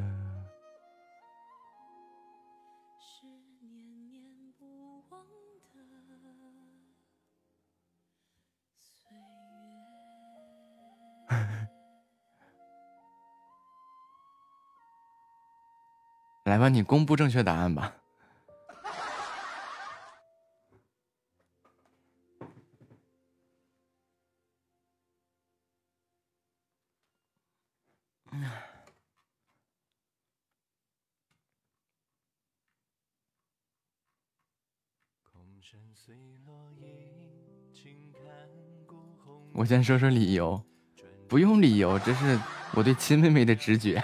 [2.99, 3.25] 是
[3.59, 5.19] 念念不忘
[5.73, 5.81] 的
[8.79, 9.25] 岁月
[16.43, 18.04] 来吧你公布正确答案吧。
[39.53, 40.61] 我先说说理由。
[41.27, 42.39] 不用理由这是
[42.73, 44.03] 我对亲妹妹的直觉。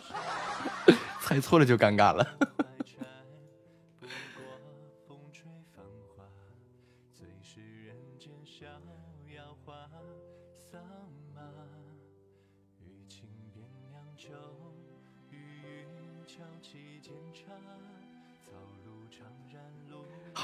[1.20, 2.26] 猜错了就尴尬了。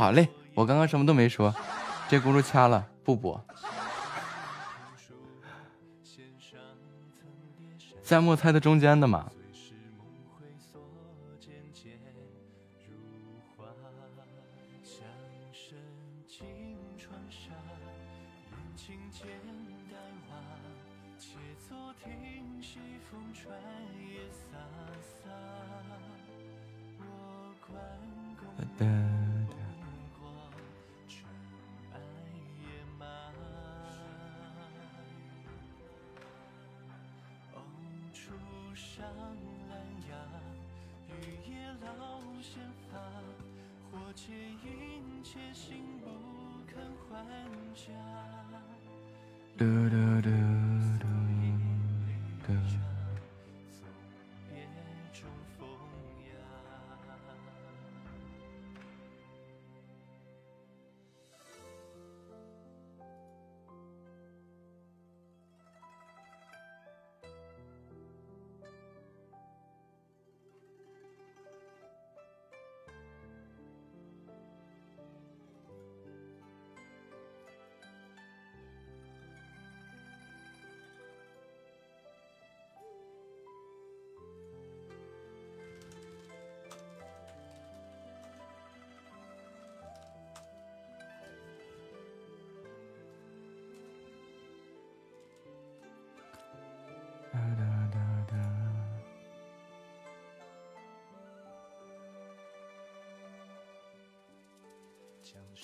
[0.01, 1.55] 好嘞，我刚刚什么都没说，
[2.09, 3.39] 这轱辘掐了，不播。
[8.03, 9.31] 在末猜的中间的嘛。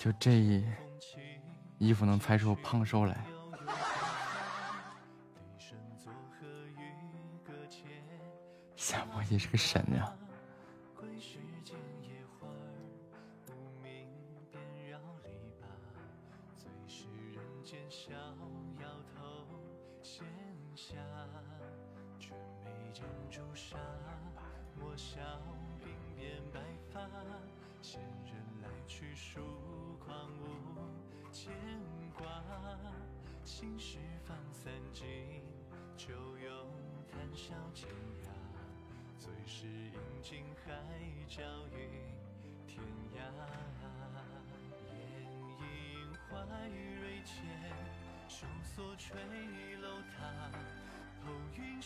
[0.07, 0.63] 就这
[1.79, 3.17] 衣服能拍出胖瘦来，
[8.77, 10.15] 想我也是个神啊。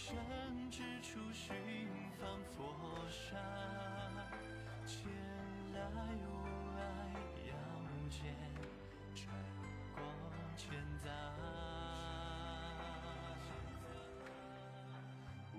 [0.03, 0.17] 身
[0.71, 1.53] 之处，寻
[2.19, 2.73] 访佛
[3.07, 3.37] 刹。
[4.83, 4.97] 前
[5.75, 5.79] 来
[6.25, 6.25] 无
[6.75, 6.81] 来，
[7.45, 7.53] 遥
[8.09, 8.19] 见
[9.13, 9.21] 穿
[9.93, 10.01] 过
[10.57, 11.05] 千匝。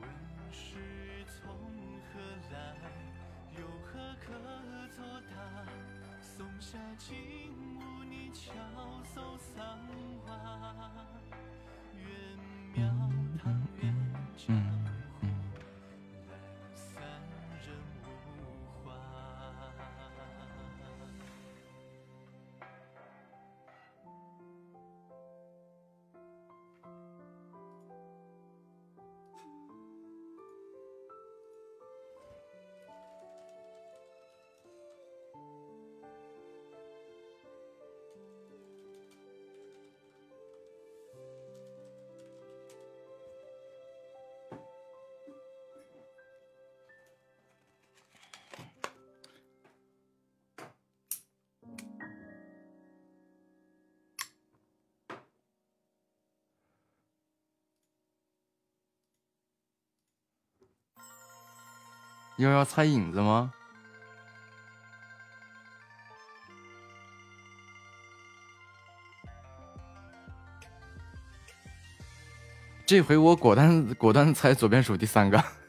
[0.00, 0.02] 问
[0.50, 1.38] 世从
[2.12, 2.18] 何
[2.50, 2.56] 来，
[3.56, 4.26] 有何可
[4.88, 4.98] 作
[5.30, 5.32] 答？
[6.20, 7.14] 松下静
[7.78, 8.52] 悟，你悄
[9.14, 9.78] 搜桑
[10.26, 11.01] 花。
[62.42, 63.52] 又要猜影子吗？
[72.84, 75.61] 这回我果断果断猜左边数第三个。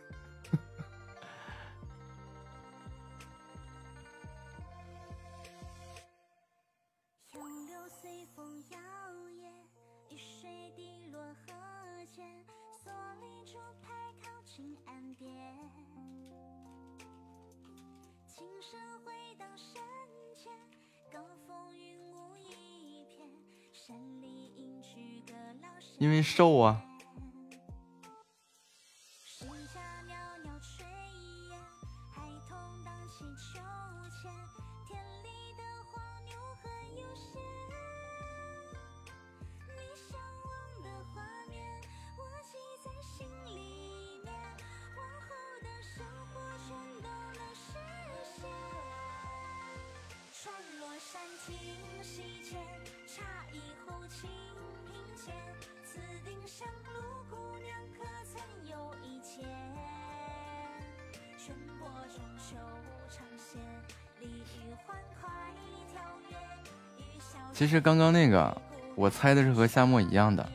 [67.65, 68.55] 其实刚刚那个
[68.93, 70.45] 我猜的是和夏沫一样的，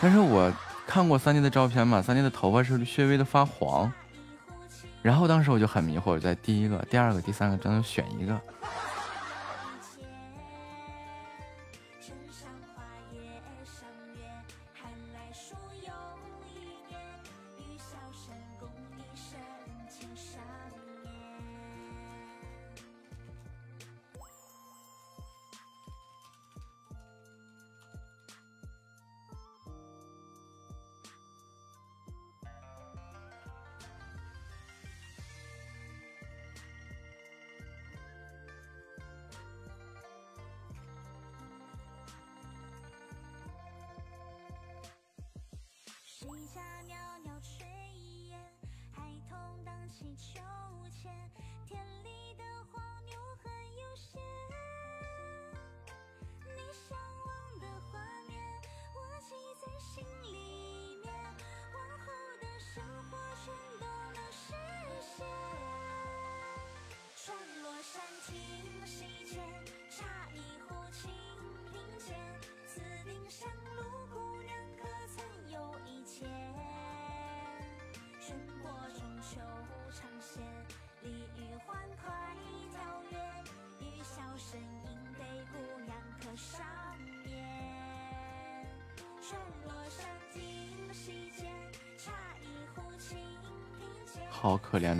[0.00, 0.50] 但是我
[0.86, 3.92] 看过三弟的照片嘛，三弟的头发是略微的发黄，
[5.02, 8.40] 然后当时我就很迷惑，在第一个、第二个、第三个，当中选一个。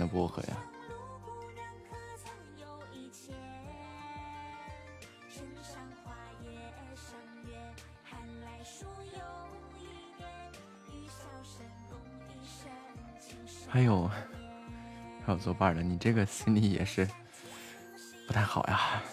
[0.07, 0.57] 的薄荷呀！
[13.69, 14.09] 还有
[15.25, 17.07] 还有作伴的，你这个心里也是
[18.25, 19.03] 不太好呀。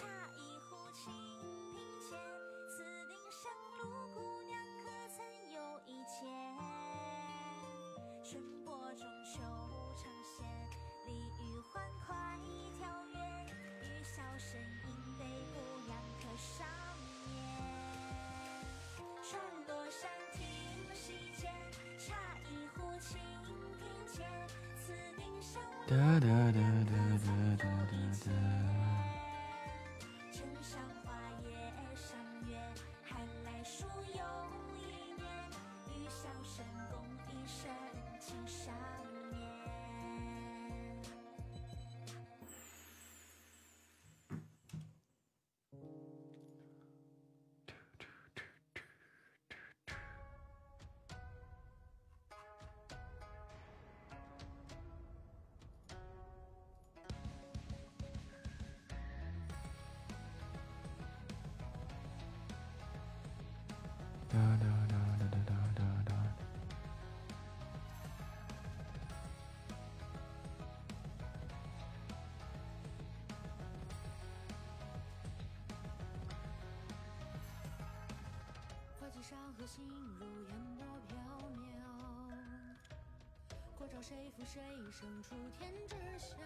[84.55, 86.37] 谁负谁胜出天知晓。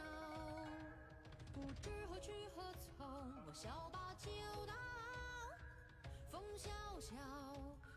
[1.53, 2.63] 不知何去何
[2.97, 3.07] 从，
[3.47, 4.31] 我笑把酒
[4.67, 4.73] 倒。
[6.31, 7.15] 风萧萧，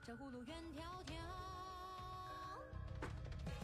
[0.03, 1.15] 江湖路远迢迢。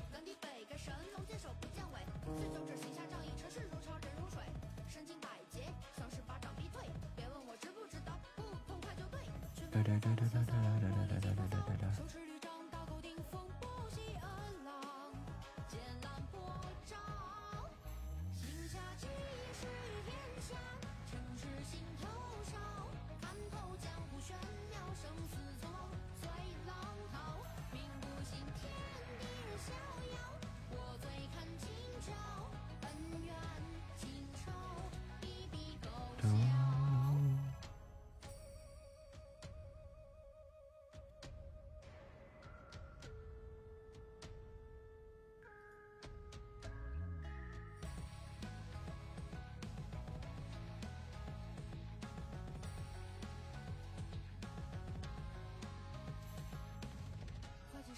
[0.09, 2.00] 干地北丐神龙见首不见尾，
[2.40, 4.42] 醉酒者行侠仗义，尘世如潮人如水。
[4.88, 5.67] 身经百劫，
[5.98, 6.88] 丧尸把掌逼退。
[7.17, 9.19] 别问我知不知道，不痛快就对。
[9.69, 11.92] 哒哒哒哒哒哒哒哒哒哒哒哒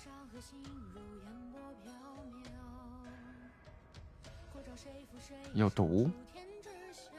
[0.02, 0.58] 山河心
[0.94, 1.92] 如烟波缥
[2.32, 2.48] 缈，
[4.54, 6.10] 过招谁负谁有毒。
[6.32, 7.12] 天知晓。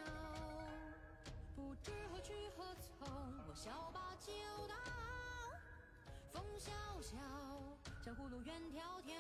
[1.54, 3.06] 不知何去何从，
[3.46, 4.32] 我笑把酒
[4.66, 4.74] 倒。
[6.32, 7.18] 风萧萧，
[8.00, 9.12] 江湖路远迢迢。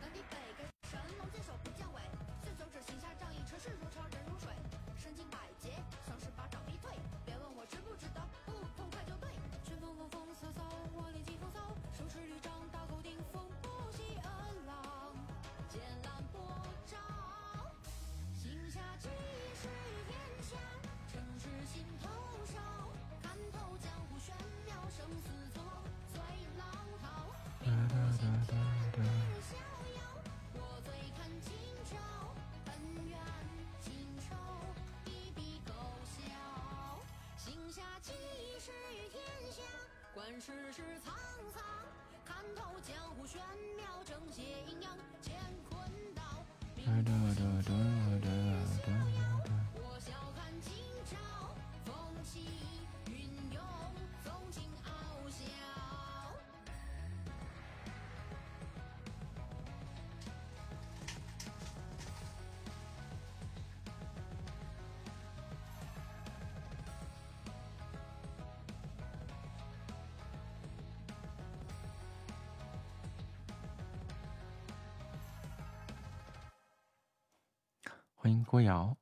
[0.00, 2.02] 干地北丐神龙见首不见尾，
[2.42, 4.50] 醉酒者行侠仗义，尘世如潮人如水。
[4.98, 5.38] 身经百
[15.76, 16.40] 剑澜波
[16.86, 16.96] 照。
[18.34, 19.10] 行侠济
[19.60, 19.68] 世
[20.08, 20.56] 天下，
[21.12, 22.08] 城市心头
[22.46, 22.56] 烧。
[23.20, 25.70] 看透江湖玄妙，生死从容，
[26.14, 26.16] 随
[26.56, 26.64] 浪
[27.02, 27.04] 淘。
[27.60, 28.56] 哒哒哒哒
[28.96, 28.98] 哒。
[29.44, 29.52] 逍
[29.92, 30.00] 遥，
[30.54, 31.52] 我醉看今
[31.84, 31.92] 朝，
[32.72, 32.72] 恩
[33.06, 33.12] 怨
[33.82, 33.92] 情
[34.24, 34.34] 仇，
[35.04, 35.74] 一笔勾
[36.16, 36.16] 销。
[37.36, 38.12] 行侠济
[38.58, 38.72] 世
[39.12, 39.20] 天
[39.52, 39.60] 下，
[40.14, 41.12] 观世事沧
[41.52, 41.62] 桑。
[42.24, 43.38] 看透江湖玄
[43.76, 44.90] 妙，正邪阴阳，
[46.86, 48.26] 라라라라라
[78.26, 78.95] 欢迎郭瑶。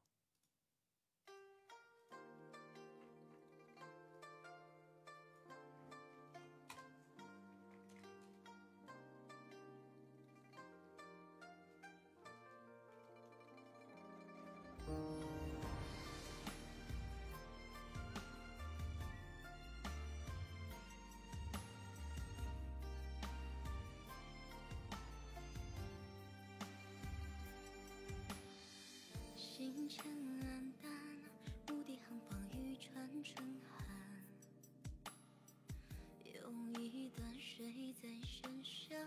[38.05, 38.99] 在身上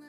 [0.00, 0.06] 吗？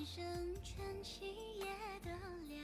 [0.00, 0.24] 一生
[0.64, 1.26] 全起
[1.58, 1.66] 夜
[2.02, 2.10] 的
[2.48, 2.58] 凉，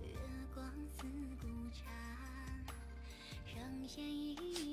[0.00, 0.16] 月
[0.54, 0.64] 光
[0.96, 1.06] 似
[1.38, 1.92] 孤长，
[3.44, 4.69] 声线一。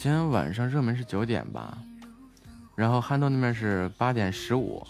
[0.00, 1.76] 今天晚上热门是九点吧
[2.76, 4.86] 然后憨豆那边是八点十五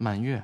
[0.00, 0.42] 满月。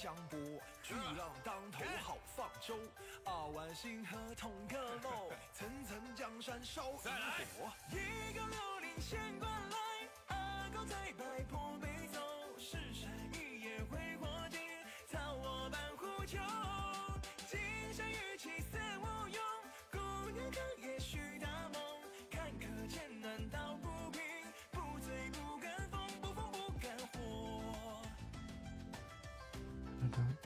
[0.00, 0.38] 江波，
[0.80, 2.78] 巨浪当头好放舟，
[3.24, 5.12] 二，万星河同个梦，
[5.52, 7.68] 层层江山烧一火。
[7.90, 12.20] 一个六零仙挂来，阿哥在白坡北走，
[12.56, 14.60] 是谁一夜挥霍尽，
[15.08, 16.38] 叫我半壶酒。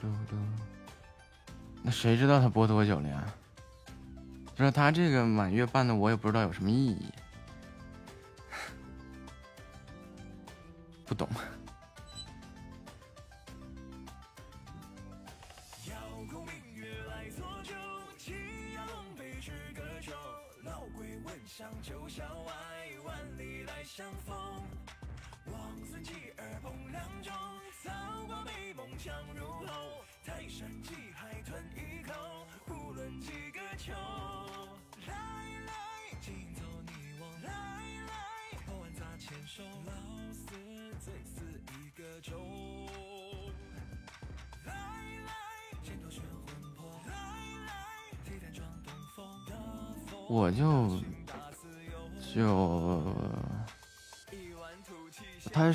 [0.00, 0.36] 嘟嘟嘟
[1.82, 3.24] 那谁知道他播多久了呀？
[4.54, 7.10] 就是他这个满月办的我也不知道有什么意义。
[11.06, 11.26] 不懂。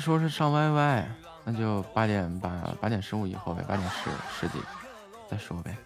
[0.08, 1.04] 说是上 YY，
[1.44, 2.48] 那就八点八
[2.80, 4.08] 八点十五以后呗，八点十
[4.40, 4.58] 十几
[5.30, 5.76] 再说呗。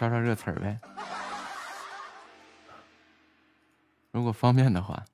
[0.00, 0.80] 刷刷热词儿呗。
[4.10, 5.04] 如果方便的话，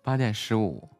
[0.00, 0.93] 八点十五。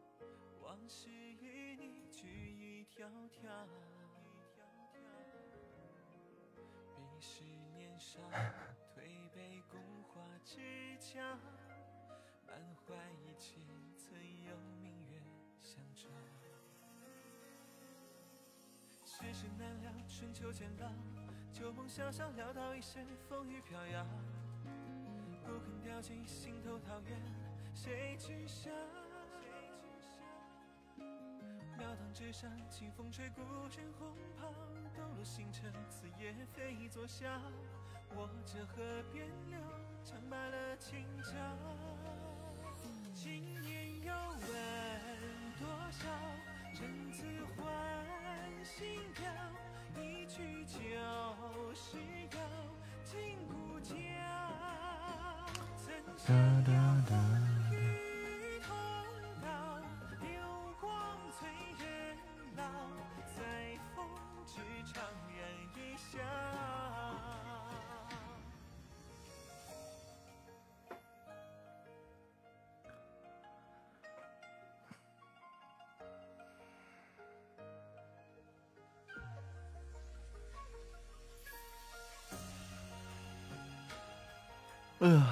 [85.05, 85.23] 呃，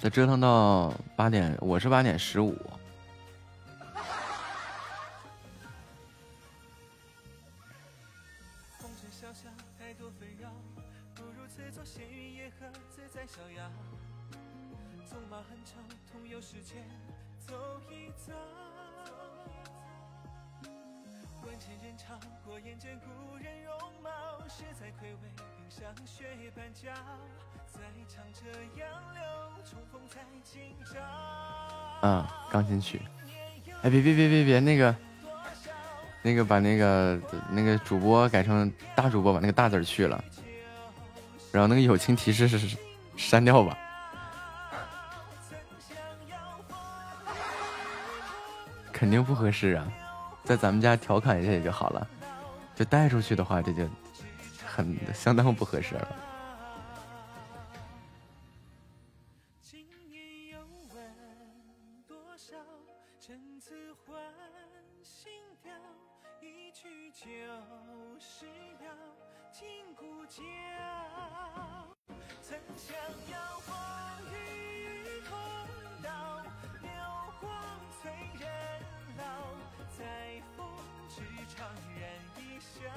[0.00, 2.56] 再折腾到八点，我是八点十五。
[36.50, 37.16] 把那个
[37.48, 40.24] 那个主播改成大主播，把那个大字去了，
[41.52, 42.76] 然后那个友情提示是
[43.16, 43.78] 删掉吧。
[48.92, 49.86] 肯定不合适啊，
[50.42, 52.04] 在咱们家调侃一下也就好了，
[52.74, 53.88] 就带出去的话，这就
[54.66, 56.08] 很相当不合适了。
[66.42, 67.26] 一曲旧
[68.18, 68.46] 时
[68.78, 68.88] 调，
[69.52, 70.42] 今古交。
[72.40, 72.96] 曾想
[73.30, 75.36] 邀花雨同
[76.02, 76.40] 老，
[76.80, 76.90] 流
[77.40, 77.50] 光
[78.00, 78.48] 催人
[79.18, 79.22] 老，
[79.98, 80.66] 在风
[81.10, 82.00] 枝长燃
[82.38, 82.88] 一笑。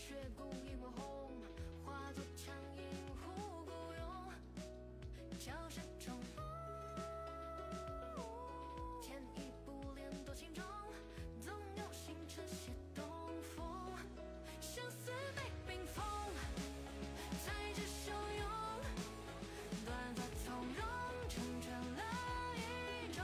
[0.00, 1.30] 雪共一抹红，
[1.84, 2.80] 化作长缨
[3.20, 4.02] 护孤勇，
[5.38, 6.18] 江山中。
[9.02, 10.64] 前一步连多星种，
[11.42, 13.04] 总有星辰写东
[13.54, 13.66] 风。
[14.62, 16.02] 相思被冰封，
[17.44, 18.48] 才知汹涌。
[19.84, 20.80] 短发从容
[21.28, 22.02] 成全了
[22.56, 23.22] 一种，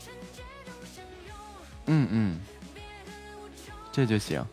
[0.00, 1.30] 纯洁中相拥。
[1.86, 2.40] 嗯嗯。
[3.92, 4.44] 这就行。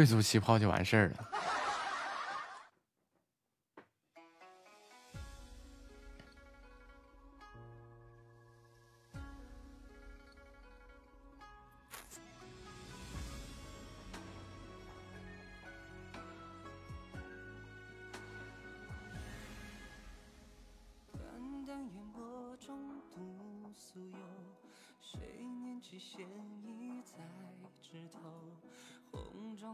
[0.00, 1.29] 贵族气泡就完事儿了。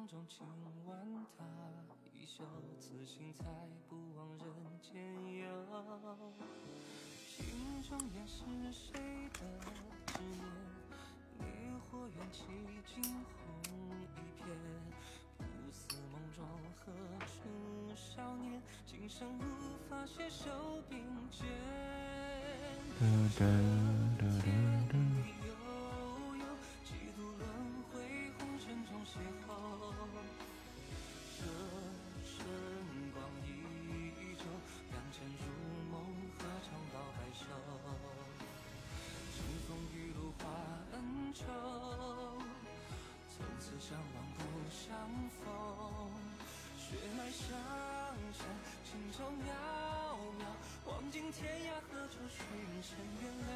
[0.07, 0.47] 中轻
[0.86, 0.97] 挽
[1.36, 1.44] 他
[2.12, 2.44] 衣袖，
[2.78, 3.44] 此心才
[3.89, 4.47] 不枉人
[4.81, 4.94] 间
[5.35, 5.44] 游。
[7.26, 8.93] 心中烟是谁
[9.33, 9.41] 的
[10.07, 10.44] 执念？
[11.41, 11.44] 烈
[11.91, 12.44] 火缘起
[12.86, 13.36] 惊鸿
[14.15, 14.44] 一瞥。
[15.39, 16.47] 不似梦中
[16.78, 16.85] 何
[17.26, 17.35] 处
[17.97, 19.43] 少年，今生无
[19.91, 20.99] 法携手并
[21.31, 21.49] 肩。
[23.01, 23.02] 哒
[23.39, 23.44] 哒
[24.18, 24.47] 哒哒
[24.93, 24.94] 哒。
[25.43, 25.51] 悠
[26.36, 26.44] 悠，
[26.85, 27.43] 几度轮
[27.93, 27.94] 回，
[28.39, 29.51] 红尘中邂逅。
[47.36, 48.40] 血脉相承，
[48.82, 49.52] 情愁渺
[50.40, 50.42] 渺，
[50.86, 52.40] 望尽天涯何处寻
[52.82, 52.89] 尘
[53.20, 53.52] 缘了。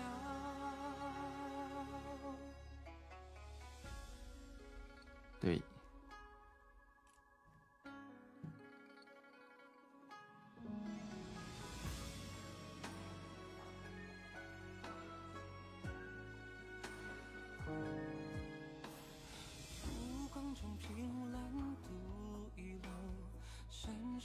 [5.41, 5.63] 对，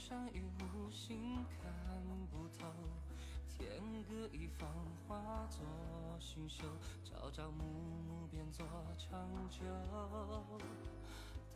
[0.08, 1.66] 山雨无心看
[2.30, 2.64] 不透。
[3.48, 3.68] 天
[4.08, 4.68] 各一方，
[5.08, 5.66] 化作
[6.20, 6.62] 星宿，
[7.02, 7.64] 朝朝暮
[8.06, 8.64] 暮变作
[8.96, 9.64] 长久。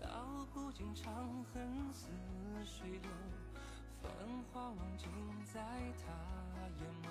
[0.00, 2.08] 道不尽长恨似
[2.64, 3.08] 水流，
[4.02, 4.10] 繁
[4.52, 5.08] 华忘尽
[5.54, 5.60] 在
[6.02, 6.10] 他
[6.80, 7.06] 眼眸。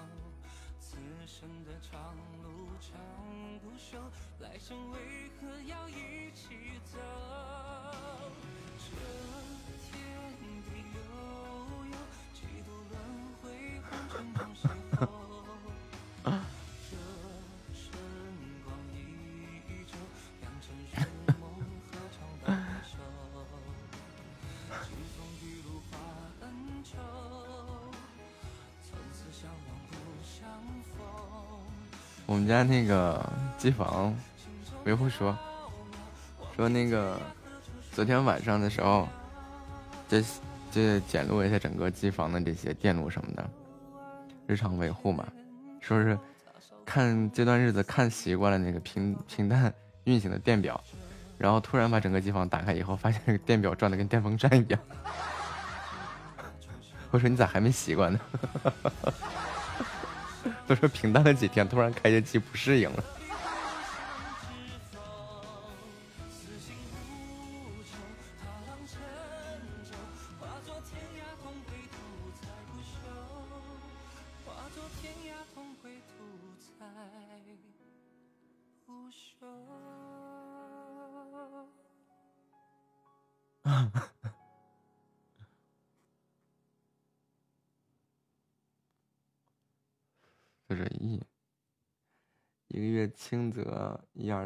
[0.81, 2.99] 此生的长路长
[3.63, 3.97] 不休，
[4.39, 6.99] 来生为何要一起走？
[8.77, 9.58] 这
[32.25, 34.15] 我们家那个机房
[34.85, 35.35] 维护说
[36.55, 37.19] 说那个
[37.91, 39.07] 昨天晚上的时候，
[40.07, 40.23] 这
[40.71, 43.49] 这检录一下整个机房的这些电路什么的，
[44.49, 45.27] 日常维护嘛，
[45.79, 46.17] 说是
[46.83, 49.71] 看这段日子看习惯了那个平平淡
[50.05, 50.83] 运行的电表，
[51.37, 54.79] 然后突然把整个机房打开以后，发现那个电表转的跟电风扇一样。
[57.11, 58.19] 我说你咋还没习惯呢？
[60.65, 63.03] 都说平淡了几天，突然开着机不适应了。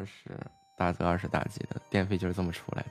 [0.04, 0.38] 二十，
[0.76, 2.90] 大则二十大几的电费就是这么出来的。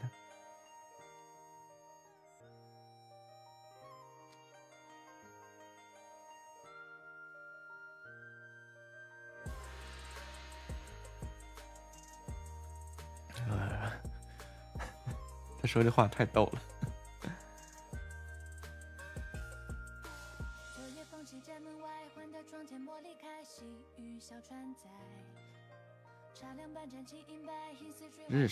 [15.61, 16.73] 他说这话太逗了。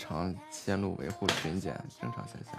[0.02, 2.54] 常线路维护巡检正常现象，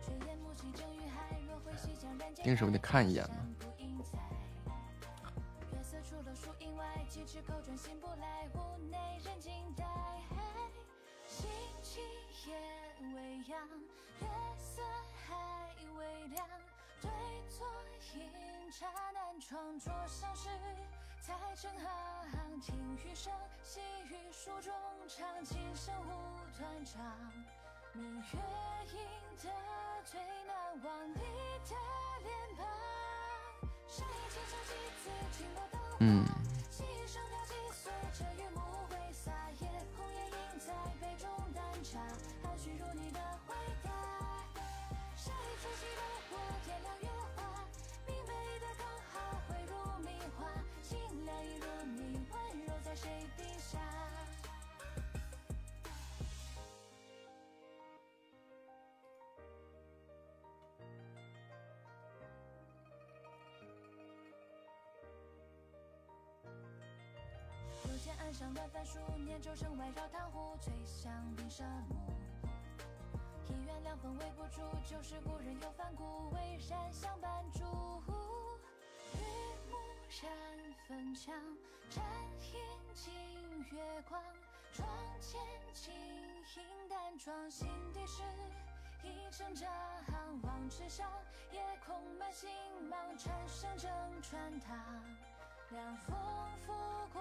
[0.00, 3.45] 炊烟暮气蒸于海，若会西江人间硬是不得看一眼吗？
[69.46, 72.12] 书，念咒声外绕塘湖，吹响冰声木。
[73.48, 77.62] 一院凉风微不住，旧时故人又反顾，巍然相伴烛。
[79.14, 79.22] 日
[79.70, 79.76] 暮
[80.20, 80.32] 染
[80.88, 81.32] 粉墙，
[81.88, 82.04] 沾
[82.40, 82.58] 银
[82.92, 83.14] 尽
[83.70, 84.20] 月光。
[84.72, 84.88] 窗
[85.20, 85.40] 前
[85.72, 85.94] 轻
[86.56, 88.22] 盈淡妆，心底是
[89.04, 89.68] 一阵张
[90.42, 91.08] 望纸上，
[91.52, 92.50] 夜空满星
[92.90, 93.90] 芒，蝉声正
[94.22, 94.76] 穿堂。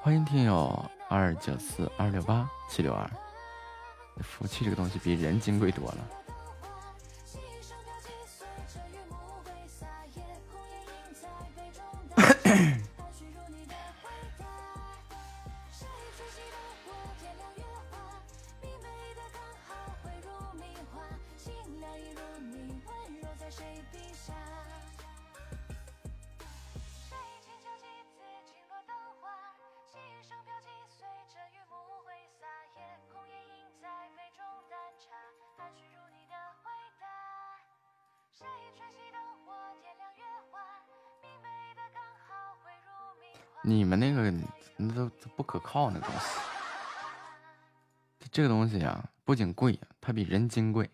[0.01, 3.09] 欢迎听友二九四二六八七六二，
[4.21, 6.24] 福气这个东西比人金贵多了。
[43.67, 44.31] 你们那个
[44.77, 46.39] 那都不可靠，那东西。
[48.31, 50.87] 这个东西啊，不仅贵，它比人精贵。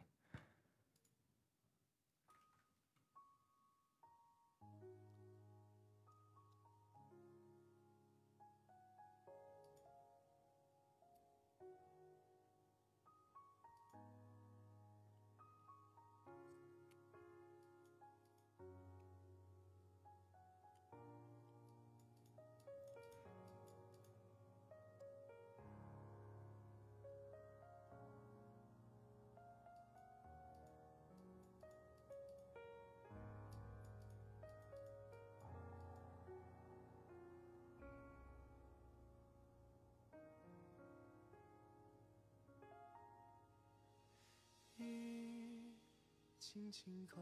[46.71, 47.21] 轻轻扣，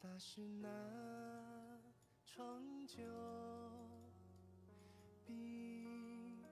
[0.00, 0.68] 打湿那
[2.24, 3.00] 窗旧。
[5.24, 6.42] 笔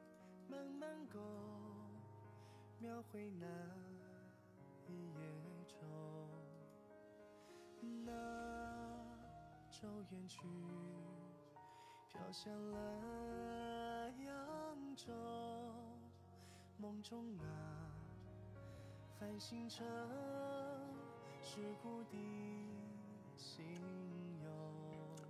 [0.48, 1.18] 慢慢勾，
[2.78, 3.46] 描绘那
[4.86, 5.18] 一夜
[5.66, 5.74] 愁。
[8.04, 8.12] 那
[9.72, 10.38] 舟远去，
[12.06, 15.12] 飘向了扬州，
[16.78, 17.44] 梦中啊，
[19.18, 19.84] 繁星城，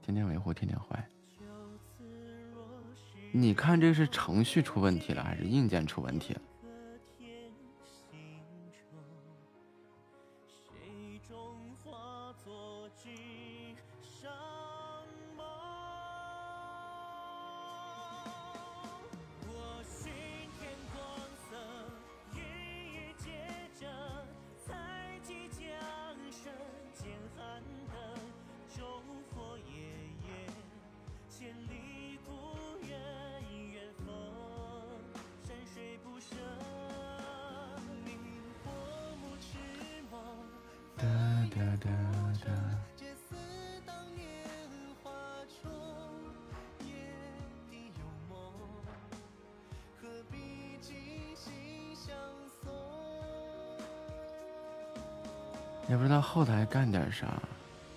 [0.03, 1.09] 天天维护，天天坏。
[3.33, 6.41] 你看这是程序出问题了，还是硬件出问题了？
[41.55, 41.91] 哒哒
[42.45, 42.51] 哒。
[55.87, 57.41] 也不知道后台干点啥，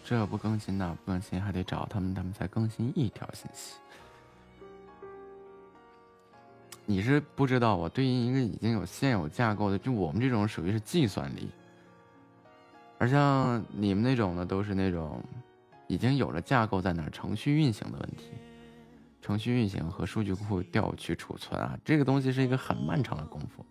[0.03, 3.75] 这不更新那不更新，还得找他们，他们才更新一条信息。
[6.85, 11.49] 你是不知道，我对应一个已经有现有架构的，就我们这种属于是计算力，
[13.07, 15.23] 像你们那种呢，都是那种
[15.87, 18.31] 已经有了架构在那儿，程序运行的问题。
[19.21, 23.65] 程序运行和数据库调取储存啊，这个东西是一个很漫长的功夫。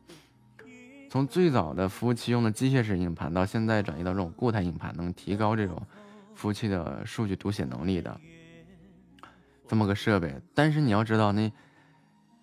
[1.09, 5.81] 从最早的服务器用的机械式硬盘，到现在转移到这种固态硬盘，能提高这种
[6.35, 8.21] 服务器的数据读写能力的
[9.67, 10.35] 这么个设备。
[10.53, 11.51] 但是你要知道，那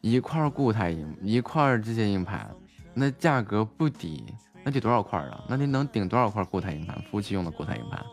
[0.02, 2.50] 一块固态硬一块机械硬盘，
[2.96, 4.24] 那价格不低，
[4.64, 5.44] 那得多少块啊？
[5.50, 7.02] 那得能顶多少块固态硬盘？
[7.04, 8.04] 服务器用的固态硬盘，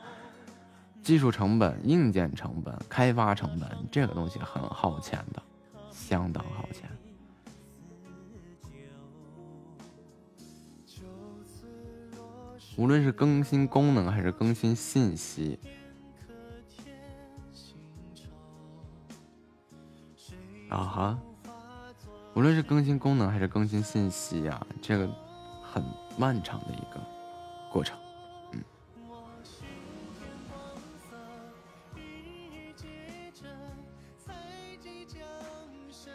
[1.02, 5.42] 技术成本、硬件成本、开发成本，这个东西很耗钱的，
[5.90, 6.90] 相当耗钱。
[12.76, 15.58] 无论是更新功能还是更新信息，
[20.70, 21.18] 啊哈，
[22.34, 25.10] 无论是更新功能还是更新信息呀、这个
[25.72, 25.84] 很
[26.18, 27.00] 漫长的一个
[27.70, 27.96] 过程。
[28.52, 28.64] 嗯，
[31.94, 33.46] 日接着，
[34.18, 34.34] 采
[34.80, 35.20] 集江
[35.90, 36.10] 山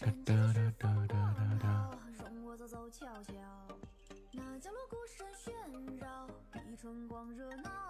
[0.00, 0.34] 哒哒
[0.78, 1.90] 哒哒哒哒。
[2.18, 3.32] 容我走走瞧瞧，
[4.32, 7.87] 那角落鼓声喧扰，比春光热闹。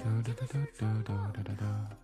[0.00, 0.08] Da,
[1.04, 1.96] da, da,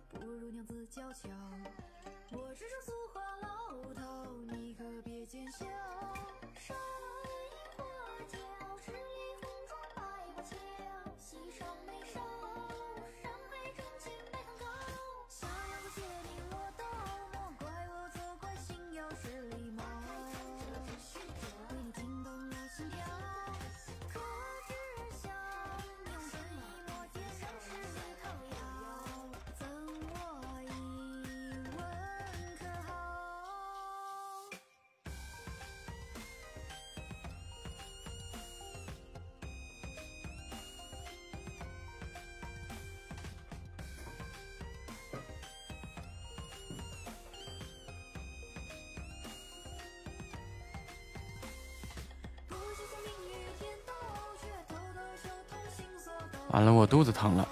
[56.49, 57.47] 完了，我肚子疼了。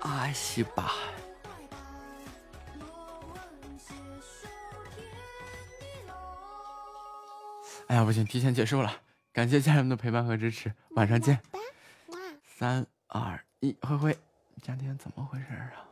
[0.00, 0.92] 哎西吧！
[7.86, 8.92] 哎呀，不行，提前结束了。
[9.32, 11.40] 感谢家人们的陪伴和支持，晚上见。
[12.44, 14.18] 三二一，灰灰，
[14.60, 15.87] 今天怎么回事啊？